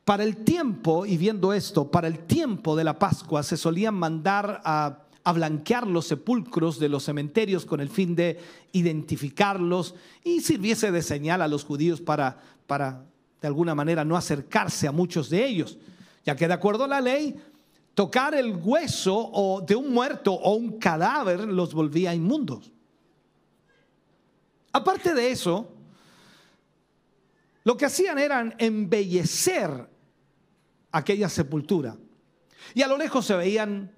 Para 0.06 0.24
el 0.24 0.43
tiempo, 0.43 1.08
y 1.08 1.18
viendo 1.18 1.51
esto, 1.51 1.89
para 1.89 2.08
el 2.08 2.28
tiempo 2.28 2.76
de 2.76 2.84
la 2.84 2.99
Pascua 2.99 3.41
se 3.41 3.58
solían 3.58 3.95
mandar 3.95 4.62
a, 4.64 4.99
blanquear 5.32 5.88
los 5.88 6.07
sepulcros 6.07 6.80
de 6.80 6.89
los 6.89 7.03
cementerios 7.03 7.65
con 7.65 7.80
el 7.80 7.89
fin 7.89 8.15
de 8.15 8.39
identificarlos 8.74 9.95
y 10.24 10.41
sirviese 10.41 10.91
de 10.91 11.01
señal 11.01 11.41
a 11.41 11.47
los 11.47 11.63
judíos 11.63 12.01
para, 12.01 12.41
para 12.67 13.05
de 13.41 13.47
alguna 13.47 13.74
manera 13.74 14.03
no 14.03 14.17
acercarse 14.17 14.88
a 14.88 14.91
muchos 14.91 15.30
de 15.30 15.45
ellos, 15.45 15.78
ya 16.26 16.36
que 16.36 16.47
de 16.47 16.53
acuerdo 16.53 16.84
a 16.84 16.88
la 16.88 17.01
ley, 17.01 17.36
tocar 17.93 18.34
el 18.36 18.55
hueso 18.55 19.15
o 19.15 19.61
de 19.61 19.76
un 19.76 19.93
muerto 19.93 20.34
o 20.34 20.55
un 20.55 20.80
cadáver 20.80 21.41
los 21.41 21.74
volvía 21.74 22.13
inmundos. 22.13 22.71
Aparte 24.74 25.13
de 25.13 25.32
eso, 25.32 25.71
lo 27.63 27.78
que 27.78 27.86
hacían 27.86 28.19
era 28.19 28.53
embellecer 28.57 29.88
aquella 30.91 31.30
sepultura. 31.30 31.95
Y 32.74 32.82
a 32.82 32.88
lo 32.88 32.97
lejos 32.97 33.26
se 33.26 33.36
veían 33.36 33.91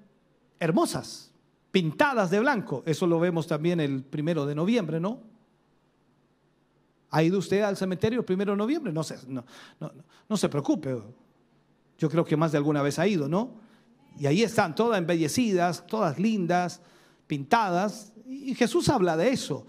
hermosas, 0.60 1.32
pintadas 1.72 2.30
de 2.30 2.40
blanco. 2.40 2.84
Eso 2.86 3.08
lo 3.08 3.20
vemos 3.20 3.48
también 3.48 3.80
el 3.80 4.04
primero 4.04 4.46
de 4.46 4.56
noviembre, 4.56 5.00
¿no? 5.00 5.20
¿Ha 7.12 7.24
ido 7.24 7.40
usted 7.40 7.62
al 7.62 7.78
cementerio 7.78 8.20
el 8.20 8.26
primero 8.26 8.54
de 8.54 8.58
noviembre? 8.58 8.92
No 8.92 9.04
se, 9.04 9.18
no, 9.28 9.46
no, 10.28 10.38
se 10.38 10.50
preocupe. 10.50 10.98
Yo 11.98 12.10
creo 12.10 12.26
que 12.26 12.36
más 12.36 12.52
de 12.52 12.58
alguna 12.58 12.82
vez 12.82 13.00
ha 13.00 13.08
ido, 13.08 13.30
¿no? 13.30 13.52
Y 14.20 14.26
ahí 14.26 14.44
están 14.44 14.76
todas 14.76 14.98
embellecidas, 14.98 15.86
todas 15.88 16.20
lindas, 16.20 16.82
pintadas. 17.28 18.14
Y 18.28 18.54
Jesús 18.56 18.90
habla 18.90 19.16
de 19.16 19.30
eso. 19.30 19.66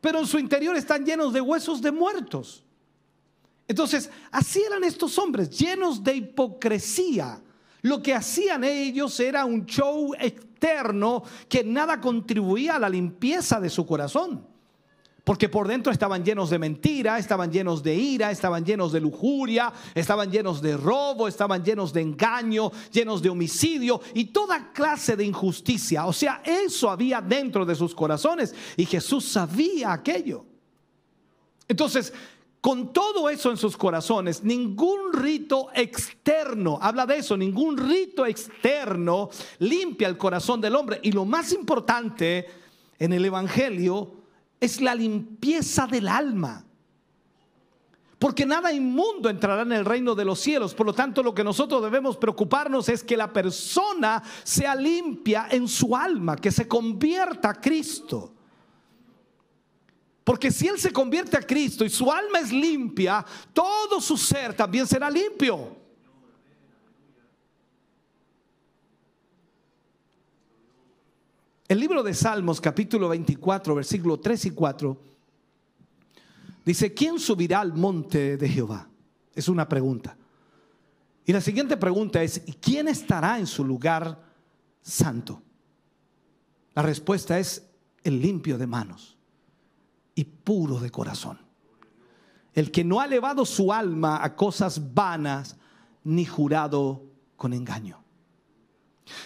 Pero 0.00 0.20
en 0.20 0.26
su 0.26 0.38
interior 0.38 0.76
están 0.76 1.04
llenos 1.04 1.32
de 1.32 1.40
huesos 1.40 1.80
de 1.80 1.90
muertos. 1.90 2.64
Entonces, 3.66 4.10
así 4.30 4.62
eran 4.62 4.84
estos 4.84 5.18
hombres, 5.18 5.50
llenos 5.50 6.04
de 6.04 6.16
hipocresía. 6.16 7.40
Lo 7.84 8.02
que 8.02 8.14
hacían 8.14 8.64
ellos 8.64 9.20
era 9.20 9.44
un 9.44 9.66
show 9.66 10.14
externo 10.18 11.22
que 11.50 11.62
nada 11.62 12.00
contribuía 12.00 12.76
a 12.76 12.78
la 12.78 12.88
limpieza 12.88 13.60
de 13.60 13.68
su 13.68 13.84
corazón. 13.84 14.46
Porque 15.22 15.50
por 15.50 15.68
dentro 15.68 15.92
estaban 15.92 16.24
llenos 16.24 16.48
de 16.48 16.58
mentira, 16.58 17.18
estaban 17.18 17.52
llenos 17.52 17.82
de 17.82 17.94
ira, 17.94 18.30
estaban 18.30 18.64
llenos 18.64 18.90
de 18.90 19.02
lujuria, 19.02 19.70
estaban 19.94 20.30
llenos 20.30 20.62
de 20.62 20.78
robo, 20.78 21.28
estaban 21.28 21.62
llenos 21.62 21.92
de 21.92 22.00
engaño, 22.00 22.72
llenos 22.90 23.20
de 23.20 23.28
homicidio 23.28 24.00
y 24.14 24.26
toda 24.26 24.72
clase 24.72 25.14
de 25.14 25.26
injusticia. 25.26 26.06
O 26.06 26.12
sea, 26.14 26.40
eso 26.42 26.88
había 26.88 27.20
dentro 27.20 27.66
de 27.66 27.74
sus 27.74 27.94
corazones 27.94 28.54
y 28.78 28.86
Jesús 28.86 29.26
sabía 29.26 29.92
aquello. 29.92 30.46
Entonces, 31.68 32.14
con 32.64 32.94
todo 32.94 33.28
eso 33.28 33.50
en 33.50 33.58
sus 33.58 33.76
corazones, 33.76 34.42
ningún 34.42 35.12
rito 35.12 35.68
externo, 35.74 36.78
habla 36.80 37.04
de 37.04 37.18
eso, 37.18 37.36
ningún 37.36 37.76
rito 37.76 38.24
externo 38.24 39.28
limpia 39.58 40.08
el 40.08 40.16
corazón 40.16 40.62
del 40.62 40.74
hombre. 40.74 40.98
Y 41.02 41.12
lo 41.12 41.26
más 41.26 41.52
importante 41.52 42.46
en 42.98 43.12
el 43.12 43.22
Evangelio 43.22 44.14
es 44.58 44.80
la 44.80 44.94
limpieza 44.94 45.86
del 45.86 46.08
alma. 46.08 46.64
Porque 48.18 48.46
nada 48.46 48.72
inmundo 48.72 49.28
entrará 49.28 49.60
en 49.60 49.72
el 49.72 49.84
reino 49.84 50.14
de 50.14 50.24
los 50.24 50.40
cielos. 50.40 50.74
Por 50.74 50.86
lo 50.86 50.94
tanto, 50.94 51.22
lo 51.22 51.34
que 51.34 51.44
nosotros 51.44 51.82
debemos 51.82 52.16
preocuparnos 52.16 52.88
es 52.88 53.04
que 53.04 53.18
la 53.18 53.30
persona 53.30 54.22
sea 54.42 54.74
limpia 54.74 55.48
en 55.50 55.68
su 55.68 55.94
alma, 55.94 56.36
que 56.36 56.50
se 56.50 56.66
convierta 56.66 57.50
a 57.50 57.60
Cristo. 57.60 58.33
Porque 60.24 60.50
si 60.50 60.66
Él 60.66 60.78
se 60.80 60.90
convierte 60.90 61.36
a 61.36 61.42
Cristo 61.42 61.84
y 61.84 61.90
su 61.90 62.10
alma 62.10 62.40
es 62.40 62.50
limpia, 62.50 63.24
todo 63.52 64.00
su 64.00 64.16
ser 64.16 64.54
también 64.54 64.86
será 64.86 65.10
limpio. 65.10 65.76
El 71.68 71.78
libro 71.78 72.02
de 72.02 72.14
Salmos 72.14 72.60
capítulo 72.60 73.08
24, 73.10 73.74
versículo 73.74 74.18
3 74.18 74.46
y 74.46 74.50
4, 74.50 74.96
dice, 76.64 76.94
¿quién 76.94 77.18
subirá 77.18 77.60
al 77.60 77.74
monte 77.74 78.38
de 78.38 78.48
Jehová? 78.48 78.88
Es 79.34 79.48
una 79.48 79.68
pregunta. 79.68 80.16
Y 81.26 81.32
la 81.32 81.40
siguiente 81.40 81.76
pregunta 81.76 82.22
es, 82.22 82.42
¿quién 82.60 82.88
estará 82.88 83.38
en 83.38 83.46
su 83.46 83.64
lugar 83.64 84.22
santo? 84.80 85.42
La 86.74 86.82
respuesta 86.82 87.38
es 87.38 87.66
el 88.02 88.20
limpio 88.20 88.56
de 88.56 88.66
manos 88.66 89.14
y 90.14 90.24
puro 90.24 90.78
de 90.78 90.90
corazón. 90.90 91.38
El 92.52 92.70
que 92.70 92.84
no 92.84 93.00
ha 93.00 93.06
elevado 93.06 93.44
su 93.44 93.72
alma 93.72 94.22
a 94.22 94.36
cosas 94.36 94.94
vanas 94.94 95.56
ni 96.04 96.24
jurado 96.24 97.02
con 97.36 97.52
engaño. 97.52 98.02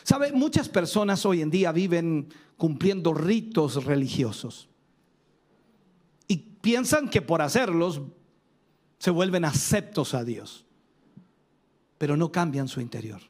¿Sabe? 0.03 0.33
Muchas 0.33 0.69
personas 0.69 1.25
hoy 1.27 1.43
en 1.43 1.51
día 1.51 1.73
viven 1.73 2.33
cumpliendo 2.57 3.15
ritos 3.15 3.85
religiosos 3.85 4.69
y 6.27 6.37
piensan 6.37 7.09
que 7.09 7.23
por 7.23 7.43
hacerlos 7.43 8.03
se 8.99 9.11
vuelven 9.11 9.45
aceptos 9.45 10.15
a 10.15 10.25
Dios, 10.25 10.67
pero 11.99 12.17
no 12.17 12.33
cambian 12.33 12.67
su 12.67 12.81
interior. 12.81 13.21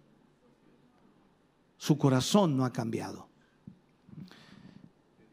Su 1.77 1.99
corazón 1.99 2.57
no 2.57 2.65
ha 2.65 2.73
cambiado. 2.73 3.29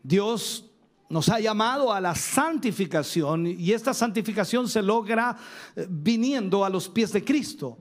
Dios 0.03 0.69
nos 1.10 1.30
ha 1.30 1.39
llamado 1.39 1.93
a 1.93 2.01
la 2.01 2.16
santificación 2.16 3.47
y 3.47 3.72
esta 3.72 3.93
santificación 3.93 4.68
se 4.68 4.82
logra 4.82 5.38
eh, 5.76 5.86
viniendo 5.89 6.66
a 6.66 6.70
los 6.70 6.89
pies 6.89 7.12
de 7.12 7.24
Cristo. 7.24 7.78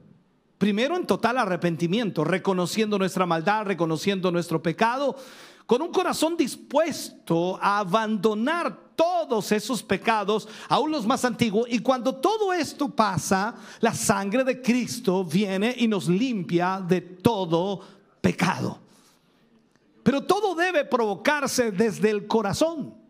Primero 0.59 0.97
en 0.97 1.07
total 1.07 1.39
arrepentimiento, 1.39 2.25
reconociendo 2.25 2.99
nuestra 2.99 3.27
maldad, 3.27 3.65
reconociendo 3.65 4.31
nuestro 4.31 4.63
pecado, 4.63 5.17
con 5.67 5.83
un 5.83 5.91
corazón 5.91 6.37
dispuesto 6.37 7.59
a 7.61 7.79
abandonar 7.79 8.85
todos 8.95 9.51
esos 9.51 9.83
pecados, 9.83 10.47
aún 10.69 10.91
los 10.91 11.07
más 11.07 11.25
antiguos. 11.25 11.67
Y 11.71 11.81
cuando 11.81 12.15
todo 12.15 12.53
esto 12.53 12.89
pasa, 12.91 13.55
la 13.81 13.95
sangre 13.95 14.45
de 14.45 14.61
Cristo 14.61 15.25
viene 15.25 15.75
y 15.77 15.89
nos 15.89 16.09
limpia 16.09 16.81
de 16.87 17.01
todo 17.01 17.81
pecado. 18.21 18.79
Pero 20.03 20.23
todo 20.23 20.55
debe 20.55 20.85
provocarse 20.85 21.73
desde 21.73 22.11
el 22.11 22.27
corazón. 22.27 23.04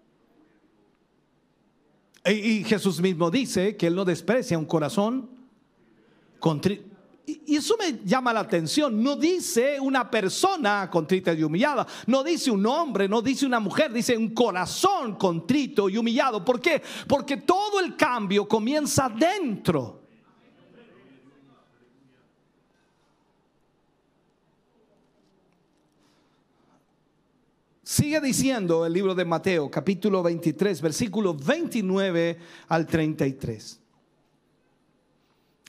Y 2.26 2.64
Jesús 2.64 3.00
mismo 3.00 3.30
dice 3.30 3.76
que 3.76 3.86
Él 3.88 3.94
no 3.94 4.04
desprecia 4.04 4.56
un 4.56 4.64
corazón 4.64 5.28
contrito. 6.38 6.94
Y 7.26 7.56
eso 7.56 7.76
me 7.78 8.00
llama 8.04 8.32
la 8.32 8.40
atención. 8.40 9.02
No 9.02 9.16
dice 9.16 9.80
una 9.80 10.10
persona 10.10 10.90
contrita 10.90 11.32
y 11.32 11.42
humillada. 11.42 11.86
No 12.06 12.22
dice 12.22 12.50
un 12.50 12.66
hombre, 12.66 13.08
no 13.08 13.22
dice 13.22 13.46
una 13.46 13.60
mujer. 13.60 13.92
Dice 13.92 14.16
un 14.16 14.34
corazón 14.34 15.16
contrito 15.16 15.88
y 15.88 15.96
humillado. 15.96 16.44
¿Por 16.44 16.60
qué? 16.60 16.82
Porque 17.08 17.38
todo 17.38 17.80
el 17.80 17.96
cambio 17.96 18.46
comienza 18.46 19.08
dentro. 19.08 20.03
Sigue 27.94 28.20
diciendo 28.20 28.84
el 28.84 28.92
libro 28.92 29.14
de 29.14 29.24
Mateo, 29.24 29.70
capítulo 29.70 30.20
23, 30.20 30.80
versículo 30.80 31.32
29 31.32 32.38
al 32.66 32.88
33. 32.88 33.80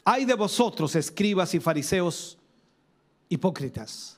Hay 0.06 0.26
de 0.26 0.34
vosotros, 0.34 0.96
escribas 0.96 1.54
y 1.54 1.60
fariseos 1.60 2.40
hipócritas, 3.30 4.18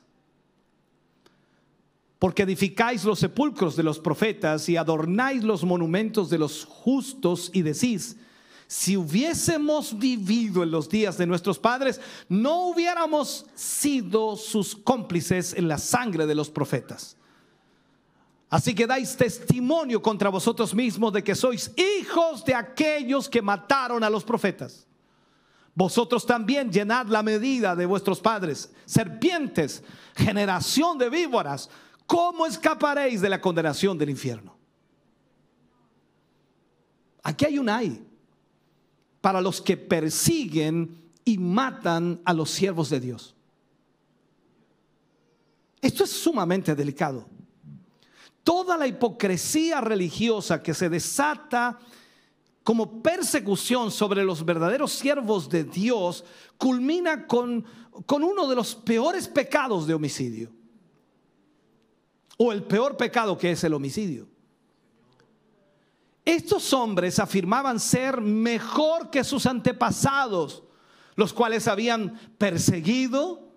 porque 2.18 2.44
edificáis 2.44 3.04
los 3.04 3.18
sepulcros 3.18 3.76
de 3.76 3.82
los 3.82 3.98
profetas 3.98 4.70
y 4.70 4.78
adornáis 4.78 5.44
los 5.44 5.62
monumentos 5.62 6.30
de 6.30 6.38
los 6.38 6.64
justos 6.64 7.50
y 7.52 7.60
decís, 7.60 8.16
si 8.66 8.96
hubiésemos 8.96 9.98
vivido 9.98 10.62
en 10.62 10.70
los 10.70 10.88
días 10.88 11.18
de 11.18 11.26
nuestros 11.26 11.58
padres, 11.58 12.00
no 12.26 12.68
hubiéramos 12.68 13.44
sido 13.54 14.36
sus 14.36 14.74
cómplices 14.74 15.52
en 15.52 15.68
la 15.68 15.76
sangre 15.76 16.24
de 16.24 16.34
los 16.34 16.48
profetas. 16.48 17.18
Así 18.50 18.74
que 18.74 18.86
dais 18.86 19.14
testimonio 19.14 20.00
contra 20.00 20.30
vosotros 20.30 20.74
mismos 20.74 21.12
de 21.12 21.22
que 21.22 21.34
sois 21.34 21.70
hijos 21.76 22.44
de 22.44 22.54
aquellos 22.54 23.28
que 23.28 23.42
mataron 23.42 24.02
a 24.02 24.08
los 24.08 24.24
profetas. 24.24 24.86
Vosotros 25.74 26.24
también 26.24 26.72
llenad 26.72 27.06
la 27.06 27.22
medida 27.22 27.76
de 27.76 27.84
vuestros 27.84 28.20
padres, 28.20 28.72
serpientes, 28.86 29.82
generación 30.16 30.96
de 30.96 31.10
víboras. 31.10 31.68
¿Cómo 32.06 32.46
escaparéis 32.46 33.20
de 33.20 33.28
la 33.28 33.40
condenación 33.40 33.98
del 33.98 34.10
infierno? 34.10 34.56
Aquí 37.22 37.44
hay 37.44 37.58
un 37.58 37.68
ay 37.68 38.02
para 39.20 39.42
los 39.42 39.60
que 39.60 39.76
persiguen 39.76 41.12
y 41.22 41.36
matan 41.36 42.22
a 42.24 42.32
los 42.32 42.50
siervos 42.50 42.88
de 42.88 42.98
Dios. 42.98 43.34
Esto 45.82 46.04
es 46.04 46.10
sumamente 46.10 46.74
delicado 46.74 47.28
toda 48.48 48.78
la 48.78 48.86
hipocresía 48.86 49.82
religiosa 49.82 50.62
que 50.62 50.72
se 50.72 50.88
desata 50.88 51.78
como 52.64 53.02
persecución 53.02 53.90
sobre 53.90 54.24
los 54.24 54.42
verdaderos 54.42 54.90
siervos 54.92 55.50
de 55.50 55.64
Dios 55.64 56.24
culmina 56.56 57.26
con, 57.26 57.66
con 58.06 58.24
uno 58.24 58.48
de 58.48 58.56
los 58.56 58.74
peores 58.74 59.28
pecados 59.28 59.86
de 59.86 59.92
homicidio. 59.92 60.50
O 62.38 62.50
el 62.50 62.62
peor 62.62 62.96
pecado 62.96 63.36
que 63.36 63.50
es 63.50 63.62
el 63.64 63.74
homicidio. 63.74 64.26
Estos 66.24 66.72
hombres 66.72 67.18
afirmaban 67.18 67.78
ser 67.78 68.22
mejor 68.22 69.10
que 69.10 69.24
sus 69.24 69.44
antepasados, 69.44 70.62
los 71.16 71.34
cuales 71.34 71.68
habían 71.68 72.18
perseguido, 72.38 73.47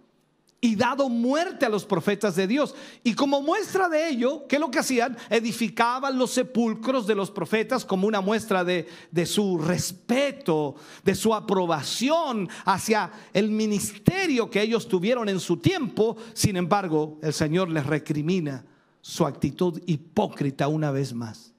y 0.64 0.76
dado 0.76 1.10
muerte 1.10 1.66
a 1.66 1.70
los 1.70 1.86
profetas 1.86 2.36
de 2.36 2.46
Dios. 2.46 2.76
Y 3.04 3.16
como 3.16 3.42
muestra 3.42 3.90
de 3.90 4.10
ello, 4.10 4.46
¿qué 4.48 4.58
es 4.58 4.60
lo 4.60 4.70
que 4.70 4.78
hacían? 4.78 5.18
Edificaban 5.32 6.20
los 6.20 6.32
sepulcros 6.32 7.08
de 7.08 7.16
los 7.16 7.32
profetas 7.32 7.84
como 7.84 8.08
una 8.08 8.22
muestra 8.22 8.64
de, 8.64 8.88
de 9.10 9.26
su 9.26 9.58
respeto, 9.58 10.76
de 11.04 11.16
su 11.16 11.34
aprobación 11.34 12.48
hacia 12.64 13.12
el 13.34 13.50
ministerio 13.50 14.52
que 14.52 14.62
ellos 14.62 14.88
tuvieron 14.88 15.28
en 15.30 15.40
su 15.40 15.58
tiempo. 15.58 16.16
Sin 16.34 16.56
embargo, 16.56 17.18
el 17.24 17.34
Señor 17.34 17.70
les 17.70 17.88
recrimina 17.88 18.64
su 19.02 19.26
actitud 19.26 19.82
hipócrita 19.88 20.68
una 20.68 20.92
vez 20.92 21.12
más. 21.12 21.52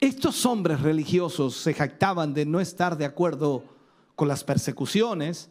Estos 0.00 0.46
hombres 0.46 0.80
religiosos 0.82 1.56
se 1.56 1.74
jactaban 1.74 2.32
de 2.32 2.46
no 2.46 2.60
estar 2.60 2.96
de 2.96 3.04
acuerdo 3.04 3.64
con 4.18 4.26
las 4.26 4.42
persecuciones, 4.42 5.48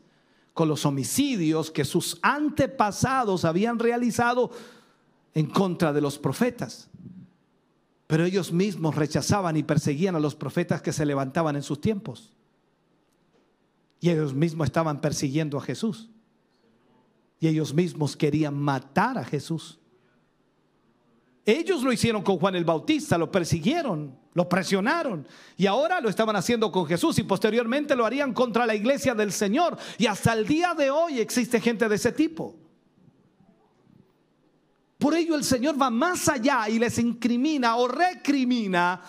con 0.53 0.68
los 0.68 0.86
homicidios 0.86 1.72
que 1.72 1.86
sus 1.86 2.20
antepasados 2.22 3.45
habían 3.45 3.80
realizado 3.80 4.51
en 5.34 5.45
contra 5.45 5.93
de 5.93 6.01
los 6.01 6.20
profetas. 6.20 6.89
Pero 8.07 8.26
ellos 8.26 8.51
mismos 8.51 8.95
rechazaban 8.95 9.55
y 9.55 9.63
perseguían 9.63 10.18
a 10.18 10.20
los 10.20 10.36
profetas 10.36 10.82
que 10.82 10.91
se 10.91 11.05
levantaban 11.05 11.55
en 11.55 11.63
sus 11.63 11.80
tiempos. 11.80 12.34
Y 14.01 14.09
ellos 14.09 14.34
mismos 14.34 14.65
estaban 14.65 14.99
persiguiendo 14.99 15.57
a 15.57 15.61
Jesús. 15.61 16.09
Y 17.39 17.47
ellos 17.47 17.74
mismos 17.74 18.18
querían 18.18 18.59
matar 18.59 19.18
a 19.18 19.24
Jesús. 19.24 19.80
Ellos 21.48 21.82
lo 21.82 21.93
hicieron 21.93 22.24
con 22.24 22.38
Juan 22.39 22.56
el 22.58 22.66
Bautista, 22.66 23.18
lo 23.18 23.32
persiguieron, 23.32 24.20
lo 24.34 24.50
presionaron 24.50 25.26
y 25.56 25.66
ahora 25.66 26.02
lo 26.02 26.10
estaban 26.10 26.36
haciendo 26.36 26.70
con 26.74 26.86
Jesús 26.86 27.18
y 27.20 27.24
posteriormente 27.24 27.95
lo 27.95 28.06
harían 28.06 28.34
contra 28.34 28.66
la 28.66 28.76
iglesia 28.76 29.16
del 29.16 29.32
Señor. 29.32 29.78
Y 29.98 30.08
hasta 30.08 30.34
el 30.34 30.45
día 30.45 30.74
de 30.74 30.89
hoy 30.89 31.22
existe 31.22 31.62
gente 31.62 31.88
de 31.88 31.95
ese 31.95 32.12
tipo. 32.12 32.54
Por 34.98 35.16
ello 35.16 35.36
el 35.36 35.45
Señor 35.45 35.82
va 35.82 35.89
más 35.89 36.28
allá 36.28 36.68
y 36.68 36.80
les 36.80 37.00
incrimina 37.00 37.78
o 37.78 37.88
recrimina 37.88 39.02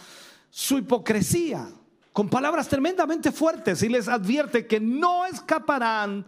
su 0.49 0.79
hipocresía 0.79 1.69
con 2.13 2.29
palabras 2.29 2.69
tremendamente 2.69 3.33
fuertes 3.33 3.83
y 3.83 3.89
les 3.89 4.07
advierte 4.07 4.65
que 4.65 4.79
no 4.79 5.27
escaparán 5.27 6.25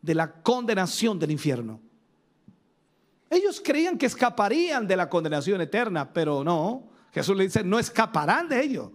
de 0.00 0.14
la 0.14 0.40
condenación 0.40 1.18
del 1.18 1.32
infierno. 1.32 1.80
Ellos 3.32 3.62
creían 3.64 3.96
que 3.96 4.04
escaparían 4.04 4.86
de 4.86 4.94
la 4.94 5.08
condenación 5.08 5.62
eterna, 5.62 6.12
pero 6.12 6.44
no. 6.44 6.90
Jesús 7.12 7.34
le 7.34 7.44
dice, 7.44 7.64
no 7.64 7.78
escaparán 7.78 8.46
de 8.46 8.62
ello. 8.62 8.92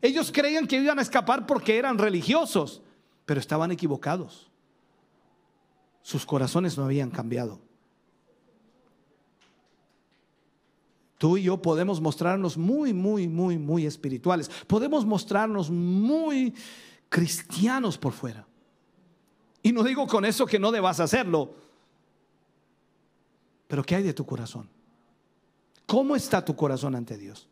Ellos 0.00 0.32
creían 0.32 0.66
que 0.66 0.80
iban 0.80 0.98
a 0.98 1.02
escapar 1.02 1.44
porque 1.44 1.76
eran 1.76 1.98
religiosos, 1.98 2.80
pero 3.26 3.38
estaban 3.38 3.70
equivocados. 3.70 4.50
Sus 6.00 6.24
corazones 6.24 6.78
no 6.78 6.84
habían 6.84 7.10
cambiado. 7.10 7.60
Tú 11.18 11.36
y 11.36 11.42
yo 11.42 11.60
podemos 11.60 12.00
mostrarnos 12.00 12.56
muy, 12.56 12.94
muy, 12.94 13.28
muy, 13.28 13.58
muy 13.58 13.84
espirituales. 13.84 14.50
Podemos 14.66 15.04
mostrarnos 15.04 15.68
muy 15.68 16.54
cristianos 17.10 17.98
por 17.98 18.14
fuera. 18.14 18.46
Y 19.62 19.72
no 19.72 19.82
digo 19.82 20.06
con 20.06 20.24
eso 20.24 20.46
que 20.46 20.58
no 20.58 20.72
debas 20.72 21.00
hacerlo 21.00 21.67
pero 23.68 23.84
¿qué 23.84 23.94
hay 23.94 24.02
de 24.02 24.14
tu 24.14 24.24
corazón? 24.26 24.68
¿Cómo 25.86 26.16
está 26.16 26.44
tu 26.44 26.56
corazón 26.56 26.94
ante 26.94 27.16
Dios? 27.16 27.46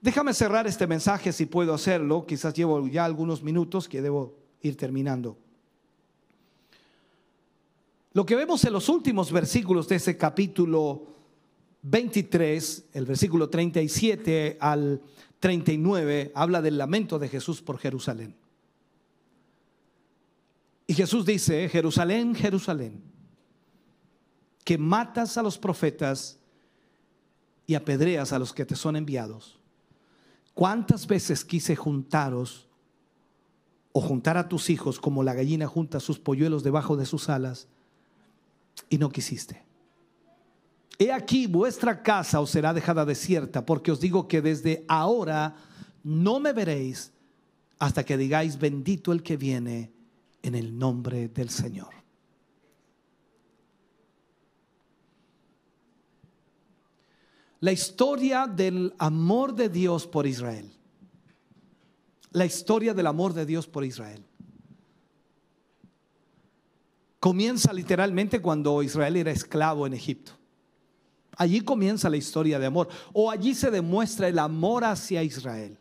Déjame 0.00 0.32
cerrar 0.32 0.66
este 0.66 0.86
mensaje 0.86 1.32
si 1.32 1.44
puedo 1.44 1.74
hacerlo. 1.74 2.24
Quizás 2.24 2.54
llevo 2.54 2.86
ya 2.88 3.04
algunos 3.04 3.42
minutos 3.42 3.88
que 3.88 4.00
debo 4.00 4.34
ir 4.62 4.76
terminando. 4.76 5.36
Lo 8.12 8.24
que 8.24 8.36
vemos 8.36 8.64
en 8.64 8.72
los 8.72 8.88
últimos 8.88 9.30
versículos 9.30 9.88
de 9.88 9.96
ese 9.96 10.16
capítulo 10.16 11.06
23, 11.82 12.86
el 12.92 13.06
versículo 13.06 13.50
37 13.50 14.56
al 14.60 15.02
39, 15.38 16.32
habla 16.34 16.62
del 16.62 16.78
lamento 16.78 17.18
de 17.18 17.28
Jesús 17.28 17.60
por 17.60 17.78
Jerusalén. 17.78 18.34
Y 20.86 20.94
Jesús 20.94 21.24
dice, 21.24 21.68
Jerusalén, 21.68 22.34
Jerusalén 22.34 23.09
que 24.64 24.78
matas 24.78 25.36
a 25.38 25.42
los 25.42 25.58
profetas 25.58 26.38
y 27.66 27.74
apedreas 27.74 28.32
a 28.32 28.38
los 28.38 28.52
que 28.52 28.64
te 28.64 28.76
son 28.76 28.96
enviados. 28.96 29.58
¿Cuántas 30.54 31.06
veces 31.06 31.44
quise 31.44 31.76
juntaros 31.76 32.66
o 33.92 34.00
juntar 34.00 34.36
a 34.36 34.48
tus 34.48 34.70
hijos 34.70 34.98
como 34.98 35.22
la 35.22 35.34
gallina 35.34 35.66
junta 35.66 36.00
sus 36.00 36.18
polluelos 36.18 36.62
debajo 36.62 36.96
de 36.96 37.06
sus 37.06 37.28
alas 37.28 37.68
y 38.88 38.98
no 38.98 39.08
quisiste? 39.10 39.62
He 40.98 41.12
aquí 41.12 41.46
vuestra 41.46 42.02
casa 42.02 42.40
os 42.40 42.50
será 42.50 42.74
dejada 42.74 43.06
desierta, 43.06 43.64
porque 43.64 43.90
os 43.90 44.00
digo 44.00 44.28
que 44.28 44.42
desde 44.42 44.84
ahora 44.86 45.56
no 46.04 46.40
me 46.40 46.52
veréis 46.52 47.12
hasta 47.78 48.04
que 48.04 48.18
digáis 48.18 48.58
bendito 48.58 49.12
el 49.12 49.22
que 49.22 49.36
viene 49.36 49.92
en 50.42 50.54
el 50.54 50.78
nombre 50.78 51.28
del 51.28 51.48
Señor. 51.48 51.99
La 57.60 57.72
historia 57.72 58.46
del 58.46 58.94
amor 58.98 59.54
de 59.54 59.68
Dios 59.68 60.06
por 60.06 60.26
Israel. 60.26 60.72
La 62.32 62.46
historia 62.46 62.94
del 62.94 63.06
amor 63.06 63.34
de 63.34 63.44
Dios 63.44 63.66
por 63.66 63.84
Israel. 63.84 64.24
Comienza 67.18 67.72
literalmente 67.72 68.40
cuando 68.40 68.82
Israel 68.82 69.16
era 69.16 69.30
esclavo 69.30 69.86
en 69.86 69.92
Egipto. 69.92 70.32
Allí 71.36 71.60
comienza 71.60 72.08
la 72.08 72.16
historia 72.16 72.58
de 72.58 72.66
amor. 72.66 72.88
O 73.12 73.30
allí 73.30 73.54
se 73.54 73.70
demuestra 73.70 74.28
el 74.28 74.38
amor 74.38 74.84
hacia 74.84 75.22
Israel. 75.22 75.76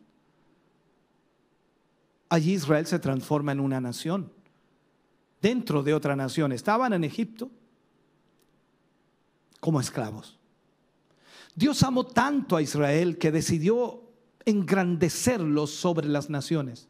Allí 2.27 2.53
Israel 2.53 2.85
se 2.87 2.99
transforma 2.99 3.53
en 3.53 3.61
una 3.61 3.79
nación. 3.79 4.33
Dentro 5.41 5.81
de 5.81 5.93
otra 5.93 6.17
nación. 6.17 6.51
Estaban 6.51 6.91
en 6.91 7.05
Egipto 7.05 7.49
como 9.61 9.79
esclavos. 9.79 10.38
Dios 11.59 11.83
amó 11.83 12.05
tanto 12.05 12.55
a 12.55 12.61
Israel 12.61 13.17
que 13.17 13.33
decidió 13.33 14.01
engrandecerlo 14.45 15.67
sobre 15.67 16.07
las 16.07 16.29
naciones. 16.29 16.87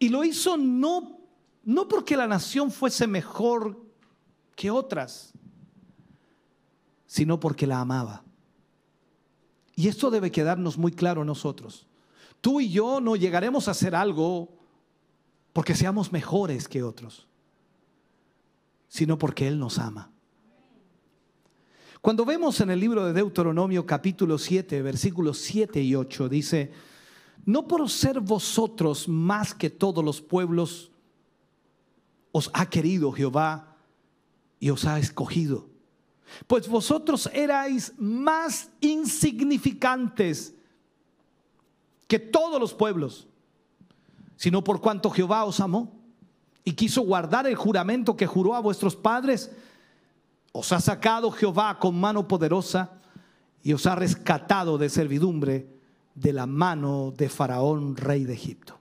Y 0.00 0.08
lo 0.08 0.24
hizo 0.24 0.56
no, 0.56 1.20
no 1.62 1.86
porque 1.86 2.16
la 2.16 2.26
nación 2.26 2.72
fuese 2.72 3.06
mejor 3.06 3.80
que 4.56 4.72
otras, 4.72 5.34
sino 7.06 7.38
porque 7.38 7.64
la 7.64 7.80
amaba. 7.80 8.24
Y 9.76 9.86
esto 9.86 10.10
debe 10.10 10.32
quedarnos 10.32 10.76
muy 10.76 10.90
claro 10.90 11.24
nosotros. 11.24 11.86
Tú 12.40 12.60
y 12.60 12.70
yo 12.70 13.00
no 13.00 13.14
llegaremos 13.14 13.68
a 13.68 13.70
hacer 13.70 13.94
algo 13.94 14.48
porque 15.52 15.76
seamos 15.76 16.10
mejores 16.10 16.66
que 16.66 16.82
otros, 16.82 17.28
sino 18.88 19.16
porque 19.16 19.46
Él 19.46 19.60
nos 19.60 19.78
ama. 19.78 20.11
Cuando 22.02 22.24
vemos 22.24 22.60
en 22.60 22.68
el 22.70 22.80
libro 22.80 23.06
de 23.06 23.12
Deuteronomio 23.12 23.86
capítulo 23.86 24.36
7, 24.36 24.82
versículos 24.82 25.38
7 25.38 25.80
y 25.80 25.94
8, 25.94 26.28
dice, 26.28 26.72
no 27.44 27.68
por 27.68 27.88
ser 27.88 28.18
vosotros 28.18 29.06
más 29.06 29.54
que 29.54 29.70
todos 29.70 30.04
los 30.04 30.20
pueblos, 30.20 30.90
os 32.32 32.50
ha 32.54 32.68
querido 32.68 33.12
Jehová 33.12 33.76
y 34.58 34.70
os 34.70 34.84
ha 34.84 34.98
escogido. 34.98 35.68
Pues 36.48 36.66
vosotros 36.66 37.30
erais 37.32 37.92
más 37.98 38.68
insignificantes 38.80 40.56
que 42.08 42.18
todos 42.18 42.60
los 42.60 42.74
pueblos, 42.74 43.28
sino 44.34 44.64
por 44.64 44.80
cuanto 44.80 45.08
Jehová 45.08 45.44
os 45.44 45.60
amó 45.60 46.00
y 46.64 46.72
quiso 46.72 47.02
guardar 47.02 47.46
el 47.46 47.54
juramento 47.54 48.16
que 48.16 48.26
juró 48.26 48.56
a 48.56 48.60
vuestros 48.60 48.96
padres 48.96 49.52
os 50.52 50.70
ha 50.72 50.80
sacado 50.80 51.30
Jehová 51.30 51.78
con 51.78 51.98
mano 51.98 52.28
poderosa 52.28 53.00
y 53.62 53.72
os 53.72 53.86
ha 53.86 53.94
rescatado 53.94 54.76
de 54.76 54.88
servidumbre 54.88 55.66
de 56.14 56.32
la 56.32 56.46
mano 56.46 57.12
de 57.16 57.28
Faraón, 57.28 57.96
rey 57.96 58.24
de 58.24 58.34
Egipto. 58.34 58.78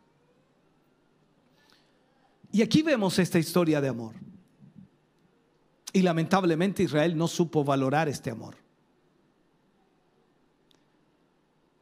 Y 2.52 2.62
aquí 2.62 2.82
vemos 2.82 3.18
esta 3.20 3.40
historia 3.40 3.80
de 3.80 3.88
amor. 3.88 4.16
Y 5.94 6.02
lamentablemente 6.02 6.84
Israel 6.84 7.18
no 7.18 7.28
supo 7.28 7.64
valorar 7.64 8.10
este 8.10 8.32
amor, 8.32 8.56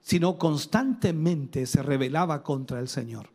sino 0.02 0.38
constantemente 0.38 1.66
se 1.66 1.82
rebelaba 1.84 2.44
contra 2.44 2.80
el 2.80 2.88
Señor. 2.88 3.30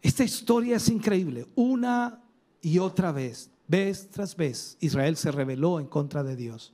Esta 0.00 0.24
historia 0.24 0.76
es 0.76 0.88
increíble. 0.88 1.46
Una 1.54 2.22
y 2.60 2.78
otra 2.78 3.12
vez 3.12 3.50
Vez 3.68 4.08
tras 4.10 4.36
vez 4.36 4.76
Israel 4.80 5.16
se 5.16 5.30
rebeló 5.30 5.80
en 5.80 5.86
contra 5.86 6.22
de 6.22 6.36
Dios. 6.36 6.72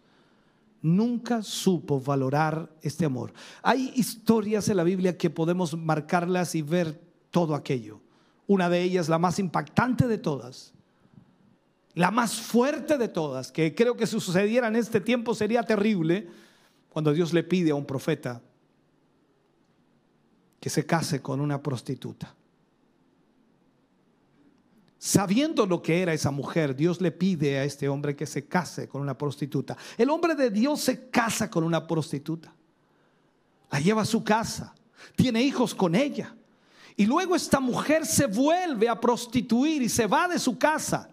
Nunca 0.81 1.43
supo 1.43 2.01
valorar 2.01 2.71
este 2.83 3.05
amor. 3.05 3.33
Hay 3.63 3.93
historias 3.97 4.69
en 4.69 4.77
la 4.77 4.85
Biblia 4.85 5.19
que 5.19 5.31
podemos 5.31 5.77
marcarlas 5.77 6.55
y 6.55 6.63
ver 6.63 7.01
todo 7.31 7.55
aquello. 7.55 8.01
Una 8.47 8.69
de 8.69 8.83
ellas, 8.83 9.09
la 9.09 9.19
más 9.19 9.39
impactante 9.39 10.07
de 10.07 10.19
todas, 10.19 10.73
la 11.95 12.11
más 12.11 12.35
fuerte 12.35 12.97
de 12.97 13.09
todas, 13.09 13.51
que 13.51 13.75
creo 13.75 13.97
que 13.97 14.07
si 14.07 14.21
sucediera 14.21 14.69
en 14.69 14.77
este 14.77 15.01
tiempo 15.01 15.35
sería 15.35 15.63
terrible, 15.65 16.29
cuando 16.89 17.13
Dios 17.13 17.33
le 17.33 17.43
pide 17.43 17.71
a 17.71 17.75
un 17.75 17.85
profeta 17.85 18.41
que 20.61 20.71
se 20.71 20.87
case 20.87 21.21
con 21.21 21.41
una 21.41 21.63
prostituta. 21.63 22.35
Sabiendo 24.99 25.65
lo 25.65 25.81
que 25.81 26.03
era 26.03 26.13
esa 26.13 26.33
mujer, 26.33 26.75
Dios 26.75 27.01
le 27.01 27.13
pide 27.13 27.59
a 27.59 27.65
este 27.65 27.89
hombre 27.89 28.17
que 28.17 28.27
se 28.27 28.47
case 28.47 28.89
con 28.89 29.01
una 29.01 29.17
prostituta. 29.17 29.77
El 29.97 30.11
hombre 30.11 30.35
de 30.35 30.51
Dios 30.51 30.81
se 30.81 31.09
casa 31.09 31.49
con 31.49 31.63
una 31.63 31.87
prostituta. 31.87 32.53
La 33.71 33.79
lleva 33.79 34.03
a 34.03 34.07
su 34.07 34.25
casa, 34.25 34.75
tiene 35.15 35.43
hijos 35.43 35.75
con 35.75 35.95
ella. 35.95 36.35
Y 36.97 37.07
luego 37.07 37.37
esta 37.37 37.61
mujer 37.61 38.05
se 38.05 38.27
vuelve 38.27 38.89
a 38.89 38.99
prostituir 38.99 39.83
y 39.83 39.89
se 39.89 40.07
va 40.09 40.27
de 40.27 40.39
su 40.41 40.59
casa. 40.59 41.09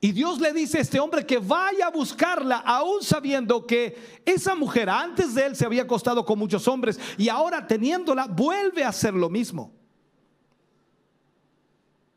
Y 0.00 0.12
Dios 0.12 0.40
le 0.40 0.52
dice 0.54 0.78
a 0.78 0.80
este 0.80 0.98
hombre 0.98 1.26
que 1.26 1.38
vaya 1.38 1.88
a 1.88 1.90
buscarla, 1.90 2.56
aún 2.56 3.02
sabiendo 3.02 3.66
que 3.66 4.22
esa 4.24 4.54
mujer 4.54 4.88
antes 4.88 5.34
de 5.34 5.44
él 5.44 5.56
se 5.56 5.66
había 5.66 5.82
acostado 5.82 6.24
con 6.24 6.38
muchos 6.38 6.66
hombres 6.66 6.98
y 7.18 7.28
ahora 7.28 7.66
teniéndola 7.66 8.26
vuelve 8.26 8.82
a 8.82 8.88
hacer 8.88 9.12
lo 9.12 9.28
mismo. 9.28 9.81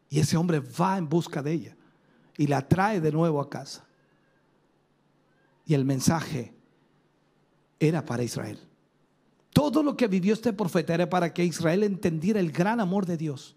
Y 0.10 0.20
ese 0.20 0.38
hombre 0.38 0.60
va 0.60 0.98
en 0.98 1.10
busca 1.10 1.42
de 1.42 1.52
ella 1.52 1.78
y 2.38 2.48
la 2.48 2.68
trae 2.68 3.02
de 3.02 3.12
nuevo 3.12 3.42
a 3.42 3.50
casa. 3.50 3.86
Y 5.66 5.74
el 5.74 5.86
mensaje 5.86 6.54
era 7.80 8.06
para 8.06 8.24
Israel. 8.24 8.60
Todo 9.52 9.82
lo 9.82 9.96
que 9.96 10.08
vivió 10.08 10.34
este 10.34 10.54
profeta 10.54 10.94
era 10.94 11.10
para 11.10 11.34
que 11.34 11.44
Israel 11.44 11.84
entendiera 11.84 12.40
el 12.40 12.52
gran 12.52 12.80
amor 12.80 13.06
de 13.06 13.18
Dios 13.18 13.56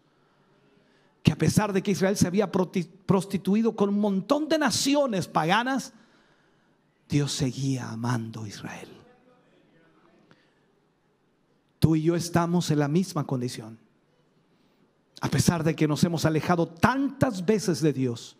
que 1.28 1.32
a 1.32 1.36
pesar 1.36 1.74
de 1.74 1.82
que 1.82 1.90
Israel 1.90 2.16
se 2.16 2.26
había 2.26 2.50
prostituido 2.50 3.76
con 3.76 3.90
un 3.90 4.00
montón 4.00 4.48
de 4.48 4.58
naciones 4.58 5.28
paganas, 5.28 5.92
Dios 7.06 7.32
seguía 7.32 7.90
amando 7.90 8.44
a 8.44 8.48
Israel. 8.48 8.88
Tú 11.78 11.96
y 11.96 12.02
yo 12.02 12.16
estamos 12.16 12.70
en 12.70 12.78
la 12.78 12.88
misma 12.88 13.26
condición. 13.26 13.78
A 15.20 15.28
pesar 15.28 15.64
de 15.64 15.74
que 15.74 15.88
nos 15.88 16.04
hemos 16.04 16.24
alejado 16.24 16.68
tantas 16.68 17.44
veces 17.44 17.80
de 17.80 17.92
Dios, 17.92 18.36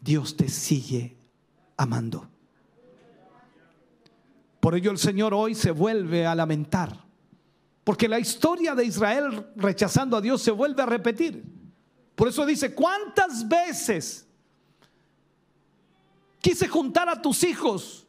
Dios 0.00 0.36
te 0.36 0.48
sigue 0.48 1.16
amando. 1.76 2.28
Por 4.60 4.74
ello 4.74 4.90
el 4.90 4.98
Señor 4.98 5.32
hoy 5.34 5.54
se 5.54 5.70
vuelve 5.70 6.26
a 6.26 6.34
lamentar 6.34 7.08
porque 7.88 8.06
la 8.06 8.18
historia 8.18 8.74
de 8.74 8.84
Israel 8.84 9.46
rechazando 9.56 10.14
a 10.14 10.20
Dios 10.20 10.42
se 10.42 10.50
vuelve 10.50 10.82
a 10.82 10.84
repetir. 10.84 11.42
Por 12.14 12.28
eso 12.28 12.44
dice, 12.44 12.74
¿cuántas 12.74 13.48
veces 13.48 14.26
quise 16.38 16.68
juntar 16.68 17.08
a 17.08 17.22
tus 17.22 17.42
hijos 17.44 18.06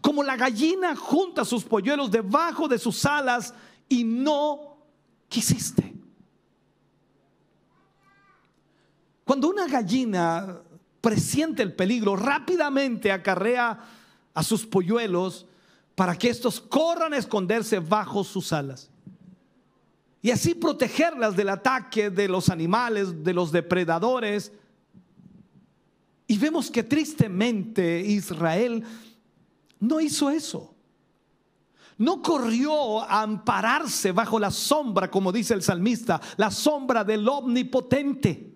como 0.00 0.22
la 0.22 0.38
gallina 0.38 0.96
junta 0.96 1.44
sus 1.44 1.64
polluelos 1.64 2.10
debajo 2.10 2.66
de 2.66 2.78
sus 2.78 3.04
alas 3.04 3.52
y 3.90 4.04
no 4.04 4.78
quisiste? 5.28 5.83
Cuando 9.24 9.48
una 9.48 9.66
gallina 9.66 10.60
presiente 11.00 11.62
el 11.62 11.74
peligro, 11.74 12.16
rápidamente 12.16 13.10
acarrea 13.10 13.78
a 14.32 14.42
sus 14.42 14.66
polluelos 14.66 15.46
para 15.94 16.16
que 16.16 16.28
estos 16.28 16.60
corran 16.60 17.12
a 17.12 17.18
esconderse 17.18 17.78
bajo 17.78 18.24
sus 18.24 18.52
alas 18.52 18.90
y 20.24 20.30
así 20.30 20.54
protegerlas 20.54 21.36
del 21.36 21.50
ataque 21.50 22.08
de 22.08 22.28
los 22.28 22.48
animales, 22.48 23.22
de 23.22 23.34
los 23.34 23.52
depredadores. 23.52 24.52
Y 26.26 26.38
vemos 26.38 26.70
que 26.70 26.82
tristemente 26.82 28.00
Israel 28.00 28.82
no 29.78 30.00
hizo 30.00 30.30
eso. 30.30 30.74
No 31.98 32.22
corrió 32.22 33.02
a 33.02 33.20
ampararse 33.20 34.12
bajo 34.12 34.38
la 34.38 34.50
sombra, 34.50 35.10
como 35.10 35.30
dice 35.30 35.52
el 35.52 35.62
salmista, 35.62 36.18
la 36.38 36.50
sombra 36.50 37.04
del 37.04 37.28
omnipotente. 37.28 38.53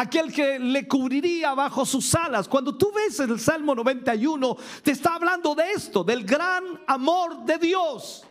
Aquel 0.00 0.32
que 0.32 0.60
le 0.60 0.86
cubriría 0.86 1.54
bajo 1.54 1.84
sus 1.84 2.14
alas. 2.14 2.46
Cuando 2.46 2.76
tú 2.76 2.92
ves 2.94 3.18
el 3.18 3.40
Salmo 3.40 3.74
91, 3.74 4.56
te 4.84 4.92
está 4.92 5.16
hablando 5.16 5.56
de 5.56 5.72
esto, 5.72 6.04
del 6.04 6.22
gran 6.22 6.62
amor 6.86 7.44
de 7.44 7.58
Dios. 7.58 8.24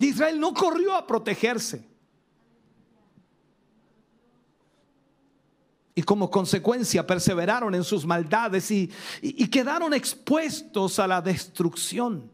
Israel 0.00 0.40
no 0.40 0.52
corrió 0.52 0.92
a 0.92 1.06
protegerse. 1.06 1.88
Y 5.94 6.02
como 6.02 6.28
consecuencia 6.28 7.06
perseveraron 7.06 7.76
en 7.76 7.84
sus 7.84 8.04
maldades 8.04 8.72
y, 8.72 8.88
quedaron 9.52 9.94
expuestos 9.94 10.98
a 10.98 11.06
la 11.06 11.22
destrucción. 11.22 12.28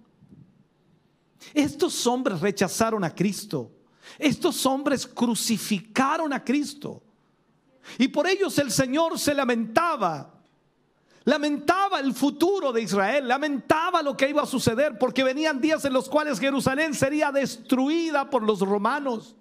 Estos 1.53 2.07
hombres 2.07 2.41
rechazaron 2.41 3.05
a 3.05 3.15
Cristo. 3.15 3.84
Estos 4.19 4.65
hombres 4.67 5.07
crucificaron 5.07 6.33
a 6.33 6.45
Cristo. 6.45 7.03
Y 7.99 8.09
por 8.09 8.27
ellos 8.27 8.59
el 8.59 8.71
Señor 8.71 9.19
se 9.19 9.35
lamentaba 9.35 10.35
Lamentaba 11.25 12.01
el 12.01 12.13
futuro 12.13 12.71
de 12.71 12.83
Israel, 12.83 13.27
lamentaba 13.27 14.03
lo 14.03 14.15
que 14.15 14.29
iba 14.29 14.43
a 14.43 14.47
suceder 14.47 14.99
porque 14.99 15.25
venían 15.25 15.59
días 15.59 15.83
en 15.87 15.95
los 15.95 16.09
cuales 16.09 16.39
Jerusalén 16.39 16.93
sería 16.93 17.33
destruida 17.33 18.29
por 18.29 18.43
los 18.43 18.61
romanos. 18.61 19.35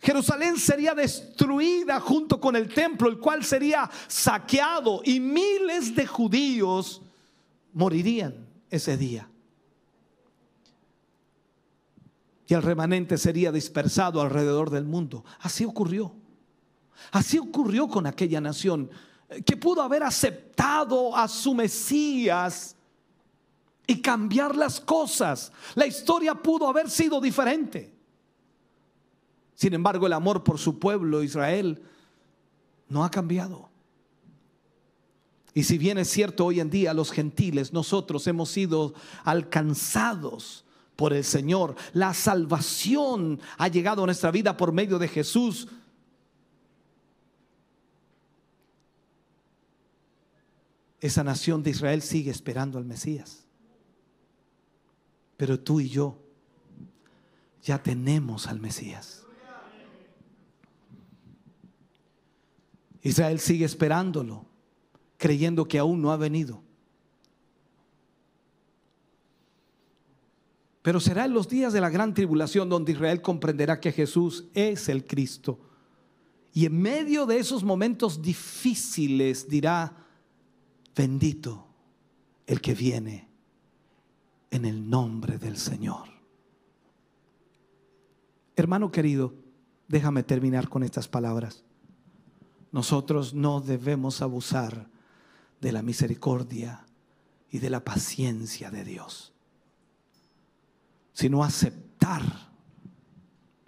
Jerusalén 0.00 0.56
sería 0.56 0.94
destruida 0.94 1.98
junto 1.98 2.40
con 2.40 2.54
el 2.54 2.72
templo, 2.72 3.08
el 3.08 3.18
cual 3.18 3.44
sería 3.44 3.90
saqueado 4.06 5.00
y 5.04 5.18
miles 5.18 5.96
de 5.96 6.06
judíos 6.06 7.02
morirían 7.72 8.46
ese 8.70 8.96
día. 8.96 9.28
Y 12.46 12.54
el 12.54 12.62
remanente 12.62 13.16
sería 13.16 13.50
dispersado 13.52 14.20
alrededor 14.20 14.70
del 14.70 14.84
mundo. 14.84 15.24
Así 15.40 15.64
ocurrió. 15.64 16.14
Así 17.10 17.38
ocurrió 17.38 17.88
con 17.88 18.06
aquella 18.06 18.40
nación 18.40 18.90
que 19.44 19.56
pudo 19.56 19.82
haber 19.82 20.02
aceptado 20.02 21.16
a 21.16 21.26
su 21.28 21.54
Mesías 21.54 22.76
y 23.86 24.00
cambiar 24.00 24.56
las 24.56 24.80
cosas. 24.80 25.52
La 25.74 25.86
historia 25.86 26.34
pudo 26.34 26.68
haber 26.68 26.90
sido 26.90 27.20
diferente. 27.20 27.92
Sin 29.54 29.74
embargo, 29.74 30.06
el 30.06 30.12
amor 30.12 30.44
por 30.44 30.58
su 30.58 30.78
pueblo 30.78 31.22
Israel 31.22 31.82
no 32.88 33.04
ha 33.04 33.10
cambiado. 33.10 33.70
Y 35.54 35.62
si 35.62 35.78
bien 35.78 35.98
es 35.98 36.08
cierto 36.08 36.46
hoy 36.46 36.60
en 36.60 36.68
día 36.68 36.92
los 36.92 37.12
gentiles, 37.12 37.72
nosotros 37.72 38.26
hemos 38.26 38.50
sido 38.50 38.92
alcanzados 39.22 40.63
por 40.96 41.12
el 41.12 41.24
Señor, 41.24 41.74
la 41.92 42.14
salvación 42.14 43.40
ha 43.58 43.68
llegado 43.68 44.02
a 44.02 44.06
nuestra 44.06 44.30
vida 44.30 44.56
por 44.56 44.72
medio 44.72 44.98
de 44.98 45.08
Jesús 45.08 45.68
esa 51.04 51.22
nación 51.22 51.62
de 51.62 51.68
Israel 51.68 52.00
sigue 52.00 52.30
esperando 52.30 52.78
al 52.78 52.86
Mesías. 52.86 53.44
Pero 55.36 55.60
tú 55.60 55.78
y 55.80 55.90
yo 55.90 56.18
ya 57.62 57.82
tenemos 57.82 58.46
al 58.46 58.58
Mesías. 58.58 59.22
Israel 63.02 63.38
sigue 63.38 63.66
esperándolo, 63.66 64.46
creyendo 65.18 65.68
que 65.68 65.78
aún 65.78 66.00
no 66.00 66.10
ha 66.10 66.16
venido. 66.16 66.62
Pero 70.84 71.00
será 71.00 71.24
en 71.24 71.32
los 71.32 71.48
días 71.48 71.72
de 71.72 71.80
la 71.80 71.88
gran 71.88 72.12
tribulación 72.12 72.68
donde 72.68 72.92
Israel 72.92 73.22
comprenderá 73.22 73.80
que 73.80 73.90
Jesús 73.90 74.44
es 74.52 74.90
el 74.90 75.06
Cristo. 75.06 75.58
Y 76.52 76.66
en 76.66 76.78
medio 76.78 77.24
de 77.24 77.38
esos 77.38 77.64
momentos 77.64 78.20
difíciles 78.20 79.48
dirá, 79.48 79.96
Bendito 80.94 81.66
el 82.46 82.60
que 82.60 82.74
viene 82.74 83.28
en 84.50 84.66
el 84.66 84.88
nombre 84.88 85.38
del 85.38 85.56
Señor. 85.56 86.08
Hermano 88.54 88.92
querido, 88.92 89.34
déjame 89.88 90.22
terminar 90.22 90.68
con 90.68 90.82
estas 90.84 91.08
palabras. 91.08 91.64
Nosotros 92.72 93.32
no 93.32 93.62
debemos 93.62 94.20
abusar 94.20 94.90
de 95.62 95.72
la 95.72 95.82
misericordia 95.82 96.84
y 97.50 97.58
de 97.58 97.70
la 97.70 97.82
paciencia 97.82 98.70
de 98.70 98.84
Dios, 98.84 99.33
sino 101.14 101.42
aceptar 101.42 102.22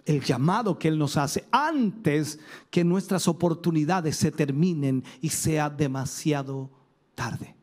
el 0.05 0.21
llamado 0.21 0.77
que 0.77 0.87
Él 0.87 0.97
nos 0.97 1.17
hace 1.17 1.47
antes 1.51 2.39
que 2.69 2.83
nuestras 2.83 3.27
oportunidades 3.27 4.15
se 4.15 4.31
terminen 4.31 5.03
y 5.21 5.29
sea 5.29 5.69
demasiado 5.69 6.69
tarde. 7.15 7.55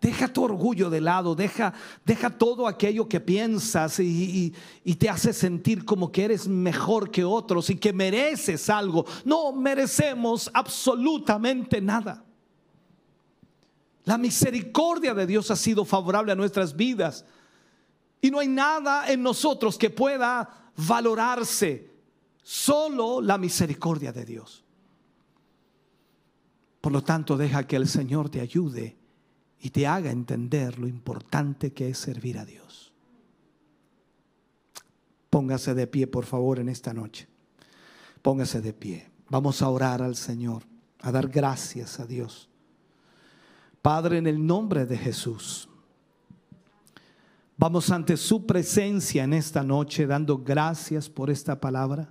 Deja 0.00 0.26
tu 0.32 0.42
orgullo 0.42 0.90
de 0.90 1.00
lado, 1.00 1.34
deja, 1.34 1.74
deja 2.04 2.30
todo 2.30 2.66
aquello 2.66 3.08
que 3.08 3.20
piensas 3.20 4.00
y, 4.00 4.52
y, 4.82 4.94
te 4.96 5.08
hace 5.08 5.32
sentir 5.32 5.84
como 5.84 6.10
que 6.10 6.24
eres 6.24 6.48
mejor 6.48 7.10
que 7.10 7.24
otros 7.24 7.70
y 7.70 7.76
que 7.76 7.92
mereces 7.92 8.68
algo. 8.68 9.06
No 9.24 9.52
merecemos 9.52 10.50
absolutamente 10.52 11.80
nada. 11.80 12.24
La 14.04 14.18
misericordia 14.18 15.14
de 15.14 15.26
Dios 15.26 15.52
ha 15.52 15.56
sido 15.56 15.84
favorable 15.84 16.32
a 16.32 16.36
nuestras 16.36 16.74
vidas 16.74 17.24
y 18.22 18.30
no 18.30 18.38
hay 18.38 18.48
nada 18.48 19.10
en 19.12 19.22
nosotros 19.22 19.76
que 19.76 19.90
pueda 19.90 20.72
valorarse, 20.76 21.90
solo 22.42 23.20
la 23.20 23.36
misericordia 23.36 24.12
de 24.12 24.24
Dios. 24.24 24.64
Por 26.80 26.92
lo 26.92 27.02
tanto, 27.02 27.36
deja 27.36 27.66
que 27.66 27.76
el 27.76 27.88
Señor 27.88 28.30
te 28.30 28.40
ayude 28.40 28.96
y 29.60 29.70
te 29.70 29.86
haga 29.88 30.10
entender 30.10 30.78
lo 30.78 30.86
importante 30.86 31.72
que 31.72 31.90
es 31.90 31.98
servir 31.98 32.38
a 32.38 32.44
Dios. 32.44 32.92
Póngase 35.28 35.74
de 35.74 35.86
pie, 35.88 36.06
por 36.06 36.24
favor, 36.24 36.60
en 36.60 36.68
esta 36.68 36.94
noche. 36.94 37.26
Póngase 38.22 38.60
de 38.60 38.72
pie. 38.72 39.10
Vamos 39.30 39.62
a 39.62 39.68
orar 39.68 40.00
al 40.00 40.14
Señor, 40.14 40.62
a 41.00 41.10
dar 41.10 41.26
gracias 41.28 41.98
a 41.98 42.06
Dios. 42.06 42.48
Padre, 43.80 44.18
en 44.18 44.28
el 44.28 44.46
nombre 44.46 44.86
de 44.86 44.96
Jesús, 44.96 45.68
vamos 47.62 47.92
ante 47.92 48.16
su 48.16 48.44
presencia 48.44 49.22
en 49.22 49.32
esta 49.32 49.62
noche, 49.62 50.04
dando 50.04 50.38
gracias 50.38 51.08
por 51.08 51.30
esta 51.30 51.60
palabra. 51.60 52.10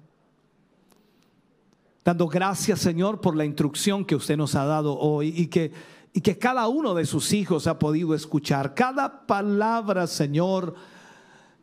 Dando 2.05 2.25
gracias, 2.29 2.79
Señor, 2.79 3.19
por 3.19 3.35
la 3.35 3.43
instrucción 3.43 4.05
que 4.05 4.15
usted 4.15 4.37
nos 4.37 4.55
ha 4.55 4.63
dado 4.63 4.97
hoy 4.97 5.33
y 5.35 5.47
que 5.47 5.73
y 6.13 6.21
que 6.21 6.37
cada 6.37 6.69
uno 6.69 6.93
de 6.93 7.05
sus 7.05 7.33
hijos 7.33 7.67
ha 7.67 7.77
podido 7.77 8.15
escuchar. 8.15 8.73
Cada 8.73 9.27
palabra, 9.27 10.07
Señor, 10.07 10.73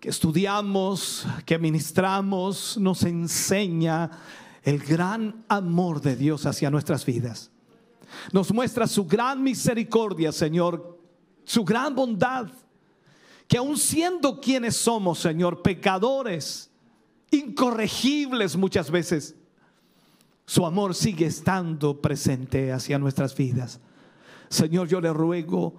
que 0.01 0.11
estudiamos, 0.11 1.27
que 1.47 1.59
ministramos, 1.59 2.77
nos 2.77 3.05
enseña 3.05 4.11
el 4.65 4.81
gran 4.81 5.47
amor 5.49 6.03
de 6.03 6.15
Dios 6.15 6.45
hacia 6.45 6.71
nuestras 6.71 7.07
vidas. 7.07 7.51
Nos 8.33 8.53
muestra 8.53 8.87
su 8.87 9.07
gran 9.07 9.43
misericordia, 9.43 10.31
Señor, 10.31 10.99
su 11.45 11.65
gran 11.65 11.95
bondad, 11.95 12.49
que 13.49 13.57
aun 13.57 13.79
siendo 13.79 14.41
quienes 14.41 14.77
somos, 14.77 15.19
Señor, 15.19 15.63
pecadores, 15.63 16.71
incorregibles 17.31 18.57
muchas 18.57 18.91
veces, 18.91 19.35
su 20.47 20.65
amor 20.65 20.95
sigue 20.95 21.27
estando 21.27 22.01
presente 22.01 22.73
hacia 22.73 22.99
nuestras 22.99 23.35
vidas. 23.35 23.81
Señor, 24.51 24.89
yo 24.89 25.01
le 25.01 25.13
ruego 25.13 25.77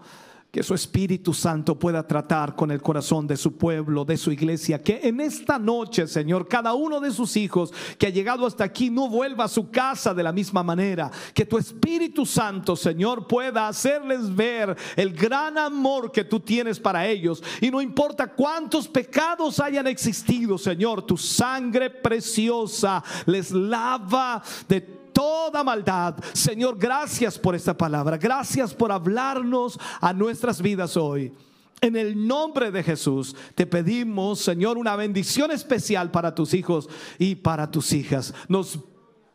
que 0.52 0.64
su 0.64 0.74
Espíritu 0.74 1.32
Santo 1.32 1.78
pueda 1.78 2.08
tratar 2.08 2.56
con 2.56 2.72
el 2.72 2.82
corazón 2.82 3.28
de 3.28 3.38
su 3.38 3.56
pueblo, 3.56 4.04
de 4.04 4.18
su 4.18 4.32
iglesia. 4.32 4.82
Que 4.82 5.02
en 5.04 5.22
esta 5.22 5.60
noche, 5.60 6.08
Señor, 6.08 6.48
cada 6.48 6.74
uno 6.74 7.00
de 7.00 7.12
sus 7.12 7.38
hijos 7.38 7.72
que 8.00 8.08
ha 8.08 8.10
llegado 8.10 8.48
hasta 8.48 8.64
aquí 8.64 8.90
no 8.90 9.10
vuelva 9.10 9.44
a 9.44 9.50
su 9.50 9.70
casa 9.70 10.12
de 10.12 10.24
la 10.24 10.32
misma 10.32 10.64
manera. 10.64 11.12
Que 11.36 11.46
tu 11.46 11.60
Espíritu 11.60 12.26
Santo, 12.26 12.76
Señor, 12.76 13.28
pueda 13.28 13.68
hacerles 13.68 14.36
ver 14.36 14.76
el 14.96 15.14
gran 15.14 15.56
amor 15.58 16.12
que 16.12 16.24
tú 16.24 16.40
tienes 16.40 16.80
para 16.80 17.06
ellos. 17.06 17.44
Y 17.62 17.70
no 17.70 17.80
importa 17.80 18.26
cuántos 18.28 18.88
pecados 18.88 19.60
hayan 19.60 19.86
existido, 19.86 20.58
Señor, 20.58 21.04
tu 21.04 21.16
sangre 21.16 21.92
preciosa 21.92 23.04
les 23.28 23.52
lava 23.52 24.42
de 24.68 24.99
toda 25.20 25.66
maldad. 25.66 26.16
Señor, 26.32 26.78
gracias 26.78 27.38
por 27.38 27.54
esta 27.54 27.76
palabra. 27.76 28.18
Gracias 28.18 28.74
por 28.74 28.90
hablarnos 28.90 29.78
a 30.00 30.14
nuestras 30.14 30.62
vidas 30.62 30.96
hoy. 30.96 31.34
En 31.82 31.98
el 31.98 32.26
nombre 32.26 32.72
de 32.72 32.82
Jesús 32.82 33.36
te 33.54 33.66
pedimos, 33.66 34.40
Señor, 34.40 34.78
una 34.78 34.96
bendición 34.96 35.52
especial 35.52 36.10
para 36.10 36.34
tus 36.34 36.54
hijos 36.54 36.88
y 37.18 37.36
para 37.36 37.70
tus 37.70 37.92
hijas. 37.92 38.34
Nos, 38.48 38.80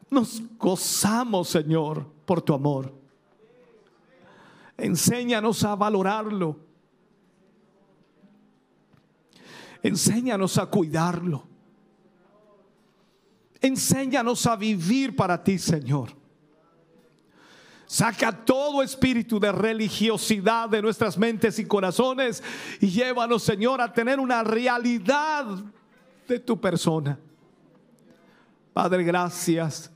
nos 0.08 0.40
gozamos, 0.56 1.50
Señor, 1.50 2.06
por 2.24 2.40
tu 2.40 2.54
amor. 2.54 2.90
Enséñanos 4.78 5.64
a 5.64 5.74
valorarlo. 5.74 6.56
Enséñanos 9.82 10.56
a 10.56 10.64
cuidarlo. 10.64 11.53
Enséñanos 13.64 14.44
a 14.46 14.56
vivir 14.56 15.16
para 15.16 15.42
ti, 15.42 15.58
Señor. 15.58 16.10
Saca 17.86 18.30
todo 18.30 18.82
espíritu 18.82 19.40
de 19.40 19.50
religiosidad 19.52 20.68
de 20.68 20.82
nuestras 20.82 21.16
mentes 21.16 21.58
y 21.58 21.64
corazones 21.64 22.42
y 22.78 22.88
llévanos, 22.88 23.42
Señor, 23.42 23.80
a 23.80 23.90
tener 23.90 24.20
una 24.20 24.44
realidad 24.44 25.46
de 26.28 26.38
tu 26.40 26.60
persona. 26.60 27.18
Padre, 28.74 29.02
gracias 29.02 29.90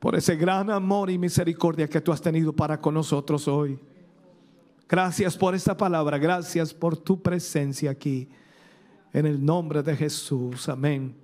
por 0.00 0.14
ese 0.14 0.34
gran 0.34 0.70
amor 0.70 1.10
y 1.10 1.18
misericordia 1.18 1.86
que 1.86 2.00
tú 2.00 2.12
has 2.12 2.22
tenido 2.22 2.50
para 2.54 2.80
con 2.80 2.94
nosotros 2.94 3.46
hoy. 3.46 3.78
Gracias 4.88 5.36
por 5.36 5.54
esta 5.54 5.76
palabra, 5.76 6.16
gracias 6.16 6.72
por 6.72 6.96
tu 6.96 7.20
presencia 7.20 7.90
aquí. 7.90 8.26
En 9.12 9.26
el 9.26 9.44
nombre 9.44 9.82
de 9.82 9.94
Jesús, 9.94 10.66
amén. 10.70 11.23